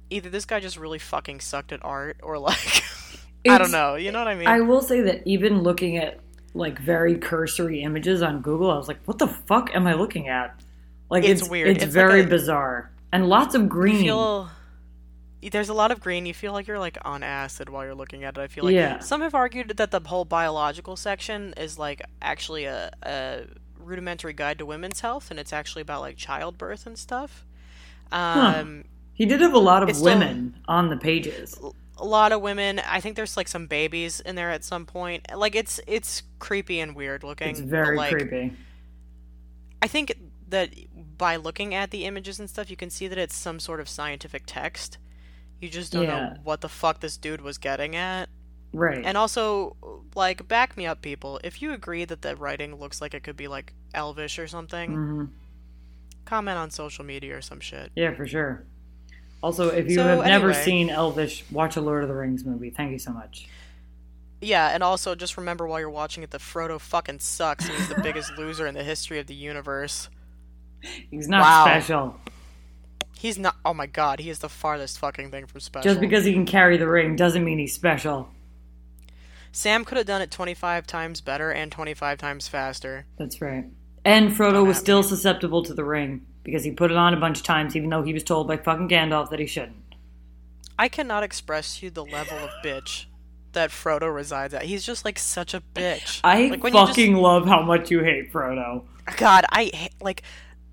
either 0.10 0.30
this 0.30 0.46
guy 0.46 0.60
just 0.60 0.78
really 0.78 1.00
fucking 1.00 1.40
sucked 1.40 1.72
at 1.72 1.84
art, 1.84 2.18
or 2.24 2.38
like 2.38 2.84
I 3.48 3.58
don't 3.58 3.72
know. 3.72 3.96
You 3.96 4.12
know 4.12 4.20
what 4.20 4.28
I 4.28 4.36
mean? 4.36 4.48
I 4.48 4.62
will 4.62 4.82
say 4.82 5.02
that 5.02 5.22
even 5.26 5.62
looking 5.64 5.98
at 5.98 6.20
like 6.54 6.80
very 6.80 7.18
cursory 7.18 7.82
images 7.82 8.22
on 8.22 8.42
Google, 8.42 8.72
I 8.72 8.78
was 8.78 8.88
like, 8.88 9.00
"What 9.06 9.20
the 9.20 9.28
fuck 9.28 9.70
am 9.76 9.86
I 9.88 9.94
looking 9.94 10.28
at?" 10.28 10.60
Like 11.10 11.24
It's 11.24 11.42
it's, 11.42 11.50
weird. 11.50 11.70
It's, 11.70 11.84
It's 11.84 11.96
like 11.96 12.06
very 12.06 12.22
a- 12.24 12.28
bizarre 12.28 12.92
and 13.12 13.28
lots 13.28 13.56
of 13.56 13.64
You 13.64 13.68
green. 13.68 14.02
feel 14.04 14.50
there's 15.52 15.70
a 15.70 15.74
lot 15.74 15.90
of 15.92 16.00
green. 16.02 16.26
You 16.26 16.34
feel 16.34 16.52
like 16.54 16.68
you're 16.68 16.80
like 16.80 16.98
on 17.04 17.24
acid 17.24 17.70
while 17.70 17.86
you're 17.86 17.96
looking 17.96 18.24
at 18.26 18.38
it. 18.38 18.42
I 18.42 18.48
feel 18.48 18.66
like 18.66 18.74
Yeah. 18.76 19.00
some 19.00 19.22
have 19.22 19.34
argued 19.34 19.70
that 19.78 19.92
the 19.92 20.02
whole 20.02 20.26
biological 20.26 20.96
section 20.96 21.54
is 21.56 21.80
like 21.80 22.02
actually 22.22 22.66
a, 22.66 22.92
a 23.04 23.46
rudimentary 23.80 24.34
guide 24.34 24.60
to 24.60 24.66
women's 24.66 25.00
health, 25.00 25.32
and 25.32 25.40
it's 25.40 25.54
actually 25.54 25.82
about 25.82 26.02
like 26.02 26.18
childbirth 26.18 26.86
and 26.86 26.98
stuff. 26.98 27.46
Um, 28.12 28.84
he 29.14 29.26
did 29.26 29.42
have 29.42 29.54
a 29.54 29.60
lot 29.60 29.82
of 29.84 29.90
It's 29.90 30.00
still- 30.00 30.14
women 30.14 30.56
on 30.68 30.90
the 30.90 30.98
pages. 30.98 31.58
A 32.00 32.06
lot 32.06 32.32
of 32.32 32.42
women. 32.42 32.80
I 32.80 33.00
think 33.02 33.16
there's 33.16 33.38
like 33.38 33.48
some 33.48 33.68
babies 33.68 34.20
in 34.20 34.36
there 34.36 34.50
at 34.52 34.64
some 34.64 34.86
point. 34.86 35.28
Like 35.36 35.56
it's 35.56 35.80
it's 35.88 36.24
creepy 36.40 36.80
and 36.80 36.96
weird 36.96 37.24
looking. 37.24 37.50
It's 37.50 37.60
very 37.60 37.98
like, 37.98 38.12
creepy. 38.12 38.54
I 39.82 39.88
think 39.88 40.14
that 40.50 40.74
by 41.18 41.36
looking 41.36 41.74
at 41.74 41.92
the 41.92 42.06
images 42.06 42.40
and 42.40 42.50
stuff, 42.50 42.70
you 42.70 42.76
can 42.76 42.90
see 42.90 43.08
that 43.08 43.18
it's 43.18 43.36
some 43.36 43.60
sort 43.60 43.80
of 43.80 43.88
scientific 43.88 44.44
text. 44.46 44.98
You 45.62 45.70
just 45.70 45.92
don't 45.92 46.04
Yeah. 46.04 46.30
know 46.30 46.38
what 46.44 46.62
the 46.62 46.70
fuck 46.70 47.02
this 47.02 47.18
dude 47.18 47.42
was 47.42 47.58
getting 47.58 47.96
at. 47.96 48.30
Right. 48.72 49.04
And 49.04 49.18
also, 49.18 49.76
like, 50.16 50.48
back 50.48 50.78
me 50.78 50.86
up, 50.86 51.02
people. 51.02 51.40
If 51.44 51.62
you 51.62 51.74
agree 51.74 52.06
that 52.06 52.22
the 52.22 52.36
writing 52.36 52.76
looks 52.76 53.02
like 53.02 53.14
it 53.14 53.24
could 53.24 53.36
be 53.36 53.48
like 53.48 53.74
Elvish 53.94 54.40
or 54.40 54.48
something, 54.48 54.94
hmm 54.94 55.26
comment 56.26 56.60
on 56.60 56.70
social 56.70 57.04
media 57.04 57.36
or 57.36 57.42
some 57.42 57.60
shit. 57.60 57.92
Yeah, 57.96 58.14
for 58.14 58.28
sure. 58.28 58.64
Also, 59.42 59.70
if 59.70 59.88
you 59.90 59.96
So, 59.96 60.04
have 60.04 60.26
never 60.26 60.54
seen 60.54 60.90
Elvish, 60.90 61.46
watch 61.52 61.78
a 61.78 61.82
Lord 61.82 62.04
of 62.04 62.10
the 62.10 62.16
Rings 62.16 62.44
movie. 62.44 62.70
Thank 62.72 62.92
you 62.92 63.00
so 63.00 63.12
much. 63.12 63.48
Yeah, 64.42 64.70
and 64.74 64.84
also 64.84 65.16
just 65.16 65.38
remember 65.38 65.68
while 65.68 65.80
you're 65.80 65.90
watching 65.90 66.24
it 66.24 66.32
that 66.32 66.42
Frodo 66.42 66.80
fucking 66.80 67.20
sucks 67.20 67.66
and 67.68 67.74
he's 67.78 67.90
the 67.90 68.02
biggest 68.02 68.32
loser 68.38 68.68
in 68.68 68.74
the 68.74 68.84
history 68.84 69.20
of 69.20 69.28
the 69.28 69.34
universe. 69.34 70.10
He's 70.82 71.28
not 71.28 71.42
Wow. 71.42 71.66
special. 71.66 72.16
He's 73.18 73.38
not. 73.38 73.56
Oh 73.66 73.74
my 73.74 73.86
god, 73.86 74.20
he 74.22 74.30
is 74.30 74.40
the 74.40 74.48
farthest 74.48 74.98
fucking 75.00 75.30
thing 75.32 75.46
from 75.46 75.60
special. 75.60 75.90
Just 75.90 76.00
because 76.00 76.24
he 76.24 76.32
can 76.32 76.46
carry 76.46 76.78
the 76.78 76.88
ring 76.88 77.18
doesn't 77.18 77.44
mean 77.44 77.60
he's 77.60 77.74
special. 77.74 78.30
Sam 79.52 79.84
could 79.84 79.98
have 79.98 80.08
done 80.08 80.22
it 80.22 80.32
25 80.32 80.88
times 80.88 81.20
better 81.22 81.52
and 81.52 81.70
25 81.72 82.18
times 82.18 82.48
faster. 82.48 83.06
That's 83.18 83.42
right. 83.42 83.66
And 84.06 84.30
Frodo 84.32 84.66
was 84.66 84.78
still 84.78 85.04
susceptible 85.04 85.64
to 85.64 85.74
the 85.74 85.84
ring 85.84 86.26
because 86.44 86.64
he 86.64 86.72
put 86.72 86.92
it 86.92 86.98
on 86.98 87.14
a 87.14 87.18
bunch 87.20 87.40
of 87.40 87.44
times, 87.44 87.76
even 87.76 87.90
though 87.90 88.04
he 88.04 88.14
was 88.14 88.24
told 88.24 88.48
by 88.48 88.58
fucking 88.58 88.90
Gandalf 88.90 89.30
that 89.30 89.40
he 89.40 89.46
shouldn't. 89.46 89.76
I 90.78 90.88
cannot 90.88 91.24
express 91.24 91.80
to 91.80 91.86
you 91.88 91.90
the 91.92 92.06
level 92.06 92.38
of 92.38 92.50
bitch 92.64 93.06
that 93.52 93.70
Frodo 93.70 94.14
resides 94.14 94.54
at. 94.54 94.64
He's 94.64 94.86
just 94.86 95.04
like 95.04 95.20
such 95.20 95.54
a 95.54 95.62
bitch. 95.76 96.22
I 96.24 96.48
like, 96.48 96.64
you 96.64 96.72
just- 96.72 96.90
fucking 96.90 97.16
love 97.16 97.48
how 97.48 97.62
much 97.62 97.92
you 97.92 98.04
hate 98.04 98.32
Frodo. 98.32 98.84
God, 99.18 99.46
I 99.50 99.72
ha- 99.74 99.90
like 100.02 100.22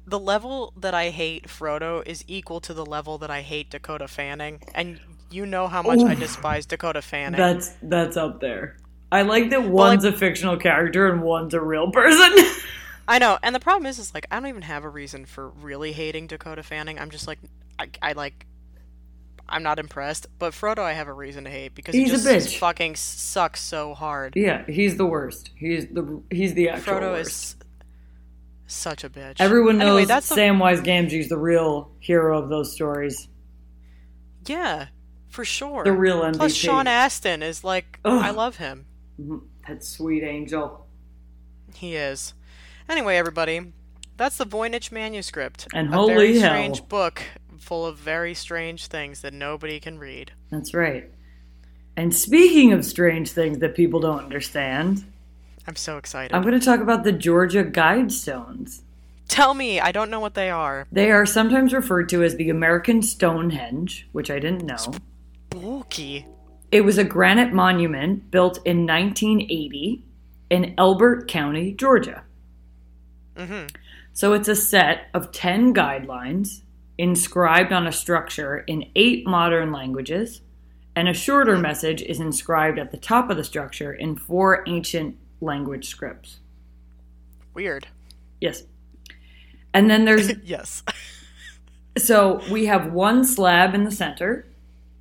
the 0.06 0.18
level 0.18 0.72
that 0.76 0.94
I 0.94 1.10
hate 1.10 1.48
Frodo 1.48 2.06
is 2.06 2.22
equal 2.28 2.60
to 2.60 2.74
the 2.74 2.84
level 2.86 3.18
that 3.18 3.30
I 3.30 3.40
hate 3.42 3.70
Dakota 3.70 4.06
Fanning, 4.06 4.60
and 4.74 5.00
you 5.30 5.46
know 5.46 5.66
how 5.68 5.82
much 5.82 6.00
I 6.00 6.14
despise 6.14 6.66
Dakota 6.66 7.02
Fanning. 7.02 7.38
That's 7.38 7.74
that's 7.82 8.16
up 8.16 8.40
there. 8.40 8.76
I 9.10 9.22
like 9.22 9.50
that 9.50 9.64
one's 9.64 10.04
a 10.04 10.12
fictional 10.12 10.56
character 10.56 11.08
and 11.08 11.22
one's 11.22 11.54
a 11.54 11.60
real 11.60 11.90
person. 11.90 12.32
I 13.08 13.18
know, 13.18 13.38
and 13.42 13.54
the 13.54 13.60
problem 13.60 13.86
is, 13.86 13.98
is 13.98 14.12
like 14.14 14.26
I 14.30 14.36
don't 14.40 14.48
even 14.48 14.62
have 14.62 14.84
a 14.84 14.88
reason 14.88 15.26
for 15.26 15.48
really 15.50 15.92
hating 15.92 16.26
Dakota 16.26 16.62
Fanning. 16.62 16.98
I'm 16.98 17.10
just 17.10 17.26
like, 17.28 17.38
I, 17.78 17.88
I 18.02 18.12
like, 18.12 18.46
I'm 19.48 19.62
not 19.62 19.78
impressed. 19.78 20.26
But 20.38 20.52
Frodo, 20.54 20.80
I 20.80 20.92
have 20.94 21.06
a 21.06 21.12
reason 21.12 21.44
to 21.44 21.50
hate 21.50 21.74
because 21.74 21.94
He's 21.94 22.08
he 22.10 22.16
just 22.16 22.26
bitch. 22.26 22.58
fucking 22.58 22.96
sucks 22.96 23.60
so 23.60 23.94
hard. 23.94 24.34
yeah, 24.36 24.64
he's 24.66 24.96
the 24.96 25.06
worst. 25.06 25.50
He's 25.54 25.86
the 25.86 26.20
he's 26.30 26.54
the 26.54 26.70
actual 26.70 26.94
Frodo 26.94 27.12
worst. 27.12 27.28
is 27.28 27.56
such 28.66 29.04
a 29.04 29.08
bitch. 29.08 29.36
Everyone 29.38 29.78
knows 29.78 29.86
Anyway, 29.88 30.04
that's 30.06 30.28
the- 30.28 30.34
Samwise 30.34 30.84
Gamgee's 30.84 31.28
the 31.28 31.38
real 31.38 31.92
hero 32.00 32.36
of 32.42 32.48
those 32.48 32.72
stories. 32.72 33.28
yeah, 34.46 34.86
for 35.28 35.44
sure. 35.44 35.84
The 35.84 35.92
real 35.92 36.22
MVP. 36.22 36.36
Plus, 36.38 36.54
Sean 36.54 36.86
Astin 36.88 37.42
is 37.44 37.62
like, 37.62 38.00
Ugh. 38.04 38.20
I 38.20 38.30
love 38.30 38.56
him. 38.56 38.86
Mhm. 39.20 39.42
That 39.68 39.84
sweet 39.84 40.22
angel. 40.24 40.86
He 41.74 41.94
is. 41.96 42.34
Anyway, 42.88 43.16
everybody, 43.16 43.72
that's 44.16 44.36
the 44.36 44.46
Voynich 44.46 44.92
manuscript. 44.92 45.66
And 45.74 45.88
a 45.88 45.96
holy 45.96 46.14
very 46.14 46.38
hell. 46.38 46.50
strange 46.50 46.88
book 46.88 47.22
full 47.58 47.84
of 47.84 47.96
very 47.96 48.32
strange 48.32 48.86
things 48.86 49.22
that 49.22 49.34
nobody 49.34 49.80
can 49.80 49.98
read. 49.98 50.32
That's 50.50 50.72
right. 50.72 51.10
And 51.96 52.14
speaking 52.14 52.72
of 52.72 52.84
strange 52.84 53.30
things 53.30 53.58
that 53.58 53.74
people 53.74 54.00
don't 54.00 54.22
understand, 54.22 55.04
I'm 55.66 55.76
so 55.76 55.96
excited. 55.96 56.34
I'm 56.34 56.42
going 56.42 56.58
to 56.58 56.64
talk 56.64 56.80
about 56.80 57.02
the 57.02 57.12
Georgia 57.12 57.64
Guidestones. 57.64 58.82
Tell 59.28 59.54
me, 59.54 59.80
I 59.80 59.90
don't 59.90 60.10
know 60.10 60.20
what 60.20 60.34
they 60.34 60.50
are. 60.50 60.86
They 60.92 61.10
are 61.10 61.26
sometimes 61.26 61.72
referred 61.72 62.08
to 62.10 62.22
as 62.22 62.36
the 62.36 62.50
American 62.50 63.02
Stonehenge, 63.02 64.06
which 64.12 64.30
I 64.30 64.38
didn't 64.38 64.64
know. 64.64 64.76
Spooky. 65.50 66.26
It 66.70 66.82
was 66.82 66.98
a 66.98 67.04
granite 67.04 67.52
monument 67.52 68.30
built 68.30 68.58
in 68.64 68.86
1980 68.86 70.04
in 70.50 70.74
Elbert 70.78 71.26
County, 71.26 71.72
Georgia. 71.72 72.22
Hmm 73.36 73.66
So 74.12 74.32
it's 74.32 74.48
a 74.48 74.56
set 74.56 75.08
of 75.14 75.32
10 75.32 75.74
guidelines 75.74 76.62
inscribed 76.98 77.72
on 77.72 77.86
a 77.86 77.92
structure 77.92 78.58
in 78.58 78.90
eight 78.96 79.26
modern 79.26 79.72
languages, 79.72 80.40
and 80.94 81.08
a 81.08 81.14
shorter 81.14 81.58
message 81.58 82.00
is 82.02 82.20
inscribed 82.20 82.78
at 82.78 82.90
the 82.90 82.96
top 82.96 83.28
of 83.28 83.36
the 83.36 83.44
structure 83.44 83.92
in 83.92 84.16
four 84.16 84.64
ancient 84.66 85.16
language 85.40 85.88
scripts. 85.88 86.40
Weird. 87.52 87.86
Yes. 88.40 88.62
And 89.74 89.90
then 89.90 90.06
there's 90.06 90.32
yes. 90.44 90.82
so 91.98 92.40
we 92.50 92.66
have 92.66 92.92
one 92.92 93.24
slab 93.24 93.74
in 93.74 93.84
the 93.84 93.90
center, 93.90 94.46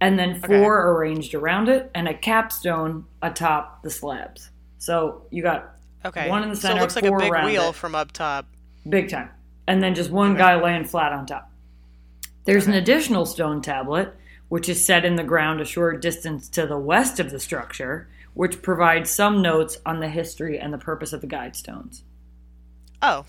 and 0.01 0.19
then 0.19 0.41
four 0.41 0.91
arranged 0.91 1.33
around 1.33 1.69
it, 1.69 1.89
and 1.95 2.07
a 2.09 2.13
capstone 2.13 3.05
atop 3.21 3.81
the 3.83 3.89
slabs. 3.89 4.49
So 4.77 5.25
you 5.31 5.41
got 5.41 5.74
Okay. 6.05 6.29
One 6.29 6.43
in 6.43 6.49
the 6.49 6.55
center. 6.55 6.73
so 6.75 6.77
it 6.77 6.81
looks 6.81 6.95
like 6.95 7.05
a 7.05 7.17
big 7.17 7.31
wheel 7.45 7.69
it. 7.69 7.75
from 7.75 7.95
up 7.95 8.11
top. 8.11 8.45
big 8.87 9.09
time. 9.09 9.29
And 9.67 9.81
then 9.81 9.95
just 9.95 10.11
one 10.11 10.31
Okay. 10.31 10.39
guy 10.39 10.61
laying 10.61 10.85
flat 10.85 11.11
on 11.11 11.25
top. 11.25 11.51
There's 12.45 12.67
an 12.67 12.73
additional 12.73 13.25
stone 13.25 13.61
tablet, 13.61 14.13
which 14.49 14.69
is 14.69 14.85
set 14.85 15.03
in 15.05 15.15
the 15.15 15.23
ground 15.23 15.59
a 15.61 15.65
short 15.65 16.01
distance 16.01 16.47
to 16.49 16.67
the 16.67 16.77
west 16.77 17.19
of 17.19 17.31
the 17.31 17.39
structure, 17.39 18.07
which 18.35 18.61
provides 18.61 19.09
some 19.09 19.41
notes 19.41 19.79
on 19.85 19.99
the 19.99 20.09
history 20.09 20.59
and 20.59 20.71
the 20.71 20.77
purpose 20.77 21.11
of 21.13 21.21
the 21.21 21.27
guide 21.27 21.55
stones. 21.55 22.03
Oh. 23.01 23.25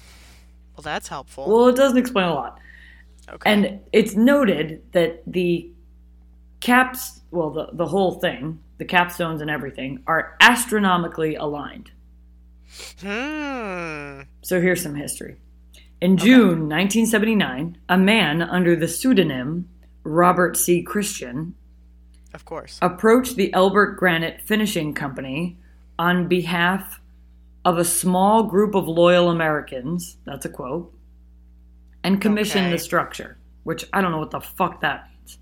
Well, 0.76 0.82
that's 0.82 1.08
helpful. 1.08 1.46
Well, 1.48 1.68
it 1.68 1.76
doesn't 1.76 1.96
explain 1.96 2.26
a 2.26 2.34
lot. 2.34 2.58
okay. 3.30 3.50
And 3.50 3.80
it's 3.92 4.14
noted 4.14 4.82
that 4.92 5.22
the 5.26 5.70
caps, 6.60 7.22
well, 7.30 7.48
the, 7.50 7.68
the 7.72 7.86
whole 7.86 8.20
thing, 8.20 8.60
the 8.76 8.84
capstones 8.84 9.40
and 9.40 9.48
everything, 9.48 10.02
are 10.06 10.36
astronomically 10.40 11.34
aligned. 11.36 11.92
Hmm. 13.00 14.20
So 14.42 14.60
here's 14.60 14.82
some 14.82 14.94
history. 14.94 15.36
In 16.00 16.16
June 16.16 16.68
1979, 16.68 17.78
a 17.88 17.98
man 17.98 18.42
under 18.42 18.76
the 18.76 18.88
pseudonym 18.88 19.68
Robert 20.04 20.56
C. 20.56 20.82
Christian 20.82 21.54
Of 22.34 22.44
course. 22.44 22.78
approached 22.82 23.36
the 23.36 23.52
Elbert 23.54 23.96
Granite 23.98 24.42
Finishing 24.42 24.92
Company 24.94 25.56
on 25.98 26.28
behalf 26.28 27.00
of 27.64 27.78
a 27.78 27.84
small 27.84 28.42
group 28.44 28.74
of 28.74 28.86
loyal 28.86 29.30
Americans, 29.30 30.18
that's 30.24 30.44
a 30.44 30.48
quote, 30.50 30.92
and 32.04 32.20
commissioned 32.20 32.66
Okay. 32.66 32.72
the 32.72 32.78
structure, 32.78 33.38
which 33.64 33.84
I 33.92 34.00
don't 34.00 34.12
know 34.12 34.18
what 34.20 34.30
the 34.30 34.40
fuck 34.40 34.80
that 34.82 35.08
means. 35.08 35.38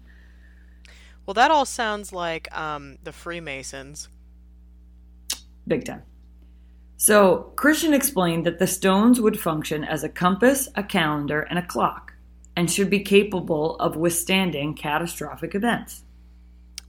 Well, 1.26 1.34
that 1.34 1.50
all 1.50 1.64
sounds 1.66 2.12
like 2.12 2.54
um, 2.56 2.96
the 3.02 3.12
Freemasons. 3.12 4.08
Big 5.66 5.84
time. 5.84 6.02
So, 6.96 7.52
Christian 7.56 7.92
explained 7.92 8.46
that 8.46 8.58
the 8.58 8.66
stones 8.66 9.20
would 9.20 9.38
function 9.38 9.84
as 9.84 10.04
a 10.04 10.08
compass, 10.08 10.68
a 10.74 10.82
calendar, 10.82 11.40
and 11.40 11.58
a 11.58 11.66
clock, 11.66 12.14
and 12.56 12.70
should 12.70 12.88
be 12.88 13.00
capable 13.00 13.76
of 13.76 13.96
withstanding 13.96 14.74
catastrophic 14.74 15.54
events. 15.54 16.04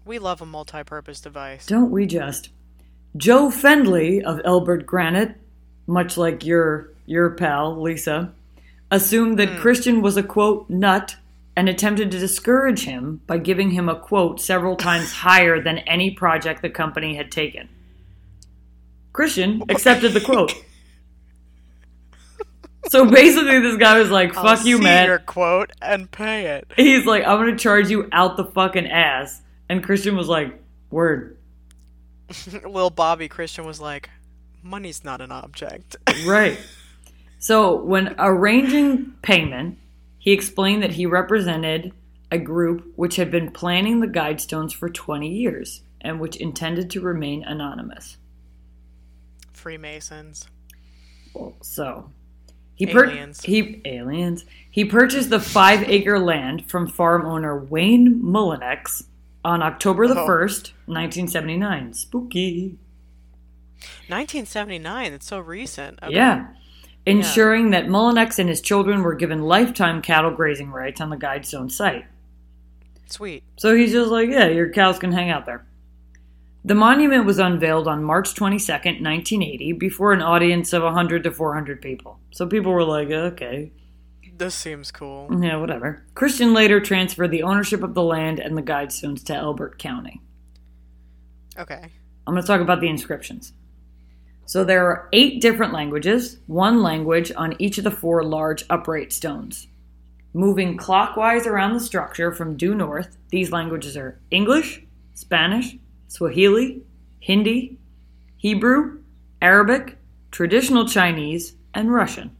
We 0.05 0.19
love 0.19 0.41
a 0.41 0.45
multi-purpose 0.45 1.21
device. 1.21 1.65
Don't 1.65 1.89
we 1.89 2.05
just? 2.05 2.49
Joe 3.17 3.49
Fendley 3.49 4.21
of 4.21 4.41
Elbert 4.45 4.85
Granite, 4.85 5.35
much 5.87 6.17
like 6.17 6.45
your 6.45 6.91
your 7.07 7.31
pal 7.31 7.81
Lisa, 7.81 8.33
assumed 8.91 9.39
that 9.39 9.49
hmm. 9.49 9.57
Christian 9.57 10.01
was 10.01 10.17
a 10.17 10.23
quote 10.23 10.69
nut 10.69 11.15
and 11.55 11.69
attempted 11.69 12.11
to 12.11 12.19
discourage 12.19 12.83
him 12.83 13.21
by 13.25 13.37
giving 13.37 13.71
him 13.71 13.87
a 13.87 13.99
quote 13.99 14.41
several 14.41 14.75
times 14.75 15.11
higher 15.25 15.61
than 15.61 15.79
any 15.79 16.11
project 16.11 16.61
the 16.61 16.69
company 16.69 17.15
had 17.15 17.31
taken. 17.31 17.69
Christian 19.16 19.63
accepted 19.70 20.11
the 20.11 20.20
quote. 20.20 20.53
So 22.89 23.09
basically, 23.09 23.59
this 23.59 23.78
guy 23.78 23.97
was 23.97 24.11
like, 24.11 24.36
I'll 24.36 24.43
"Fuck 24.43 24.66
you, 24.66 24.78
see 24.78 24.84
man." 24.84 25.07
Your 25.07 25.20
quote 25.20 25.72
and 25.82 26.11
pay 26.11 26.47
it. 26.47 26.68
He's 26.76 27.05
like, 27.05 27.26
"I'm 27.26 27.39
gonna 27.39 27.57
charge 27.57 27.89
you 27.89 28.09
out 28.11 28.36
the 28.36 28.43
fucking 28.43 28.88
ass," 28.88 29.41
and 29.70 29.82
Christian 29.82 30.18
was 30.18 30.28
like, 30.28 30.61
"Word." 30.91 31.38
Lil 32.68 32.89
Bobby 32.89 33.28
Christian 33.28 33.66
was 33.66 33.80
like, 33.80 34.09
"Money's 34.61 35.03
not 35.03 35.22
an 35.22 35.32
object." 35.32 35.95
Right. 36.26 36.59
So, 37.39 37.82
when 37.82 38.16
arranging 38.20 39.13
payment, 39.22 39.78
he 40.20 40.32
explained 40.32 40.84
that 40.84 40.91
he 40.91 41.05
represented 41.05 41.93
a 42.32 42.38
group 42.38 42.91
which 42.95 43.16
had 43.16 43.32
been 43.32 43.51
planning 43.51 43.99
the 43.99 44.07
guidestones 44.07 44.74
for 44.74 44.89
20 44.89 45.28
years 45.28 45.82
and 46.01 46.20
which 46.20 46.36
intended 46.36 46.89
to 46.91 47.01
remain 47.01 47.43
anonymous. 47.43 48.18
Freemasons. 49.66 50.45
So, 51.63 52.11
he 52.76 52.86
pur- 52.86 53.05
Aliens. 53.05 53.41
he 53.41 53.82
aliens. 53.84 54.45
He 54.70 54.86
purchased 54.86 55.32
the 55.32 55.39
5-acre 55.39 56.20
land 56.24 56.70
from 56.70 56.86
farm 56.86 57.26
owner 57.26 57.57
Wayne 57.57 58.22
Mullenix 58.22 59.05
on 59.43 59.63
October 59.63 60.07
the 60.07 60.13
uh-huh. 60.13 60.22
Oh. 60.22 60.28
1st, 60.28 60.72
1979. 60.86 61.93
Spooky. 61.95 62.78
1979. 64.07 65.13
It's 65.13 65.26
so 65.26 65.39
recent. 65.39 65.97
Okay. 66.03 66.13
Yeah. 66.13 66.45
Ensuring 67.07 67.72
that 67.72 67.88
Mullenix 67.88 68.38
and 68.38 68.47
his 68.47 68.61
children 68.61 69.01
were 69.01 69.16
given 69.16 69.41
lifetime 69.41 70.03
cattle 70.03 70.30
grazing 70.30 70.70
rights 70.70 71.01
on 71.01 71.09
the 71.09 71.18
Guidestone 71.18 71.72
site. 71.72 72.05
Sweet. 73.07 73.43
So 73.57 73.76
he's 73.76 73.93
just 73.93 74.11
like, 74.11 74.30
yeah, 74.30 74.45
your 74.45 74.70
cows 74.70 74.99
can 74.99 75.11
hang 75.11 75.32
out 75.32 75.47
there. 75.47 75.66
The 76.66 76.74
monument 76.74 77.26
was 77.26 77.38
unveiled 77.38 77.88
on 77.88 78.03
March 78.03 78.34
22nd, 78.34 78.99
1980, 78.99 79.74
before 79.74 80.13
an 80.13 80.24
audience 80.24 80.74
of 80.74 80.82
100 80.82 81.24
to 81.24 81.32
400 81.32 81.80
people. 81.80 82.20
So 82.32 82.47
people 82.47 82.72
were 82.72 82.84
like, 82.84 83.11
okay, 83.11 83.72
This 84.36 84.55
seems 84.55 84.89
cool. 84.91 85.30
yeah, 85.43 85.57
whatever. 85.57 86.03
Christian 86.16 86.55
later 86.55 86.80
transferred 86.80 87.30
the 87.30 87.43
ownership 87.43 87.84
of 87.84 87.93
the 87.93 88.01
land 88.01 88.39
and 88.39 88.57
the 88.57 88.63
Guidestones 88.63 89.24
to 89.26 89.36
Elbert 89.36 89.78
County. 89.78 90.22
Okay. 91.55 91.91
I'm 92.26 92.34
going 92.34 92.41
to 92.41 92.47
talk 92.47 92.61
about 92.61 92.82
the 92.82 92.89
inscriptions. 92.89 93.53
So 94.47 94.63
there 94.63 94.88
are 94.88 95.07
eight 95.13 95.41
different 95.41 95.72
languages, 95.72 96.39
one 96.47 96.82
language 96.82 97.32
on 97.38 97.55
each 97.59 97.78
of 97.78 97.84
the 97.84 97.91
four 97.91 98.24
large 98.24 98.66
upright 98.72 99.13
stones. 99.13 99.68
Moving 100.34 100.78
clockwise 100.78 101.45
around 101.45 101.74
the 101.74 101.80
structure 101.80 102.32
from 102.32 102.57
due 102.57 102.74
north, 102.74 103.18
these 103.30 103.51
languages 103.51 103.95
are 103.95 104.20
English, 104.32 104.84
Spanish, 105.13 105.78
Swahili, 106.07 106.81
Hindi, 107.19 107.77
Hebrew, 108.37 108.99
Arabic, 109.41 109.97
traditional 110.31 110.87
Chinese, 110.87 111.55
and 111.73 111.93
Russian. 111.93 112.35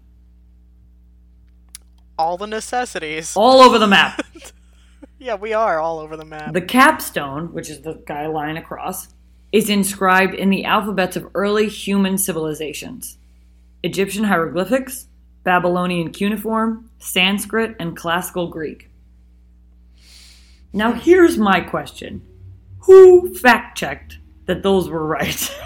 All 2.18 2.38
the 2.38 2.48
necessities. 2.48 3.36
All 3.36 3.62
over 3.62 3.78
the 3.78 3.88
map. 3.88 4.26
yeah, 5.20 5.36
we 5.36 5.54
are 5.54 5.80
all 5.80 6.00
over 6.00 6.16
the 6.16 6.26
map. 6.26 6.54
The 6.54 6.62
capstone, 6.62 7.54
which 7.54 7.70
is 7.70 7.82
the 7.82 8.02
guy 8.06 8.28
lying 8.28 8.58
across, 8.58 9.10
is 9.52 9.70
inscribed 9.70 10.34
in 10.34 10.50
the 10.50 10.66
alphabets 10.66 11.16
of 11.16 11.30
early 11.34 11.70
human 11.70 12.18
civilizations 12.18 13.18
Egyptian 13.84 14.24
hieroglyphics, 14.24 15.08
Babylonian 15.44 16.12
cuneiform, 16.12 16.90
Sanskrit, 16.98 17.76
and 17.80 17.96
classical 17.96 18.48
Greek. 18.48 18.90
Now, 20.74 20.92
here's 20.92 21.38
my 21.38 21.62
question 21.62 22.22
Who 22.86 23.34
fact 23.34 23.78
checked 23.78 24.20
that 24.46 24.64
those 24.64 24.90
were 24.90 25.06
right? 25.06 25.58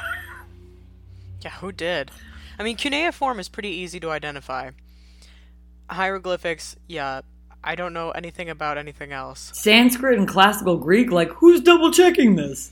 yeah, 1.41 1.51
who 1.51 1.71
did? 1.71 2.11
I 2.57 2.63
mean, 2.63 2.77
cuneiform 2.77 3.39
is 3.39 3.49
pretty 3.49 3.69
easy 3.69 3.99
to 3.99 4.09
identify. 4.09 4.71
Hieroglyphics, 5.89 6.75
yeah, 6.87 7.21
I 7.63 7.75
don't 7.75 7.93
know 7.93 8.11
anything 8.11 8.49
about 8.49 8.77
anything 8.77 9.11
else. 9.11 9.51
Sanskrit 9.53 10.17
and 10.17 10.27
classical 10.27 10.77
Greek, 10.77 11.11
like, 11.11 11.29
who's 11.29 11.61
double 11.61 11.91
checking 11.91 12.35
this? 12.35 12.71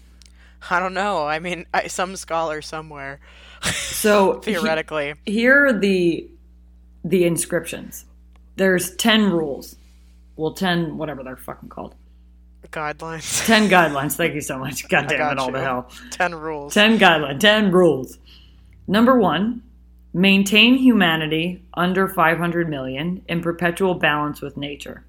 I 0.69 0.79
don't 0.79 0.93
know. 0.93 1.25
I 1.25 1.39
mean, 1.39 1.65
I, 1.73 1.87
some 1.87 2.15
scholar 2.15 2.61
somewhere. 2.61 3.19
So 3.61 4.33
theoretically, 4.43 5.13
he, 5.25 5.33
here 5.33 5.67
are 5.67 5.73
the 5.73 6.29
the 7.03 7.25
inscriptions. 7.25 8.05
There's 8.55 8.95
ten 8.95 9.31
rules. 9.31 9.75
Well, 10.35 10.53
ten 10.53 10.97
whatever 10.97 11.23
they're 11.23 11.37
fucking 11.37 11.69
called. 11.69 11.95
Guidelines. 12.71 13.45
Ten 13.47 13.69
guidelines. 13.69 14.15
Thank 14.15 14.35
you 14.35 14.41
so 14.41 14.57
much. 14.57 14.87
God 14.89 15.07
damn 15.07 15.33
it, 15.33 15.39
all 15.39 15.47
you. 15.47 15.53
the 15.53 15.61
hell. 15.61 15.91
Ten 16.11 16.35
rules. 16.35 16.73
Ten 16.73 16.97
guidelines. 16.97 17.39
Ten 17.39 17.71
rules. 17.71 18.17
Number 18.87 19.17
one, 19.17 19.63
maintain 20.13 20.77
humanity 20.77 21.63
under 21.73 22.07
500 22.07 22.69
million 22.69 23.23
in 23.27 23.41
perpetual 23.41 23.95
balance 23.95 24.41
with 24.41 24.57
nature. 24.57 25.05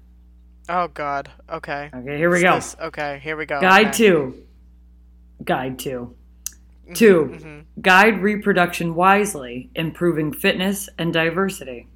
Oh 0.67 0.87
God. 0.87 1.31
Okay. 1.49 1.89
Okay, 1.93 2.17
here 2.17 2.29
we 2.29 2.41
go. 2.41 2.55
This? 2.55 2.75
Okay, 2.79 3.19
here 3.23 3.37
we 3.37 3.45
go. 3.45 3.59
Guide 3.59 3.87
okay. 3.87 3.97
two. 3.97 4.43
Guide 5.43 5.79
2 5.79 6.15
Mm-hmm, 6.89 6.93
2 6.93 7.25
mm-hmm. 7.25 7.81
Guide 7.81 8.21
reproduction 8.21 8.95
wisely, 8.95 9.69
improving 9.75 10.33
fitness 10.33 10.89
and 10.97 11.13
diversity. 11.13 11.87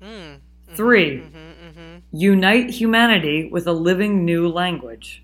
Mm. 0.00 0.38
3 0.74 1.22
mm-hmm, 1.70 1.98
Unite 2.12 2.70
humanity 2.70 3.48
with 3.50 3.66
a 3.66 3.72
living 3.72 4.24
new 4.24 4.48
language. 4.48 5.22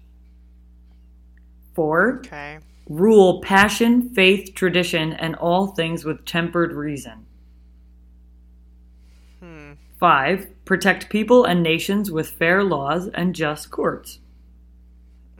Four. 1.75 2.19
Okay. 2.19 2.59
Rule 2.89 3.41
passion, 3.41 4.15
faith, 4.15 4.55
tradition, 4.55 5.13
and 5.13 5.35
all 5.37 5.69
things 5.69 6.05
with 6.05 6.25
tempered 6.25 6.73
reason. 6.73 7.27
Hmm. 9.41 9.73
Five. 9.99 10.49
Protect 10.65 11.09
people 11.09 11.45
and 11.45 11.63
nations 11.63 12.11
with 12.11 12.31
fair 12.31 12.63
laws 12.63 13.09
and 13.09 13.35
just 13.35 13.71
courts. 13.71 14.21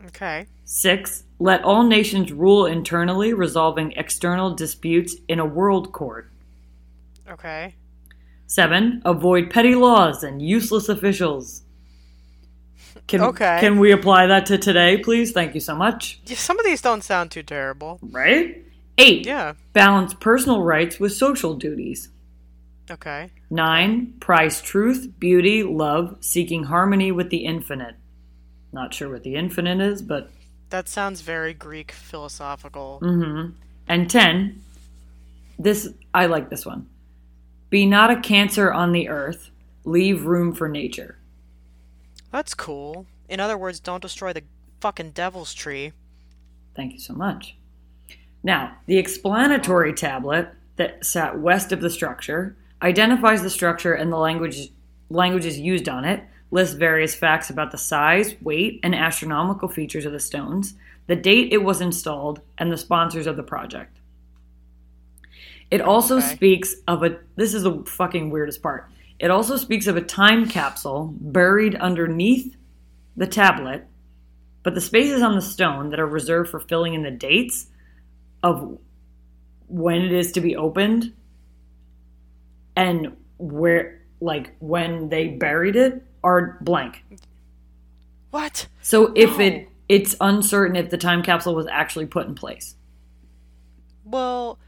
Okay. 0.07 0.47
Six. 0.65 1.23
Let 1.39 1.63
all 1.63 1.83
nations 1.83 2.31
rule 2.31 2.65
internally, 2.65 3.33
resolving 3.33 3.93
external 3.93 4.53
disputes 4.53 5.15
in 5.27 5.39
a 5.39 5.45
world 5.45 5.91
court. 5.93 6.29
Okay. 7.29 7.75
Seven. 8.47 9.01
Avoid 9.05 9.49
petty 9.49 9.75
laws 9.75 10.23
and 10.23 10.41
useless 10.41 10.89
officials. 10.89 11.61
Can, 13.07 13.21
okay. 13.21 13.57
Can 13.61 13.79
we 13.79 13.91
apply 13.91 14.27
that 14.27 14.45
to 14.47 14.57
today, 14.57 14.97
please? 14.97 15.31
Thank 15.31 15.53
you 15.53 15.61
so 15.61 15.75
much. 15.75 16.19
Yeah, 16.25 16.35
some 16.35 16.59
of 16.59 16.65
these 16.65 16.81
don't 16.81 17.03
sound 17.03 17.31
too 17.31 17.43
terrible. 17.43 17.99
Right? 18.01 18.65
Eight. 18.97 19.25
Yeah. 19.25 19.53
Balance 19.73 20.13
personal 20.13 20.61
rights 20.63 20.99
with 20.99 21.13
social 21.13 21.53
duties. 21.53 22.09
Okay. 22.89 23.29
Nine. 23.49 24.13
Prize 24.19 24.61
truth, 24.61 25.09
beauty, 25.19 25.63
love, 25.63 26.17
seeking 26.19 26.63
harmony 26.63 27.11
with 27.11 27.29
the 27.29 27.45
infinite. 27.45 27.95
Not 28.73 28.93
sure 28.93 29.09
what 29.09 29.23
the 29.23 29.35
infinite 29.35 29.79
is, 29.79 30.01
but. 30.01 30.29
That 30.69 30.89
sounds 30.89 31.21
very 31.21 31.53
Greek 31.53 31.91
philosophical. 31.91 32.99
Mm-hmm. 33.01 33.51
And 33.87 34.09
ten. 34.09 34.63
This 35.59 35.89
I 36.13 36.25
like 36.25 36.49
this 36.49 36.65
one. 36.65 36.89
Be 37.69 37.85
not 37.85 38.11
a 38.11 38.19
cancer 38.19 38.71
on 38.71 38.91
the 38.91 39.09
earth. 39.09 39.49
Leave 39.83 40.25
room 40.25 40.53
for 40.53 40.67
nature. 40.67 41.17
That's 42.31 42.53
cool. 42.53 43.05
In 43.29 43.39
other 43.39 43.57
words, 43.57 43.79
don't 43.79 44.01
destroy 44.01 44.33
the 44.33 44.43
fucking 44.79 45.11
devil's 45.11 45.53
tree. 45.53 45.93
Thank 46.75 46.93
you 46.93 46.99
so 46.99 47.13
much. 47.13 47.55
Now, 48.43 48.77
the 48.85 48.97
explanatory 48.97 49.93
tablet 49.93 50.49
that 50.77 51.05
sat 51.05 51.39
west 51.39 51.71
of 51.71 51.81
the 51.81 51.89
structure 51.89 52.55
identifies 52.81 53.41
the 53.41 53.49
structure 53.49 53.93
and 53.93 54.11
the 54.11 54.17
language 54.17 54.69
languages 55.09 55.57
used 55.57 55.89
on 55.89 56.05
it, 56.05 56.23
lists 56.51 56.75
various 56.75 57.15
facts 57.15 57.49
about 57.49 57.71
the 57.71 57.77
size, 57.77 58.35
weight, 58.41 58.79
and 58.83 58.93
astronomical 58.93 59.67
features 59.67 60.05
of 60.05 60.11
the 60.11 60.19
stones, 60.19 60.75
the 61.07 61.15
date 61.15 61.51
it 61.51 61.63
was 61.63 61.81
installed, 61.81 62.41
and 62.57 62.71
the 62.71 62.77
sponsors 62.77 63.25
of 63.25 63.37
the 63.37 63.43
project. 63.43 63.96
It 65.69 65.81
also 65.81 66.17
Okay. 66.17 66.35
speaks 66.35 66.75
of 66.87 67.03
a 67.03 67.17
this 67.35 67.53
is 67.53 67.63
the 67.63 67.83
fucking 67.85 68.29
weirdest 68.29 68.61
part. 68.63 68.89
It 69.19 69.31
also 69.31 69.57
speaks 69.57 69.87
of 69.87 69.97
a 69.97 70.01
time 70.01 70.47
capsule 70.47 71.13
buried 71.19 71.75
underneath 71.75 72.55
the 73.15 73.27
tablet, 73.27 73.85
but 74.63 74.75
the 74.75 74.81
spaces 74.81 75.21
on 75.21 75.35
the 75.35 75.41
stone 75.41 75.89
that 75.89 75.99
are 75.99 76.05
reserved 76.07 76.49
for 76.49 76.59
filling 76.59 76.93
in 76.93 77.03
the 77.03 77.11
dates 77.11 77.67
of 78.43 78.77
when 79.67 80.01
it 80.01 80.11
is 80.11 80.31
to 80.33 80.41
be 80.41 80.55
opened 80.55 81.13
and 82.75 83.15
where 83.37 84.01
like 84.21 84.55
when 84.59 85.09
they 85.09 85.27
buried 85.27 85.75
it 85.75 86.03
are 86.23 86.57
blank. 86.61 87.03
What? 88.31 88.67
So 88.81 89.11
if 89.15 89.37
No. 89.37 89.45
it 89.45 89.69
it's 89.89 90.15
uncertain 90.21 90.75
if 90.75 90.89
the 90.89 90.97
time 90.97 91.23
capsule 91.23 91.55
was 91.55 91.65
actually 91.67 92.05
put 92.05 92.27
in 92.27 92.35
place. 92.35 92.75
Well, 94.03 94.59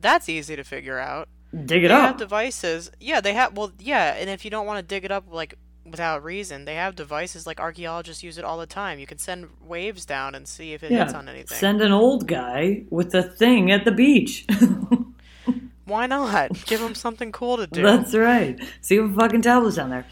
that's 0.00 0.28
easy 0.28 0.56
to 0.56 0.64
figure 0.64 0.98
out. 0.98 1.28
Dig 1.64 1.84
it 1.84 1.88
they 1.88 1.94
have 1.94 2.18
devices. 2.18 2.90
Yeah, 3.00 3.20
they 3.20 3.32
have. 3.32 3.56
Well, 3.56 3.72
yeah, 3.78 4.14
and 4.14 4.28
if 4.28 4.44
you 4.44 4.50
don't 4.50 4.66
want 4.66 4.78
to 4.78 4.82
dig 4.82 5.04
it 5.04 5.10
up 5.10 5.24
like 5.30 5.54
without 5.84 6.22
reason, 6.22 6.66
they 6.66 6.74
have 6.74 6.94
devices 6.94 7.46
like 7.46 7.58
archaeologists 7.58 8.22
use 8.22 8.36
it 8.36 8.44
all 8.44 8.58
the 8.58 8.66
time. 8.66 8.98
You 8.98 9.06
can 9.06 9.18
send 9.18 9.48
waves 9.64 10.04
down 10.04 10.34
and 10.34 10.46
see 10.46 10.74
if 10.74 10.82
it 10.82 10.90
hits 10.90 11.14
on 11.14 11.28
anything. 11.28 11.56
Send 11.56 11.80
an 11.80 11.92
old 11.92 12.28
guy 12.28 12.84
with 12.90 13.14
a 13.14 13.22
thing 13.22 13.70
at 13.70 13.84
the 13.84 13.92
beach. 13.92 14.46
Why 15.86 16.06
not? 16.06 16.66
Give 16.66 16.80
him 16.80 16.94
something 16.94 17.32
cool 17.32 17.56
to 17.56 17.66
do. 17.66 17.82
That's 17.82 18.14
right. 18.14 18.60
See 18.82 19.00
what 19.00 19.14
fucking 19.14 19.40
tablet's 19.40 19.76
down 19.76 19.88
there. 19.88 20.06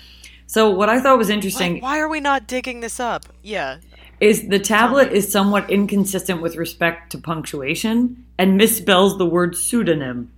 So 0.46 0.70
what 0.70 0.88
I 0.88 1.00
thought 1.00 1.18
was 1.18 1.28
Why, 1.28 1.34
interesting 1.34 1.80
why 1.80 1.98
are 1.98 2.08
we 2.08 2.20
not 2.20 2.46
digging 2.46 2.80
this 2.80 2.98
up? 2.98 3.26
Yeah. 3.42 3.78
Is 4.20 4.48
the 4.48 4.58
tablet 4.58 5.12
is 5.12 5.30
somewhat 5.30 5.70
inconsistent 5.70 6.40
with 6.40 6.56
respect 6.56 7.12
to 7.12 7.18
punctuation 7.18 8.24
and 8.38 8.60
misspells 8.60 9.18
the 9.18 9.26
word 9.26 9.56
pseudonym. 9.56 10.32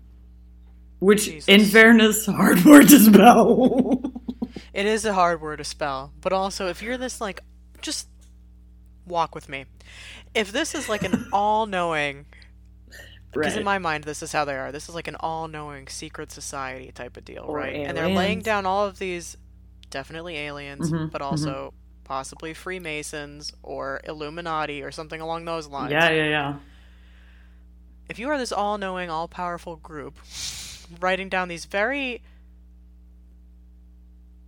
Which, 1.01 1.26
Jesus. 1.26 1.49
in 1.49 1.64
fairness, 1.64 2.26
hard 2.26 2.64
word 2.64 2.89
to 2.89 2.99
spell. 2.99 4.03
It 4.74 4.87
is 4.87 5.05
a 5.05 5.14
hard 5.14 5.41
word 5.41 5.59
to 5.59 5.64
spell, 5.64 6.12
but 6.20 6.33
also 6.33 6.66
if 6.68 6.83
you're 6.83 6.99
this 6.99 7.20
like, 7.20 7.41
just 7.81 8.09
walk 9.07 9.35
with 9.35 9.49
me. 9.49 9.66
If 10.35 10.51
this 10.51 10.74
is 10.74 10.89
like 10.89 11.05
an 11.05 11.29
all-knowing, 11.33 12.26
because 13.33 13.57
in 13.57 13.64
my 13.64 13.79
mind 13.79 14.05
this 14.05 14.22
is 14.22 14.33
how 14.33 14.45
they 14.45 14.57
are. 14.57 14.72
This 14.72 14.89
is 14.89 14.95
like 14.95 15.07
an 15.07 15.16
all-knowing 15.20 15.87
secret 15.87 16.33
society 16.33 16.91
type 16.93 17.16
of 17.16 17.24
deal, 17.24 17.45
Or 17.47 17.57
right? 17.59 17.76
And 17.76 17.97
they're 17.97 18.09
laying 18.09 18.41
down 18.41 18.66
all 18.66 18.85
of 18.87 18.99
these, 18.99 19.37
definitely 19.91 20.37
aliens, 20.37 20.91
Mhm, 20.91 21.12
but 21.12 21.22
also 21.22 21.72
possibly 22.09 22.55
Freemasons 22.55 23.53
or 23.63 24.01
Illuminati 24.05 24.83
or 24.83 24.91
something 24.91 25.21
along 25.21 25.45
those 25.45 25.67
lines. 25.69 25.93
yeah, 25.93 26.11
yeah, 26.11 26.25
yeah. 26.29 26.55
if 28.09 28.19
you 28.19 28.31
are 28.31 28.39
this 28.39 28.51
all-knowing, 28.51 29.11
all-powerful 29.11 29.77
group 29.77 30.17
writing 31.01 31.29
down 31.29 31.49
these 31.49 31.67
very 31.67 32.23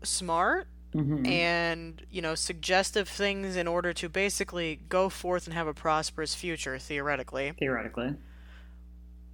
smart 0.02 0.66
Mhm. 0.94 1.24
and 1.28 2.02
you 2.10 2.20
know 2.22 2.34
suggestive 2.34 3.08
things 3.08 3.54
in 3.54 3.68
order 3.68 3.92
to 3.92 4.08
basically 4.08 4.80
go 4.88 5.08
forth 5.08 5.46
and 5.46 5.54
have 5.54 5.68
a 5.68 5.74
prosperous 5.74 6.34
future 6.34 6.78
theoretically 6.80 7.52
Theoretically. 7.58 8.14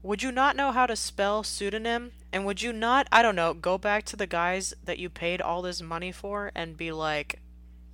would 0.02 0.22
you 0.22 0.30
not 0.32 0.54
know 0.54 0.72
how 0.72 0.84
to 0.84 0.94
spell 0.96 1.42
pseudonym 1.42 2.12
and 2.30 2.44
would 2.44 2.60
you 2.60 2.74
not 2.74 3.06
i 3.10 3.22
don't 3.22 3.36
know 3.36 3.54
go 3.54 3.78
back 3.78 4.04
to 4.06 4.16
the 4.16 4.26
guys 4.26 4.74
that 4.84 4.98
you 4.98 5.08
paid 5.08 5.40
all 5.40 5.62
this 5.62 5.80
money 5.80 6.12
for 6.12 6.52
and 6.54 6.76
be 6.76 6.92
like 6.92 7.40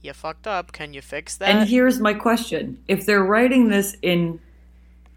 you 0.02 0.12
fucked 0.12 0.46
up 0.46 0.72
can 0.72 0.92
you 0.92 1.00
fix 1.00 1.36
that 1.36 1.48
And 1.48 1.68
here's 1.68 2.00
my 2.00 2.14
question. 2.14 2.82
If 2.88 3.06
they're 3.06 3.24
writing 3.24 3.68
this 3.68 3.96
in 4.02 4.40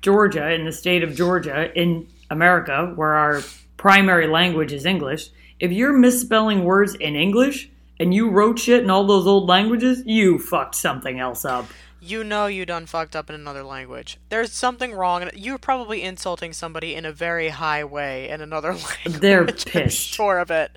Georgia, 0.02 0.52
in 0.52 0.66
the 0.66 0.72
state 0.72 1.04
of 1.04 1.16
Georgia, 1.16 1.72
in 1.80 2.08
America, 2.30 2.94
where 2.96 3.16
our 3.16 3.42
primary 3.78 4.28
language 4.28 4.72
is 4.72 4.86
English, 4.86 5.30
if 5.60 5.72
you're 5.72 5.94
misspelling 5.94 6.64
words 6.64 6.96
in 6.96 7.16
English 7.16 7.70
and 8.00 8.14
you 8.14 8.30
wrote 8.30 8.60
shit 8.60 8.84
in 8.84 8.90
all 8.90 9.06
those 9.06 9.26
old 9.26 9.48
languages, 9.48 10.04
you 10.06 10.38
fucked 10.38 10.76
something 10.76 11.20
else 11.20 11.46
up. 11.46 11.66
You 12.06 12.24
know 12.24 12.46
you 12.46 12.68
done 12.68 12.86
fucked 12.86 13.16
up 13.16 13.30
in 13.30 13.36
another 13.36 13.64
language. 13.64 14.20
There's 14.30 14.52
something 14.52 14.94
wrong. 14.94 15.28
You're 15.34 15.58
probably 15.58 16.04
insulting 16.04 16.54
somebody 16.54 16.94
in 16.94 17.04
a 17.04 17.12
very 17.12 17.50
high 17.50 17.84
way 17.84 18.30
in 18.30 18.42
another 18.42 18.74
language. 19.06 19.22
They're 19.22 19.42
I'm 19.42 19.48
pissed. 19.48 19.98
sure 19.98 20.38
of 20.38 20.52
it. 20.52 20.72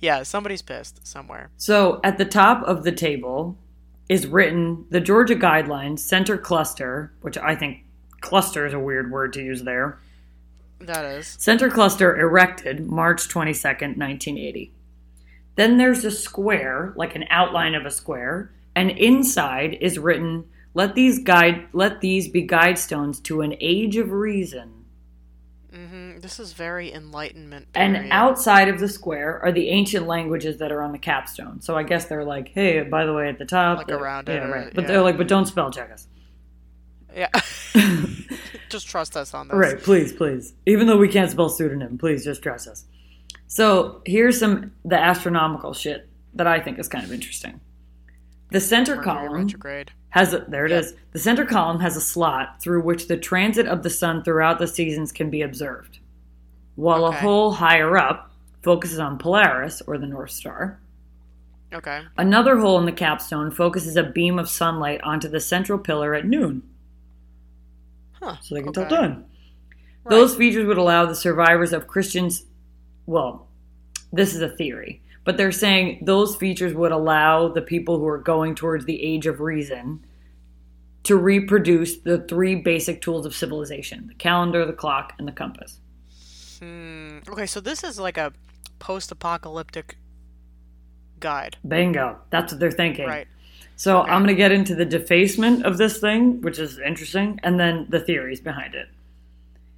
Yeah, 0.00 0.24
somebody's 0.24 0.60
pissed 0.60 1.06
somewhere. 1.06 1.50
So 1.56 2.00
at 2.02 2.18
the 2.18 2.24
top 2.24 2.64
of 2.64 2.82
the 2.82 2.90
table 2.90 3.56
is 4.08 4.26
written 4.26 4.84
the 4.90 5.00
Georgia 5.00 5.36
Guidelines 5.36 6.00
Center 6.00 6.36
Cluster, 6.36 7.12
which 7.20 7.38
I 7.38 7.54
think 7.54 7.84
cluster 8.20 8.66
is 8.66 8.74
a 8.74 8.80
weird 8.80 9.12
word 9.12 9.32
to 9.34 9.40
use 9.40 9.62
there. 9.62 10.00
That 10.80 11.04
is. 11.04 11.36
Center 11.38 11.70
Cluster 11.70 12.18
erected 12.18 12.84
March 12.90 13.28
22nd, 13.28 13.96
1980. 13.98 14.72
Then 15.54 15.76
there's 15.76 16.04
a 16.04 16.10
square, 16.10 16.92
like 16.96 17.14
an 17.14 17.24
outline 17.30 17.76
of 17.76 17.86
a 17.86 17.90
square, 17.92 18.50
and 18.74 18.90
inside 18.90 19.78
is 19.80 19.96
written 19.96 20.46
let 20.74 20.94
these 20.94 21.18
guide 21.18 21.66
let 21.72 22.00
these 22.00 22.28
be 22.28 22.46
guidestones 22.46 23.22
to 23.24 23.42
an 23.42 23.54
age 23.60 23.96
of 23.96 24.10
reason. 24.10 24.84
hmm 25.72 26.18
This 26.18 26.40
is 26.40 26.52
very 26.52 26.92
enlightenment. 26.92 27.68
And 27.74 28.10
outside 28.10 28.68
of 28.68 28.80
the 28.80 28.88
square 28.88 29.40
are 29.42 29.52
the 29.52 29.68
ancient 29.68 30.06
languages 30.06 30.58
that 30.58 30.72
are 30.72 30.82
on 30.82 30.92
the 30.92 30.98
capstone. 30.98 31.60
So 31.60 31.76
I 31.76 31.82
guess 31.82 32.06
they're 32.06 32.24
like, 32.24 32.48
hey, 32.48 32.82
by 32.82 33.04
the 33.04 33.12
way, 33.12 33.28
at 33.28 33.38
the 33.38 33.44
top, 33.44 33.78
Like 33.78 33.90
around 33.90 34.28
yeah, 34.28 34.46
it 34.46 34.50
right. 34.50 34.74
But 34.74 34.82
yeah. 34.82 34.88
they're 34.88 35.02
like, 35.02 35.18
but 35.18 35.28
don't 35.28 35.46
spell 35.46 35.70
check 35.70 35.90
us. 35.90 36.06
Yeah. 37.14 37.28
Just 38.70 38.88
trust 38.88 39.16
us 39.18 39.34
on 39.34 39.48
this. 39.48 39.54
Right, 39.54 39.78
please, 39.78 40.14
please. 40.14 40.54
Even 40.64 40.86
though 40.86 40.96
we 40.96 41.08
can't 41.08 41.30
spell 41.30 41.50
pseudonym, 41.50 41.98
please 41.98 42.24
just 42.24 42.42
trust 42.42 42.66
us. 42.66 42.86
So 43.46 44.00
here's 44.06 44.40
some 44.40 44.72
the 44.82 44.98
astronomical 44.98 45.74
shit 45.74 46.08
that 46.32 46.46
I 46.46 46.58
think 46.58 46.78
is 46.78 46.88
kind 46.88 47.04
of 47.04 47.12
interesting. 47.12 47.60
The 48.50 48.60
center 48.60 48.96
Mercury 48.96 49.14
column 49.14 49.32
retrograde. 49.44 49.92
Has 50.12 50.32
a, 50.34 50.40
there 50.48 50.64
it 50.66 50.70
Yep. 50.70 50.80
is. 50.84 50.94
The 51.12 51.18
center 51.18 51.44
column 51.44 51.80
has 51.80 51.96
a 51.96 52.00
slot 52.00 52.60
through 52.62 52.82
which 52.82 53.08
the 53.08 53.16
transit 53.16 53.66
of 53.66 53.82
the 53.82 53.90
sun 53.90 54.22
throughout 54.22 54.58
the 54.58 54.66
seasons 54.66 55.10
can 55.12 55.28
be 55.30 55.42
observed, 55.42 55.98
while 56.76 57.04
a 57.06 57.12
hole 57.12 57.52
higher 57.52 57.96
up 57.98 58.30
focuses 58.62 58.98
on 58.98 59.18
Polaris 59.18 59.82
or 59.86 59.98
the 59.98 60.06
North 60.06 60.30
Star. 60.30 60.78
Okay. 61.72 62.02
Another 62.18 62.58
hole 62.58 62.78
in 62.78 62.84
the 62.84 62.92
capstone 62.92 63.50
focuses 63.50 63.96
a 63.96 64.02
beam 64.02 64.38
of 64.38 64.48
sunlight 64.48 65.00
onto 65.02 65.28
the 65.28 65.40
central 65.40 65.78
pillar 65.78 66.14
at 66.14 66.26
noon, 66.26 66.62
Huh. 68.12 68.36
so 68.42 68.54
they 68.54 68.60
can 68.60 68.68
okay. 68.70 68.86
tell 68.88 68.98
time. 69.02 69.24
Right. 70.04 70.10
Those 70.10 70.36
features 70.36 70.66
would 70.66 70.78
allow 70.78 71.06
the 71.06 71.14
survivors 71.14 71.72
of 71.72 71.86
Christians, 71.86 72.44
well, 73.06 73.48
this 74.12 74.34
is 74.34 74.42
a 74.42 74.48
theory, 74.50 75.01
but 75.24 75.36
they're 75.36 75.52
saying 75.52 76.02
those 76.04 76.36
features 76.36 76.74
would 76.74 76.92
allow 76.92 77.48
the 77.48 77.62
people 77.62 77.98
who 77.98 78.06
are 78.06 78.18
going 78.18 78.54
towards 78.54 78.84
the 78.84 79.02
age 79.02 79.26
of 79.26 79.40
reason 79.40 80.04
to 81.04 81.16
reproduce 81.16 81.98
the 81.98 82.18
three 82.28 82.54
basic 82.54 83.00
tools 83.02 83.26
of 83.26 83.34
civilization 83.34 84.06
the 84.08 84.14
calendar, 84.14 84.64
the 84.64 84.72
clock, 84.72 85.12
and 85.18 85.26
the 85.26 85.32
compass. 85.32 85.80
Hmm. 86.60 87.18
Okay, 87.28 87.46
so 87.46 87.60
this 87.60 87.82
is 87.82 87.98
like 87.98 88.16
a 88.18 88.32
post-apocalyptic 88.78 89.96
guide, 91.20 91.56
Bingo. 91.66 92.18
That's 92.30 92.52
what 92.52 92.60
they're 92.60 92.70
thinking. 92.70 93.06
right? 93.08 93.26
So 93.76 94.02
Okay. 94.02 94.10
I'm 94.12 94.22
going 94.22 94.28
to 94.28 94.34
get 94.34 94.52
into 94.52 94.74
the 94.74 94.84
defacement 94.84 95.64
of 95.64 95.78
this 95.78 95.98
thing, 95.98 96.40
which 96.40 96.58
is 96.58 96.78
interesting, 96.78 97.40
and 97.42 97.58
then 97.58 97.86
the 97.88 97.98
theories 98.00 98.40
behind 98.40 98.74
it. 98.74 98.88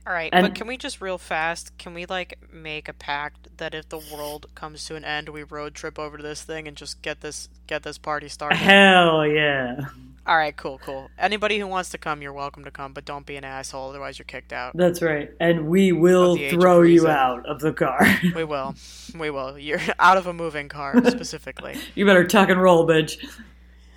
All 0.06 0.12
right, 0.12 0.30
And- 0.32 0.46
but 0.48 0.54
can 0.54 0.66
we 0.66 0.76
just 0.76 1.00
real 1.00 1.16
fast? 1.18 1.76
Can 1.78 1.94
we 1.94 2.04
like 2.04 2.38
make 2.52 2.88
a 2.88 2.92
pact 2.92 3.56
that 3.56 3.74
if 3.74 3.88
the 3.88 3.98
world 3.98 4.46
comes 4.54 4.84
to 4.86 4.96
an 4.96 5.04
end, 5.04 5.30
we 5.30 5.42
road 5.42 5.74
trip 5.74 5.98
over 5.98 6.16
to 6.18 6.22
this 6.22 6.42
thing 6.42 6.68
and 6.68 6.76
just 6.76 7.00
get 7.00 7.20
this 7.22 7.48
get 7.66 7.82
this 7.84 7.96
party 7.96 8.28
started? 8.28 8.56
Hell 8.56 9.26
yeah. 9.26 9.86
All 10.26 10.36
right, 10.36 10.56
cool, 10.56 10.78
cool. 10.78 11.10
Anybody 11.18 11.58
who 11.58 11.66
wants 11.66 11.90
to 11.90 11.98
come, 11.98 12.22
you're 12.22 12.32
welcome 12.32 12.64
to 12.64 12.70
come, 12.70 12.94
but 12.94 13.04
don't 13.04 13.26
be 13.26 13.36
an 13.36 13.44
asshole, 13.44 13.90
otherwise 13.90 14.18
you're 14.18 14.24
kicked 14.24 14.54
out. 14.54 14.74
That's 14.74 15.02
right. 15.02 15.30
And 15.38 15.68
we 15.68 15.92
will 15.92 16.32
Of 16.32 16.38
the 16.38 16.44
age 16.44 16.54
of 16.54 16.60
throw 16.60 16.80
you 16.80 17.08
out 17.08 17.44
of 17.44 17.60
the 17.60 17.74
car. 17.74 18.00
We 18.34 18.42
will, 18.44 18.74
we 19.18 19.28
will. 19.28 19.58
You're 19.58 19.80
out 19.98 20.16
of 20.16 20.26
a 20.26 20.32
moving 20.32 20.70
car 20.70 20.94
specifically. 21.10 21.76
you 21.94 22.06
better 22.06 22.24
tuck 22.26 22.48
and 22.48 22.60
roll, 22.60 22.86
bitch. 22.86 23.16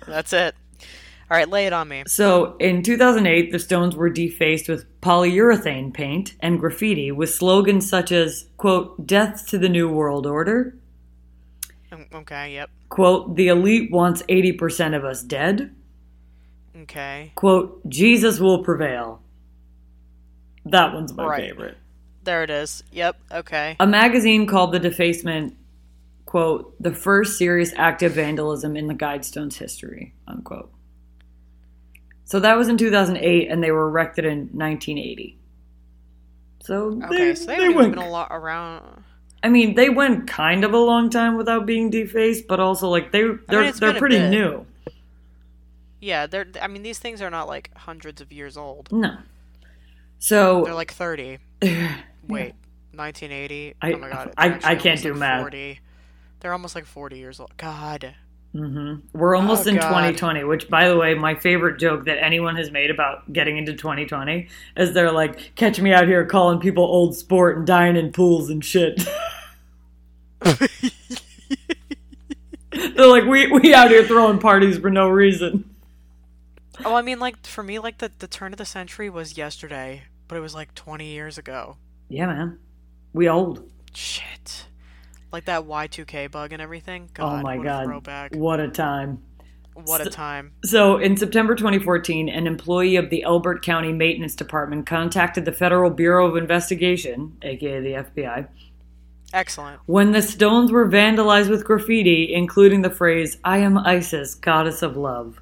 That's 0.06 0.34
it. 0.34 0.54
All 1.30 1.36
right, 1.36 1.48
lay 1.48 1.66
it 1.66 1.72
on 1.74 1.88
me. 1.88 2.04
So, 2.06 2.56
in 2.56 2.82
2008, 2.82 3.52
the 3.52 3.58
stones 3.58 3.94
were 3.94 4.08
defaced 4.08 4.66
with 4.68 4.86
polyurethane 5.02 5.92
paint 5.92 6.34
and 6.40 6.58
graffiti 6.58 7.12
with 7.12 7.34
slogans 7.34 7.88
such 7.88 8.10
as, 8.12 8.48
quote, 8.56 9.06
death 9.06 9.46
to 9.48 9.58
the 9.58 9.68
New 9.68 9.90
World 9.90 10.26
Order, 10.26 10.74
Um, 11.92 12.06
Okay, 12.14 12.52
yep. 12.54 12.70
quote, 12.90 13.36
the 13.36 13.48
elite 13.48 13.90
wants 13.90 14.22
80% 14.28 14.94
of 14.94 15.04
us 15.04 15.22
dead, 15.22 15.74
Okay. 16.82 17.32
quote, 17.34 17.86
Jesus 17.88 18.38
will 18.40 18.62
prevail. 18.62 19.20
That 20.66 20.92
one's 20.94 21.14
my 21.14 21.24
Right. 21.26 21.48
favorite. 21.50 21.76
There 22.24 22.42
it 22.42 22.50
is. 22.50 22.82
Yep. 22.92 23.16
Okay. 23.32 23.76
A 23.80 23.86
magazine 23.86 24.46
called 24.46 24.72
the 24.72 24.78
defacement, 24.78 25.56
quote, 26.26 26.74
the 26.82 26.92
first 26.92 27.38
serious 27.38 27.72
act 27.76 28.02
of 28.02 28.12
vandalism 28.12 28.76
in 28.76 28.86
the 28.86 28.94
Guidestones 28.94 29.54
history, 29.56 30.14
unquote. 30.26 30.70
So 32.28 32.40
that 32.40 32.58
was 32.58 32.68
in 32.68 32.76
2008, 32.76 33.50
and 33.50 33.62
they 33.64 33.70
were 33.70 33.88
erected 33.88 34.26
in 34.26 34.50
1980. 34.52 35.38
So 36.60 37.00
Okay, 37.04 37.16
they, 37.30 37.34
so 37.34 37.46
they 37.46 37.56
they 37.56 37.68
went. 37.70 37.94
been 37.94 38.02
a 38.04 38.10
lot 38.10 38.28
around. 38.30 39.02
I 39.42 39.48
mean, 39.48 39.74
they 39.74 39.88
went 39.88 40.28
kind 40.28 40.62
of 40.62 40.74
a 40.74 40.78
long 40.78 41.08
time 41.08 41.36
without 41.38 41.64
being 41.64 41.88
defaced, 41.90 42.46
but 42.46 42.60
also 42.60 42.88
like 42.90 43.12
they 43.12 43.22
they're 43.48 43.62
it's 43.62 43.80
they're 43.80 43.94
pretty 43.94 44.18
new. 44.18 44.66
Yeah, 46.00 46.26
they're. 46.26 46.46
I 46.60 46.66
mean, 46.66 46.82
these 46.82 46.98
things 46.98 47.22
are 47.22 47.30
not 47.30 47.48
like 47.48 47.70
hundreds 47.74 48.20
of 48.20 48.30
years 48.30 48.56
old. 48.58 48.92
No. 48.92 49.16
So 50.18 50.64
they're 50.64 50.74
like 50.74 50.92
thirty. 50.92 51.38
Wait, 51.62 52.52
1980. 52.92 53.74
I- 53.80 53.92
oh 53.92 53.98
my 53.98 54.10
god. 54.10 54.34
I- 54.36 54.60
I 54.62 54.74
can't 54.76 55.00
do 55.00 55.12
like 55.12 55.20
math. 55.20 55.40
40. 55.40 55.80
They're 56.40 56.52
almost 56.52 56.74
like 56.74 56.84
40 56.84 57.18
years 57.18 57.40
old. 57.40 57.56
God. 57.56 58.14
Hmm 58.52 58.94
we're 59.12 59.36
almost 59.36 59.66
Oh, 59.66 59.70
in 59.70 59.76
God. 59.76 59.88
2020, 59.88 60.44
which, 60.44 60.68
by 60.70 60.88
the 60.88 60.96
way, 60.96 61.14
my 61.14 61.34
favorite 61.34 61.78
joke 61.78 62.06
that 62.06 62.22
anyone 62.22 62.56
has 62.56 62.70
made 62.70 62.90
about 62.90 63.30
getting 63.32 63.58
into 63.58 63.74
2020 63.74 64.48
is 64.76 64.94
they're 64.94 65.12
like, 65.12 65.54
catch 65.54 65.80
me 65.80 65.92
out 65.92 66.06
here 66.06 66.24
calling 66.26 66.58
people 66.58 66.84
old 66.84 67.14
sport 67.16 67.58
and 67.58 67.66
dying 67.66 67.96
in 67.96 68.10
pools 68.12 68.48
and 68.50 68.64
shit. 68.64 69.00
they're 72.70 73.06
like, 73.06 73.24
we, 73.24 73.50
we 73.50 73.74
out 73.74 73.90
here 73.90 74.04
throwing 74.04 74.38
parties 74.38 74.78
for 74.78 74.90
no 74.90 75.08
reason. 75.08 75.68
Oh, 76.84 76.94
I 76.94 77.02
mean, 77.02 77.18
like 77.18 77.44
for 77.44 77.62
me, 77.64 77.78
like 77.78 77.98
the 77.98 78.10
the 78.20 78.28
turn 78.28 78.52
of 78.52 78.58
the 78.58 78.64
century 78.64 79.10
was 79.10 79.36
yesterday, 79.36 80.04
but 80.28 80.36
it 80.36 80.40
was 80.40 80.54
like 80.54 80.74
20 80.76 81.06
years 81.06 81.36
ago. 81.36 81.76
Yeah, 82.08 82.26
man. 82.26 82.58
We 83.12 83.28
old. 83.28 83.68
Shit. 83.92 84.66
Like 85.30 85.44
that 85.44 85.64
Y2K 85.64 86.30
bug 86.30 86.52
and 86.52 86.62
everything. 86.62 87.10
Oh 87.18 87.22
god, 87.22 87.40
oh 87.40 87.42
my 87.42 87.56
what 87.56 88.04
god. 88.04 88.34
What 88.34 88.60
a 88.60 88.68
time. 88.68 89.22
What 89.84 90.04
a 90.04 90.10
time. 90.10 90.52
So, 90.64 90.96
in 90.96 91.16
September 91.16 91.54
2014, 91.54 92.28
an 92.28 92.46
employee 92.48 92.96
of 92.96 93.10
the 93.10 93.22
Elbert 93.22 93.62
County 93.62 93.92
Maintenance 93.92 94.34
Department 94.34 94.86
contacted 94.86 95.44
the 95.44 95.52
Federal 95.52 95.90
Bureau 95.90 96.26
of 96.26 96.36
Investigation, 96.36 97.38
aka 97.42 97.80
the 97.80 97.92
FBI, 97.92 98.48
Excellent. 99.32 99.80
when 99.86 100.10
the 100.10 100.22
stones 100.22 100.72
were 100.72 100.88
vandalized 100.88 101.48
with 101.48 101.64
graffiti, 101.64 102.34
including 102.34 102.82
the 102.82 102.90
phrase, 102.90 103.38
I 103.44 103.58
am 103.58 103.78
Isis, 103.78 104.34
goddess 104.34 104.82
of 104.82 104.96
love. 104.96 105.40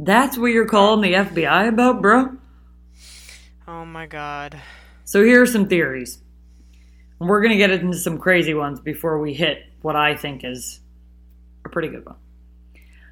That's 0.00 0.36
what 0.36 0.48
you're 0.48 0.66
calling 0.66 1.02
the 1.02 1.16
FBI 1.16 1.68
about, 1.68 2.02
bro? 2.02 2.36
Oh 3.68 3.84
my 3.84 4.06
god. 4.06 4.60
So, 5.04 5.22
here 5.22 5.42
are 5.42 5.46
some 5.46 5.68
theories. 5.68 6.18
We're 7.20 7.40
going 7.42 7.52
to 7.52 7.58
get 7.58 7.70
into 7.70 7.98
some 7.98 8.18
crazy 8.18 8.54
ones 8.54 8.80
before 8.80 9.20
we 9.20 9.34
hit 9.34 9.64
what 9.82 9.94
I 9.94 10.16
think 10.16 10.42
is 10.42 10.80
a 11.64 11.68
pretty 11.68 11.88
good 11.88 12.04
one. 12.06 12.16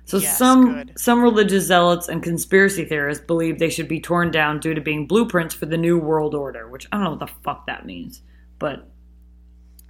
So 0.07 0.17
Yes, 0.17 0.39
some 0.39 0.73
good. 0.73 0.99
some 0.99 1.21
religious 1.23 1.67
zealots 1.67 2.09
and 2.09 2.23
conspiracy 2.23 2.87
theorists 2.87 3.23
believe 3.25 3.59
they 3.59 3.69
should 3.69 3.89
be 3.89 4.01
torn 4.01 4.31
down 4.31 4.59
due 4.61 4.73
to 4.73 4.81
being 4.81 5.07
blueprints 5.07 5.55
for 5.55 5.67
the 5.67 5.77
new 5.77 5.99
world 5.99 6.35
order, 6.35 6.67
which 6.67 6.87
I 6.91 6.97
don't 6.97 7.05
know 7.05 7.11
what 7.11 7.21
the 7.21 7.27
fuck 7.45 7.67
that 7.67 7.85
means, 7.85 8.23
but 8.59 8.89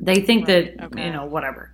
they 0.00 0.20
think 0.20 0.48
Right, 0.48 0.76
that 0.76 0.84
okay. 0.86 1.06
you 1.06 1.12
know 1.12 1.24
whatever. 1.24 1.72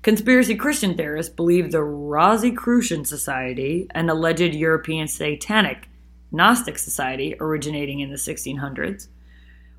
Conspiracy 0.00 0.54
Christian 0.56 0.96
theorists 0.96 1.32
believe 1.32 1.70
the 1.70 1.82
Rosicrucian 1.84 3.04
Society, 3.04 3.86
an 3.90 4.08
alleged 4.08 4.54
European 4.54 5.06
satanic 5.06 5.88
Gnostic 6.32 6.78
society 6.78 7.36
originating 7.38 8.00
in 8.00 8.08
the 8.08 8.16
1600s, 8.16 9.08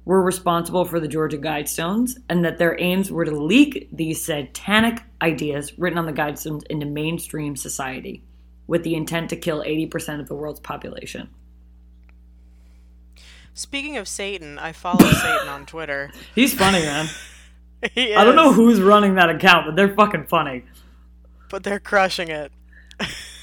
were 0.05 0.21
responsible 0.21 0.85
for 0.85 0.99
the 0.99 1.07
Georgia 1.07 1.37
Guidestones, 1.37 2.17
and 2.29 2.43
that 2.43 2.57
their 2.57 2.79
aims 2.79 3.11
were 3.11 3.25
to 3.25 3.31
leak 3.31 3.87
these 3.91 4.23
satanic 4.23 5.01
ideas 5.21 5.77
written 5.79 5.97
on 5.99 6.05
the 6.05 6.13
Guidestones 6.13 6.63
into 6.67 6.85
mainstream 6.85 7.55
society, 7.55 8.23
with 8.67 8.83
the 8.83 8.95
intent 8.95 9.29
to 9.29 9.35
kill 9.35 9.63
80% 9.63 10.19
of 10.19 10.27
the 10.27 10.35
world's 10.35 10.59
population. 10.59 11.29
Speaking 13.53 13.97
of 13.97 14.07
Satan, 14.07 14.57
I 14.59 14.71
follow 14.71 15.09
Satan 15.11 15.47
on 15.47 15.65
Twitter. 15.65 16.11
He's 16.35 16.53
funny, 16.53 16.79
man. 16.79 17.07
He 17.93 18.15
I 18.15 18.23
don't 18.23 18.37
know 18.37 18.53
who's 18.53 18.79
running 18.79 19.15
that 19.15 19.29
account, 19.29 19.65
but 19.65 19.75
they're 19.75 19.93
fucking 19.93 20.27
funny. 20.27 20.63
but 21.49 21.63
they're 21.63 21.81
crushing 21.81 22.29
it. 22.29 22.49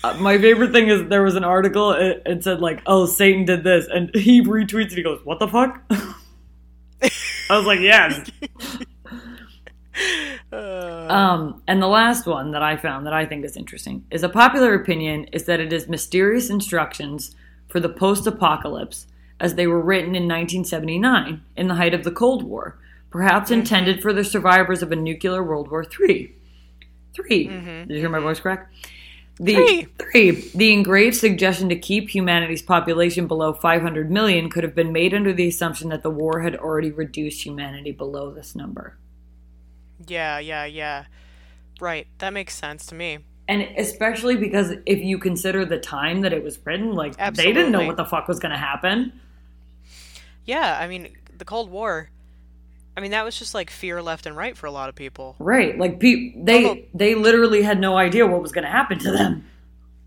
Uh, 0.02 0.14
my 0.14 0.38
favorite 0.38 0.72
thing 0.72 0.88
is 0.88 1.06
there 1.10 1.22
was 1.22 1.36
an 1.36 1.44
article 1.44 1.92
it, 1.92 2.22
it 2.24 2.42
said 2.42 2.58
like, 2.58 2.80
"Oh, 2.86 3.04
Satan 3.04 3.44
did 3.44 3.64
this," 3.64 3.86
and 3.86 4.10
he 4.14 4.40
retweets 4.42 4.92
it, 4.92 4.96
he 4.96 5.02
goes, 5.02 5.20
"What 5.24 5.40
the 5.40 5.46
fuck?" 5.48 5.82
I 7.50 7.56
was 7.56 7.66
like, 7.66 7.80
"Yes." 7.80 8.30
Uh, 10.52 11.06
Um, 11.10 11.62
and 11.66 11.82
the 11.82 11.86
last 11.88 12.26
one 12.26 12.52
that 12.52 12.62
I 12.62 12.76
found 12.76 13.06
that 13.06 13.12
I 13.12 13.26
think 13.26 13.44
is 13.44 13.56
interesting 13.56 14.04
is 14.10 14.22
a 14.22 14.28
popular 14.28 14.72
opinion 14.74 15.24
is 15.24 15.44
that 15.44 15.60
it 15.60 15.72
is 15.72 15.88
mysterious 15.88 16.48
instructions 16.48 17.34
for 17.68 17.80
the 17.80 17.88
post-apocalypse 17.88 19.06
as 19.40 19.54
they 19.56 19.66
were 19.66 19.80
written 19.80 20.14
in 20.14 20.22
1979 20.22 21.42
in 21.56 21.68
the 21.68 21.74
height 21.74 21.92
of 21.92 22.04
the 22.04 22.10
Cold 22.10 22.44
War, 22.44 22.78
perhaps 23.10 23.50
intended 23.50 24.00
for 24.00 24.12
the 24.12 24.24
survivors 24.24 24.82
of 24.82 24.90
a 24.92 24.96
nuclear 24.96 25.42
World 25.44 25.70
War 25.70 25.84
III. 25.84 26.34
3 27.12 27.44
Did 27.86 27.90
you 27.90 27.98
hear 27.98 28.08
my 28.08 28.20
voice 28.20 28.40
crack? 28.40 28.72
The 29.42 29.54
Three. 29.54 29.86
three. 29.98 30.30
The 30.54 30.72
engraved 30.74 31.16
suggestion 31.16 31.70
to 31.70 31.76
keep 31.76 32.10
humanity's 32.10 32.60
population 32.60 33.26
below 33.26 33.54
500 33.54 34.10
million 34.10 34.50
could 34.50 34.64
have 34.64 34.74
been 34.74 34.92
made 34.92 35.14
under 35.14 35.32
the 35.32 35.48
assumption 35.48 35.88
that 35.88 36.02
the 36.02 36.10
war 36.10 36.40
had 36.42 36.54
already 36.56 36.90
reduced 36.90 37.42
humanity 37.46 37.90
below 37.90 38.30
this 38.30 38.54
number. 38.54 38.98
yeah, 40.06 40.38
yeah, 40.38 40.66
yeah. 40.66 41.06
Right. 41.80 42.06
That 42.18 42.34
makes 42.34 42.54
sense 42.54 42.84
to 42.86 42.94
me. 42.94 43.20
And 43.48 43.62
especially 43.78 44.36
because 44.36 44.74
if 44.84 44.98
you 44.98 45.18
consider 45.18 45.64
the 45.64 45.78
time 45.78 46.20
that 46.20 46.34
it 46.34 46.44
was 46.44 46.58
written, 46.66 46.92
like 46.92 47.16
they 47.34 47.52
didn't 47.52 47.72
know 47.72 47.86
what 47.86 47.96
the 47.96 48.04
fuck 48.04 48.28
was 48.28 48.38
going 48.38 48.52
to 48.52 48.58
happen. 48.58 49.18
Yeah, 50.44 50.78
I 50.78 50.86
mean, 50.86 51.16
the 51.36 51.44
Cold 51.46 51.70
War. 51.70 52.10
I 52.96 53.00
mean, 53.00 53.12
that 53.12 53.24
was 53.24 53.38
just 53.38 53.54
like 53.54 53.70
fear 53.70 54.02
left 54.02 54.26
and 54.26 54.36
right 54.36 54.56
for 54.56 54.66
a 54.66 54.70
lot 54.70 54.88
of 54.88 54.94
people. 54.94 55.36
Right? 55.38 55.78
Like 55.78 56.00
pe- 56.00 56.34
they 56.36 56.66
Although- 56.66 56.82
they 56.94 57.14
literally 57.14 57.62
had 57.62 57.80
no 57.80 57.96
idea 57.96 58.26
what 58.26 58.42
was 58.42 58.52
going 58.52 58.64
to 58.64 58.70
happen 58.70 58.98
to 59.00 59.10
them 59.12 59.46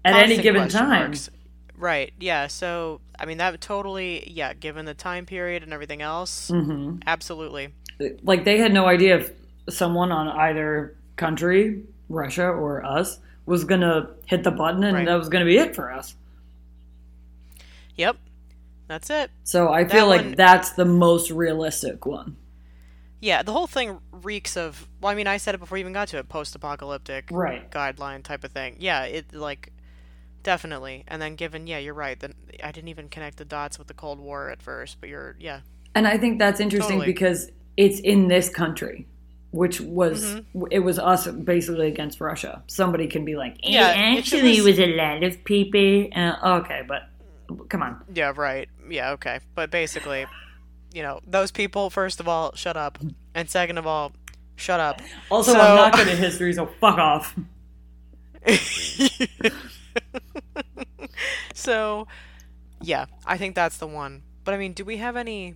at 0.06 0.16
any 0.16 0.38
given 0.38 0.68
time. 0.70 0.90
marks. 0.90 1.30
Right. 1.78 2.14
Yeah. 2.20 2.48
So, 2.48 3.02
I 3.18 3.26
mean, 3.26 3.38
that 3.40 3.60
totally, 3.62 4.30
yeah, 4.30 4.54
given 4.54 4.86
the 4.86 4.94
time 4.94 5.26
period 5.26 5.64
and 5.64 5.74
everything 5.74 6.02
else, 6.02 6.50
hmm 6.50 6.98
absolutely. 7.08 7.70
Like 8.22 8.44
they 8.46 8.58
had 8.58 8.74
no 8.74 8.86
idea 8.86 9.18
if 9.20 9.32
someone 9.70 10.12
on 10.12 10.28
either 10.28 10.96
country, 11.16 11.84
Russia 12.10 12.48
or 12.48 12.86
us, 12.86 13.18
was 13.46 13.64
going 13.64 13.82
to 13.82 14.10
hit 14.26 14.44
the 14.44 14.52
button 14.52 14.84
and 14.84 14.96
Right. 14.98 15.06
that 15.06 15.16
was 15.16 15.30
going 15.30 15.44
to 15.44 15.50
be 15.50 15.58
it 15.58 15.76
for 15.76 15.92
us. 15.92 16.16
Yep. 17.96 18.18
That's 18.88 19.10
it. 19.10 19.32
So 19.44 19.72
I 19.72 19.86
feel 19.86 20.08
like 20.08 20.22
one- 20.22 20.36
that's 20.36 20.72
the 20.72 20.86
most 20.86 21.32
realistic 21.32 22.06
one. 22.06 22.36
Yeah, 23.24 23.42
the 23.42 23.54
whole 23.54 23.68
thing 23.68 24.00
reeks 24.12 24.58
of. 24.58 24.86
Well, 25.00 25.10
I 25.10 25.16
mean, 25.16 25.28
I 25.28 25.38
said 25.38 25.56
it 25.56 25.60
before 25.60 25.78
we 25.78 25.80
even 25.80 25.94
got 25.94 26.10
to 26.10 26.18
it. 26.18 26.28
Post-apocalyptic 26.28 27.30
Right. 27.32 27.72
guideline 27.72 28.22
type 28.22 28.44
of 28.44 28.52
thing. 28.52 28.76
Yeah, 28.80 29.06
it 29.06 29.34
like 29.34 29.72
definitely. 30.44 31.06
And 31.08 31.22
then 31.22 31.36
given, 31.36 31.66
yeah, 31.66 31.78
you're 31.78 31.94
right. 31.94 32.20
Then 32.20 32.34
I 32.62 32.74
didn't 32.74 32.90
even 32.90 33.08
connect 33.08 33.38
the 33.38 33.46
dots 33.46 33.80
with 33.80 33.88
the 33.88 33.94
Cold 33.94 34.20
War 34.20 34.50
at 34.50 34.62
first, 34.62 34.98
but 35.00 35.08
you're, 35.08 35.38
yeah, 35.40 35.62
And 35.96 36.06
I 36.06 36.18
think 36.18 36.38
that's 36.38 36.60
interesting 36.60 36.98
Totally. 36.98 37.14
because 37.14 37.50
it's 37.78 38.02
in 38.02 38.28
this 38.28 38.50
country, 38.50 39.08
which 39.52 39.80
was 39.80 40.26
Mm-hmm. 40.26 40.64
it 40.72 40.80
was 40.80 41.00
us 41.00 41.26
basically 41.28 41.88
against 41.88 42.20
Russia. 42.20 42.62
Somebody 42.68 43.08
can 43.08 43.24
be 43.24 43.38
like, 43.38 43.56
Yeah, 43.64 43.88
"Eh, 43.88 43.92
if 43.94 44.16
it 44.16 44.18
actually, 44.20 44.58
it 44.58 44.64
was- 44.66 44.78
was 44.78 44.80
a 44.80 44.96
lot 44.98 45.24
of 45.24 45.42
people. 45.46 46.10
Uh, 46.14 46.58
okay, 46.60 46.82
but 46.86 47.04
come 47.70 47.84
on. 47.84 48.02
yeah, 48.14 48.34
right, 48.36 48.68
yeah, 48.90 49.12
okay. 49.12 49.40
But 49.56 49.72
basically, 49.72 50.26
you 50.94 51.02
know, 51.04 51.20
those 51.26 51.52
people. 51.52 51.90
First 51.90 52.20
of 52.20 52.28
all, 52.28 52.54
shut 52.56 52.78
up, 52.78 53.00
and 53.34 53.50
second 53.50 53.78
of 53.78 53.88
all, 53.88 54.12
shut 54.56 54.80
up. 54.80 55.02
Also, 55.32 55.54
So- 55.54 55.60
I'm 55.60 55.76
not 55.76 55.94
good 55.94 56.08
at 56.08 56.18
history, 56.28 56.54
so 56.54 56.68
fuck 56.80 56.98
off. 56.98 57.36
so, 61.54 62.08
yeah, 62.82 63.06
I 63.26 63.38
think 63.38 63.56
that's 63.56 63.78
the 63.78 63.88
one. 63.88 64.24
But 64.44 64.54
I 64.54 64.58
mean, 64.58 64.74
do 64.74 64.84
we 64.86 64.98
have 64.98 65.16
any? 65.16 65.56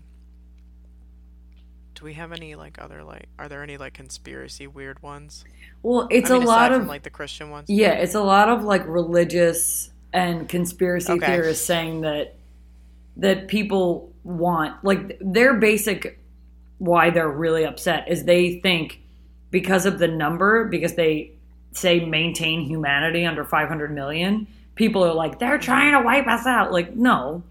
Do 1.95 2.05
we 2.05 2.13
have 2.13 2.31
any 2.31 2.55
like 2.55 2.79
other 2.81 3.03
like? 3.03 3.25
Are 3.39 3.49
there 3.49 3.63
any 3.63 3.77
like 3.77 3.93
conspiracy 3.93 4.67
weird 4.67 5.01
ones? 5.01 5.43
Well, 5.83 6.07
it's 6.11 6.29
I 6.29 6.35
mean, 6.35 6.43
a 6.43 6.45
lot 6.47 6.71
of 6.71 6.79
from 6.81 6.87
like 6.87 7.03
the 7.03 7.09
Christian 7.09 7.49
ones. 7.49 7.69
yeah, 7.69 7.93
it's 7.93 8.15
a 8.15 8.21
lot 8.21 8.49
of 8.49 8.63
like 8.63 8.85
religious 8.87 9.89
and 10.13 10.47
conspiracy 10.47 11.11
Okay. 11.13 11.25
theorists 11.25 11.65
saying 11.65 12.01
that 12.01 12.36
that 13.17 13.47
people 13.47 14.11
want 14.23 14.83
like 14.83 15.17
their 15.21 15.53
basic 15.55 16.19
why 16.79 17.09
they're 17.09 17.29
really 17.29 17.65
upset 17.65 18.07
is 18.07 18.25
they 18.25 18.59
think 18.59 18.99
because 19.51 19.85
of 19.85 19.99
the 19.99 20.07
number 20.07 20.65
because 20.65 20.95
they 20.95 21.31
say 21.71 22.03
maintain 22.03 22.61
humanity 22.61 23.25
under 23.25 23.43
500 23.43 23.93
million 23.93 24.47
people 24.75 25.03
are 25.03 25.13
like 25.13 25.39
they're 25.39 25.57
trying 25.57 25.93
to 25.93 26.01
wipe 26.01 26.27
us 26.27 26.45
out 26.45 26.71
like 26.71 26.95
no 26.95 27.41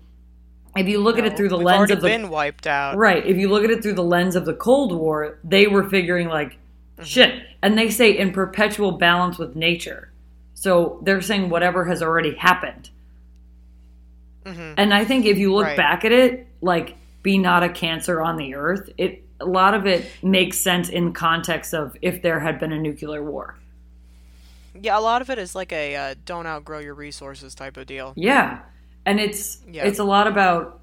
if 0.77 0.87
you 0.87 0.99
look 0.99 1.19
at 1.19 1.25
it 1.25 1.37
through 1.37 1.49
the 1.49 1.57
lens 1.57 1.91
of 1.91 2.03
the 2.03 2.07
been 2.07 2.29
wiped 2.29 2.67
out. 2.67 2.99
Right. 2.99 3.25
If 3.25 3.39
you 3.39 3.49
look 3.49 3.65
at 3.65 3.71
it 3.71 3.83
through 3.83 3.95
the 3.95 4.03
lens 4.03 4.37
of 4.37 4.45
the 4.45 4.53
Cold 4.53 4.95
War, 4.95 5.39
they 5.43 5.67
were 5.69 5.89
figuring 5.89 6.29
like 6.29 6.59
Mm-hmm. 6.97 7.05
shit. 7.05 7.43
And 7.63 7.77
they 7.77 7.91
say 7.91 8.17
in 8.17 8.33
perpetual 8.33 8.93
balance 8.93 9.39
with 9.39 9.57
nature. 9.57 10.11
So 10.55 11.01
they're 11.03 11.21
saying 11.21 11.51
whatever 11.51 11.85
has 11.85 12.03
already 12.03 12.35
happened. 12.35 12.91
Mhm. 14.47 14.75
And 14.77 14.95
I 14.95 15.05
think 15.05 15.27
if 15.27 15.39
you 15.39 15.53
look 15.53 15.67
Right. 15.67 15.77
back 15.77 16.05
at 16.05 16.13
it, 16.13 16.47
like 16.63 16.97
be 17.23 17.37
not 17.39 17.63
a 17.63 17.69
cancer 17.69 18.23
on 18.23 18.37
the 18.37 18.55
earth, 18.55 18.89
it 18.97 19.23
a 19.41 19.45
lot 19.45 19.75
of 19.75 19.87
it 19.87 20.11
makes 20.23 20.59
sense 20.59 20.89
in 20.89 21.13
context 21.13 21.75
of 21.75 21.95
if 22.01 22.23
there 22.23 22.41
had 22.41 22.59
been 22.59 22.73
a 22.73 22.79
nuclear 22.79 23.23
war. 23.23 23.57
Yeah, 24.81 24.99
a 24.99 25.01
lot 25.01 25.21
of 25.23 25.29
it 25.31 25.39
is 25.39 25.55
like 25.55 25.73
a 25.73 25.97
uh, 25.97 26.15
don't 26.25 26.47
outgrow 26.47 26.79
your 26.79 26.95
resources 26.95 27.55
type 27.55 27.77
of 27.77 27.87
deal. 27.87 28.13
Yeah. 28.17 28.61
And 29.05 29.21
it's 29.21 29.59
Yeah. 29.71 29.85
it's 29.85 29.99
a 29.99 30.05
lot 30.05 30.27
about 30.27 30.81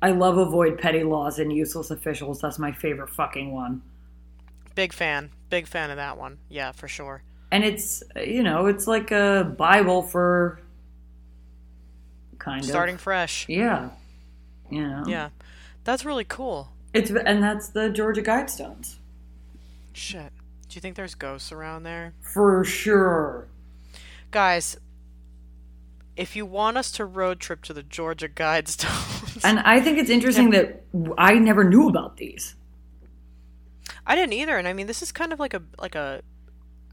I 0.00 0.10
love 0.12 0.38
avoid 0.38 0.78
petty 0.78 1.02
laws 1.02 1.38
and 1.40 1.52
useless 1.52 1.90
officials. 1.90 2.40
That's 2.40 2.58
my 2.58 2.70
favorite 2.72 3.10
fucking 3.10 3.52
one. 3.52 3.82
Big 4.76 4.92
fan. 4.92 5.30
Big 5.50 5.66
fan 5.66 5.90
of 5.90 5.96
that 5.96 6.16
one. 6.16 6.38
Yeah, 6.48 6.72
for 6.72 6.88
sure. 6.88 7.22
and 7.50 7.64
it's 7.64 8.02
you 8.16 8.42
know 8.42 8.66
it's 8.66 8.86
like 8.86 9.10
a 9.10 9.54
bible 9.56 10.02
for 10.02 10.60
kind 12.38 12.64
Starting 12.64 12.64
of 12.64 12.70
starting 12.70 12.96
fresh. 12.98 13.46
yeah 13.48 13.90
you 14.70 14.86
know 14.86 15.02
Yeah. 15.06 15.28
That's 15.84 16.04
really 16.04 16.24
cool. 16.24 16.70
it's 16.94 17.10
and 17.10 17.42
that's 17.42 17.68
the 17.70 17.90
georgia 17.90 18.22
guidestones 18.22 18.96
Shit. 19.92 20.32
Do 20.68 20.74
you 20.76 20.80
think 20.80 20.94
there's 20.96 21.14
ghosts 21.14 21.50
around 21.52 21.82
there? 21.84 22.14
for 22.20 22.64
sure 22.64 23.48
Guys, 24.30 24.76
if 26.16 26.36
you 26.36 26.44
want 26.44 26.76
us 26.76 26.90
to 26.92 27.04
road 27.06 27.40
trip 27.40 27.62
to 27.62 27.72
the 27.72 27.82
Georgia 27.82 28.28
Guidestones, 28.28 29.40
and 29.44 29.58
i 29.60 29.80
think 29.80 29.98
it's 29.98 30.10
interesting 30.10 30.50
that 30.50 30.84
i 31.16 31.32
never 31.34 31.64
knew 31.64 31.88
about 31.88 32.16
these 32.18 32.54
I 34.06 34.14
didn't 34.16 34.32
either. 34.32 34.56
And 34.56 34.66
I 34.66 34.72
mean, 34.72 34.86
this 34.86 35.02
is 35.02 35.12
kind 35.12 35.34
of 35.34 35.38
like 35.38 35.52
a 35.52 35.62
like 35.78 35.94
a, 35.94 36.22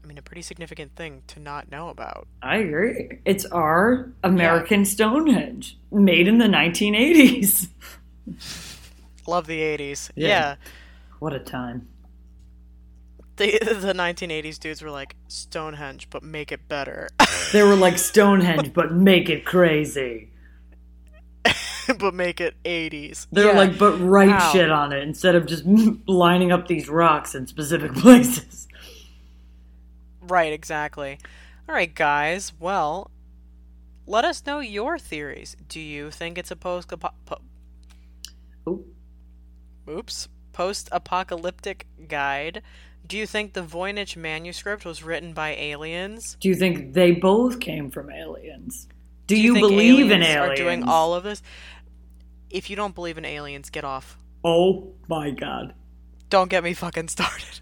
I 0.06 0.08
mean, 0.08 0.18
a 0.18 0.22
pretty 0.22 0.42
significant 0.42 0.94
thing 0.94 1.22
to 1.26 1.40
not 1.40 1.68
know 1.68 1.88
about. 1.88 2.28
i 2.40 2.58
agree 2.58 3.18
it's 3.24 3.44
our 3.46 4.08
american 4.22 4.84
stonehenge 4.84 5.76
made 5.90 6.28
in 6.28 6.38
the 6.38 6.44
1980s 6.46 7.68
Love 9.26 9.48
the 9.48 9.58
'80s. 9.60 10.10
Yeah. 10.14 10.28
Yeah, 10.28 10.54
what 11.18 11.32
a 11.32 11.40
time 11.40 11.88
the 13.36 13.58
the 13.60 13.92
1980s 13.92 14.60
dudes 14.60 14.80
were 14.82 14.90
like 14.92 15.16
Stonehenge, 15.26 16.08
but 16.10 16.22
make 16.22 16.52
it 16.52 16.68
better, 16.68 17.08
they 17.52 17.64
were 17.64 17.74
like 17.74 17.98
stonehenge 17.98 18.72
but 18.72 18.92
make 18.92 19.28
it 19.28 19.44
crazy 19.44 20.30
but 21.98 22.14
make 22.14 22.40
it 22.40 22.54
'80s. 22.64 23.26
they 23.32 23.44
were 23.44 23.50
Yeah. 23.50 23.56
like 23.58 23.76
but 23.78 23.96
write 23.98 24.28
Wow. 24.30 24.52
shit 24.52 24.70
on 24.70 24.92
it 24.92 25.02
instead 25.02 25.34
of 25.34 25.46
just 25.46 25.64
lining 26.06 26.52
up 26.52 26.68
these 26.68 26.88
rocks 26.88 27.34
in 27.34 27.48
specific 27.48 27.92
places 27.94 28.68
Right, 30.26 30.52
exactly. 30.52 31.18
All 31.68 31.74
right, 31.74 31.94
guys. 31.94 32.52
Well, 32.58 33.10
let 34.06 34.24
us 34.24 34.44
know 34.46 34.60
your 34.60 34.98
theories. 34.98 35.56
Do 35.68 35.80
you 35.80 36.10
think 36.10 36.38
it's 36.38 36.50
a 36.50 36.56
post 36.56 36.88
po- 36.88 37.38
Oop. 38.68 38.86
oops 39.88 40.28
post-apocalyptic 40.52 41.86
guide? 42.08 42.62
Do 43.06 43.16
you 43.18 43.26
think 43.26 43.52
the 43.52 43.62
Voynich 43.62 44.16
manuscript 44.16 44.84
was 44.84 45.02
written 45.02 45.32
by 45.34 45.50
aliens? 45.50 46.36
Do 46.40 46.48
you 46.48 46.54
think 46.54 46.94
they 46.94 47.12
both 47.12 47.60
came 47.60 47.90
from 47.90 48.10
aliens? 48.10 48.88
Do, 49.26 49.34
Do 49.36 49.40
you, 49.40 49.52
think 49.54 49.62
believe 49.68 50.10
in 50.10 50.22
aliens 50.22 50.26
aliens? 50.26 50.60
Are 50.60 50.62
doing 50.62 50.82
all 50.84 51.14
of 51.14 51.24
this? 51.24 51.42
If 52.48 52.70
you 52.70 52.76
don't 52.76 52.94
believe 52.94 53.18
in 53.18 53.24
aliens, 53.24 53.70
get 53.70 53.84
off. 53.84 54.18
oh 54.44 54.92
my 55.08 55.30
god. 55.30 55.74
Don't 56.30 56.48
get 56.50 56.64
me 56.64 56.74
fucking 56.74 57.08
started. 57.08 57.60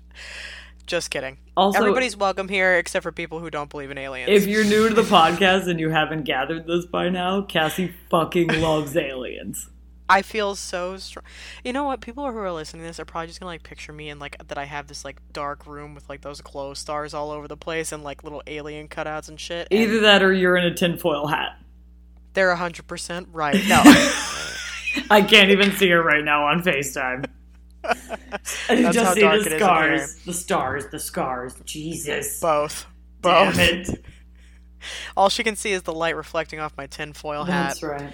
Just 0.87 1.11
kidding. 1.11 1.39
Also, 1.57 1.79
Everybody's 1.79 2.17
welcome 2.17 2.49
here 2.49 2.75
except 2.75 3.03
for 3.03 3.13
people 3.13 3.41
who 3.41 3.49
don't 3.51 3.71
believe 3.71 3.91
in 3.91 3.97
aliens. 3.99 4.29
if 4.31 4.47
you're 4.47 4.65
new 4.65 4.89
to 4.89 4.95
the 4.95 5.03
podcast 5.03 5.69
and 5.69 5.81
you 5.81 5.89
haven't 5.91 6.25
gathered 6.25 6.67
this 6.67 6.85
by 6.87 7.09
now, 7.09 7.43
Cassie 7.43 7.95
fucking 8.11 8.61
loves 8.61 8.97
aliens. 8.97 9.71
I 10.07 10.21
feel 10.21 10.55
so 10.55 10.99
strong. 10.99 11.25
You 11.65 11.73
know 11.73 11.85
what? 11.85 12.03
People 12.03 12.31
who 12.31 12.37
are 12.37 12.53
listening 12.53 12.83
to 12.83 12.89
this 12.89 13.01
are 13.01 13.07
probably 13.07 13.29
just 13.29 13.41
gonna 13.41 13.49
like 13.49 13.63
picture 13.63 13.91
me 13.93 14.11
in 14.11 14.19
like 14.19 14.37
that 14.47 14.59
I 14.59 14.65
have 14.65 14.87
this 14.87 15.03
like 15.03 15.17
dark 15.33 15.67
room 15.67 15.95
with 15.95 16.07
like 16.11 16.21
those 16.21 16.43
glow 16.43 16.75
stars 16.75 17.15
all 17.15 17.31
over 17.31 17.49
the 17.49 17.57
place 17.57 17.91
and 17.91 18.05
like 18.05 18.23
little 18.23 18.43
alien 18.47 18.89
cutouts 18.89 19.31
and 19.31 19.41
shit. 19.41 19.67
and 19.71 19.81
Either 19.81 20.01
that 20.01 20.23
or 20.23 20.35
you're 20.35 20.59
in 20.59 20.65
a 20.67 20.75
tinfoil 20.75 21.27
hat. 21.29 21.59
they're 22.35 22.55
hundred 22.55 22.87
percent 22.87 23.29
right. 23.33 23.55
No, 23.69 23.81
I 25.11 25.23
can't 25.23 25.51
even 25.51 25.73
see 25.73 25.89
her 25.89 26.03
right 26.03 26.23
now 26.25 26.47
on 26.49 26.63
FaceTime. 26.63 27.25
That's 28.69 28.95
just 28.97 29.15
see 29.15 29.21
the 29.21 29.33
it 29.33 29.37
is 29.41 29.47
in 29.47 29.59
scars. 29.59 30.17
The 30.25 30.33
stars, 30.33 30.87
the 30.91 30.99
scars. 30.99 31.55
Jesus. 31.65 32.41
both, 32.41 32.87
Damn 33.21 33.53
both. 33.53 33.59
it. 33.61 34.05
All 35.17 35.29
she 35.29 35.43
can 35.43 35.57
see 35.57 35.73
is 35.73 35.83
the 35.83 35.93
light 35.95 36.17
reflecting 36.17 36.61
off 36.61 36.77
my 36.77 36.87
tinfoil 36.87 37.45
hat. 37.45 37.69
That's 37.69 37.83
right. 37.83 38.13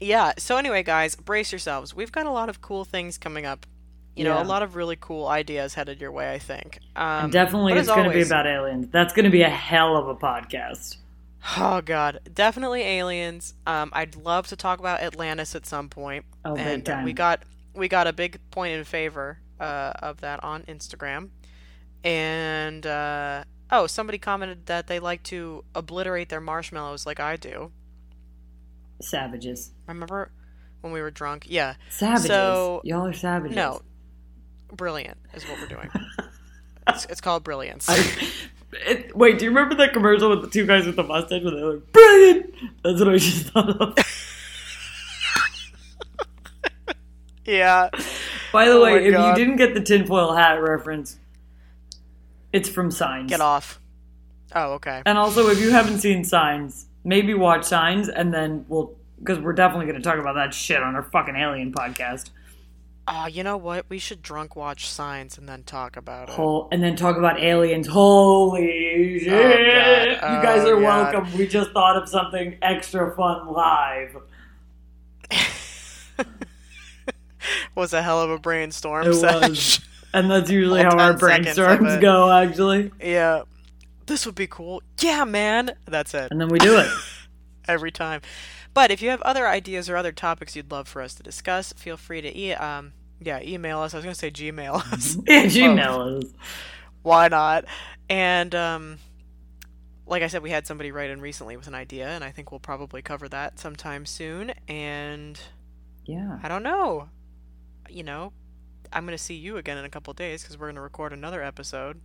yeah 0.00 0.32
so 0.38 0.56
anyway 0.56 0.82
guys 0.82 1.16
brace 1.16 1.50
yourselves 1.50 1.94
we've 1.94 2.12
got 2.12 2.26
a 2.26 2.30
lot 2.30 2.48
of 2.48 2.60
cool 2.60 2.84
things 2.84 3.18
coming 3.18 3.44
up 3.46 3.66
you 4.14 4.22
know 4.24 4.34
Yeah. 4.36 4.42
a 4.42 4.46
lot 4.46 4.62
of 4.62 4.76
really 4.76 4.96
cool 5.00 5.26
ideas 5.26 5.74
headed 5.74 6.00
your 6.00 6.12
way 6.12 6.32
i 6.32 6.38
think 6.38 6.78
um, 6.94 7.30
definitely 7.30 7.72
it's 7.72 7.88
going 7.88 8.04
to 8.04 8.10
be 8.14 8.22
about 8.22 8.46
aliens. 8.46 8.88
That's 8.92 9.12
going 9.12 9.24
to 9.24 9.30
be 9.30 9.42
a 9.42 9.48
hell 9.50 9.96
of 9.96 10.06
a 10.08 10.14
podcast. 10.14 10.98
oh 11.56 11.80
god 11.80 12.20
definitely 12.32 12.82
aliens 12.82 13.54
um, 13.66 13.90
i'd 13.94 14.14
love 14.16 14.46
to 14.48 14.56
talk 14.56 14.78
about 14.78 15.00
atlantis 15.00 15.54
at 15.56 15.66
some 15.66 15.88
point 15.88 16.24
Oh, 16.44 16.54
and 16.56 17.04
we 17.04 17.12
got 17.12 17.42
we 17.78 17.88
got 17.88 18.06
a 18.06 18.12
big 18.12 18.38
point 18.50 18.72
in 18.74 18.84
favor 18.84 19.38
uh, 19.60 19.92
of 20.00 20.20
that 20.20 20.42
on 20.44 20.62
instagram 20.64 21.28
and 22.04 22.86
uh, 22.86 23.44
oh 23.70 23.86
somebody 23.86 24.18
commented 24.18 24.66
that 24.66 24.86
they 24.86 24.98
like 25.00 25.22
to 25.22 25.64
obliterate 25.74 26.28
their 26.28 26.40
marshmallows 26.40 27.06
like 27.06 27.20
i 27.20 27.36
do 27.36 27.70
Savages. 29.00 29.70
remember 29.86 30.30
when 30.80 30.92
we 30.92 31.00
were 31.00 31.10
drunk 31.10 31.44
yeah 31.48 31.74
Savages. 31.90 32.26
So- 32.26 32.80
Y'all 32.84 33.06
are 33.06 33.12
savages. 33.12 33.56
no 33.56 33.82
brilliant 34.72 35.16
is 35.34 35.44
what 35.44 35.58
we're 35.60 35.66
doing 35.68 35.88
it's, 36.88 37.04
it's 37.06 37.20
called 37.20 37.44
brilliance 37.44 37.86
I, 37.88 38.28
it, 38.86 39.16
wait, 39.16 39.38
do 39.38 39.46
you 39.46 39.50
remember 39.50 39.74
that 39.76 39.94
commercial 39.94 40.28
with 40.28 40.42
the 40.42 40.50
two 40.50 40.66
guys 40.66 40.84
with 40.84 40.96
the 40.96 41.02
mustache 41.02 41.42
where 41.42 41.54
they're 41.54 41.72
like, 41.72 41.90
brilliant? 41.90 42.54
That's 42.84 43.00
what 43.00 43.08
I 43.08 43.16
just 43.16 43.46
thought 43.46 43.80
of. 43.80 43.96
Yeah. 47.48 47.88
By 48.52 48.66
the 48.66 48.72
Oh 48.72 48.82
way, 48.82 49.06
if 49.06 49.12
God. 49.14 49.30
you 49.30 49.44
didn't 49.44 49.56
get 49.56 49.74
the 49.74 49.80
tinfoil 49.80 50.34
hat 50.34 50.60
reference, 50.62 51.18
it's 52.52 52.68
from 52.68 52.90
Signs. 52.90 53.30
Get 53.30 53.40
off. 53.40 53.80
Oh, 54.54 54.72
okay. 54.74 55.02
And 55.04 55.18
also, 55.18 55.48
if 55.48 55.60
you 55.60 55.70
haven't 55.70 55.98
seen 55.98 56.24
Signs, 56.24 56.86
maybe 57.04 57.34
watch 57.34 57.64
Signs, 57.64 58.08
and 58.08 58.32
then 58.32 58.64
we'll 58.68 58.96
because 59.18 59.38
we're 59.40 59.52
definitely 59.52 59.86
going 59.86 60.00
to 60.00 60.08
talk 60.08 60.18
about 60.18 60.34
that 60.34 60.54
shit 60.54 60.80
on 60.82 60.94
our 60.94 61.02
fucking 61.02 61.34
Alien 61.36 61.72
podcast. 61.72 62.30
Oh, 63.10 63.26
you 63.26 63.42
know 63.42 63.56
what? 63.56 63.86
We 63.88 63.98
should 63.98 64.20
drunk 64.22 64.54
watch 64.54 64.86
Signs 64.88 65.38
and 65.38 65.48
then 65.48 65.62
talk 65.64 65.96
about 65.96 66.28
it. 66.28 66.34
Whole, 66.34 66.68
and 66.70 66.82
then 66.82 66.94
talk 66.94 67.16
about 67.16 67.40
aliens. 67.40 67.86
Holy 67.86 69.16
oh, 69.16 69.18
shit! 69.18 70.20
God. 70.20 70.36
You 70.36 70.42
guys 70.42 70.64
Oh, 70.66 70.76
are 70.76 70.80
God. 70.80 71.14
welcome. 71.14 71.38
We 71.38 71.46
just 71.48 71.70
thought 71.72 71.96
of 72.00 72.08
something 72.08 72.58
extra 72.62 73.14
fun 73.16 73.48
live. 73.48 74.16
Was 77.74 77.92
a 77.92 78.02
hell 78.02 78.20
of 78.22 78.30
a 78.30 78.38
brainstorm. 78.38 79.06
It 79.06 79.14
Sesh. 79.14 79.48
was. 79.48 79.80
And 80.14 80.30
that's 80.30 80.50
usually 80.50 80.82
how 80.82 80.96
our 80.96 81.16
10 81.16 81.44
seconds 81.44 81.58
brainstorms 81.58 82.00
go, 82.00 82.30
actually. 82.32 82.90
Yeah. 83.00 83.42
This 84.06 84.24
would 84.24 84.34
be 84.34 84.46
cool. 84.46 84.82
Yeah, 85.00 85.24
man. 85.24 85.72
That's 85.84 86.14
it. 86.14 86.30
And 86.30 86.40
then 86.40 86.48
we 86.48 86.58
do 86.58 86.78
it. 86.78 86.88
Every 87.68 87.90
time. 87.90 88.22
But 88.72 88.90
if 88.90 89.02
you 89.02 89.10
have 89.10 89.20
other 89.22 89.46
ideas 89.46 89.90
or 89.90 89.96
other 89.96 90.12
topics 90.12 90.56
you'd 90.56 90.70
love 90.70 90.88
for 90.88 91.02
us 91.02 91.14
to 91.16 91.22
discuss, 91.22 91.72
feel 91.74 91.96
free 91.98 92.20
to 92.22 92.36
e- 92.38 92.52
um 92.54 92.92
yeah, 93.20 93.40
email 93.42 93.80
us. 93.80 93.92
I 93.92 93.98
was 93.98 94.04
going 94.04 94.14
to 94.14 94.18
say 94.18 94.30
Gmail 94.30 94.92
us. 94.92 95.16
yeah, 95.26 95.44
Gmail 95.46 96.18
us. 96.24 96.30
Why 97.02 97.28
not? 97.28 97.64
And 98.08 98.54
um 98.54 98.98
like 100.06 100.22
I 100.22 100.28
said, 100.28 100.42
we 100.42 100.50
had 100.50 100.66
somebody 100.66 100.90
write 100.90 101.10
in 101.10 101.20
recently 101.20 101.58
with 101.58 101.66
an 101.66 101.74
idea, 101.74 102.08
and 102.08 102.24
I 102.24 102.30
think 102.30 102.50
we'll 102.50 102.60
probably 102.60 103.02
cover 103.02 103.28
that 103.28 103.58
sometime 103.58 104.06
soon. 104.06 104.52
And 104.68 105.38
Yeah. 106.06 106.38
I 106.42 106.48
don't 106.48 106.62
know. 106.62 107.10
You 107.90 108.02
know, 108.02 108.32
I'm 108.92 109.04
going 109.04 109.16
to 109.16 109.22
see 109.22 109.34
you 109.34 109.56
again 109.56 109.78
in 109.78 109.84
a 109.84 109.90
couple 109.90 110.12
days 110.14 110.42
because 110.42 110.58
we're 110.58 110.66
going 110.66 110.76
to 110.76 110.82
record 110.82 111.12
another 111.12 111.42
episode. 111.42 112.00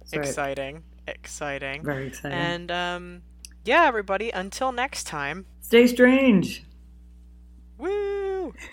That's 0.00 0.16
right. 0.16 0.26
Exciting. 0.26 0.82
Exciting. 1.06 1.84
Very 1.84 2.06
exciting. 2.08 2.38
And 2.38 2.70
um 2.70 3.22
yeah, 3.64 3.84
everybody, 3.84 4.30
until 4.30 4.72
next 4.72 5.04
time. 5.04 5.44
Stay 5.60 5.86
strange. 5.86 6.64
Woo! 7.78 8.54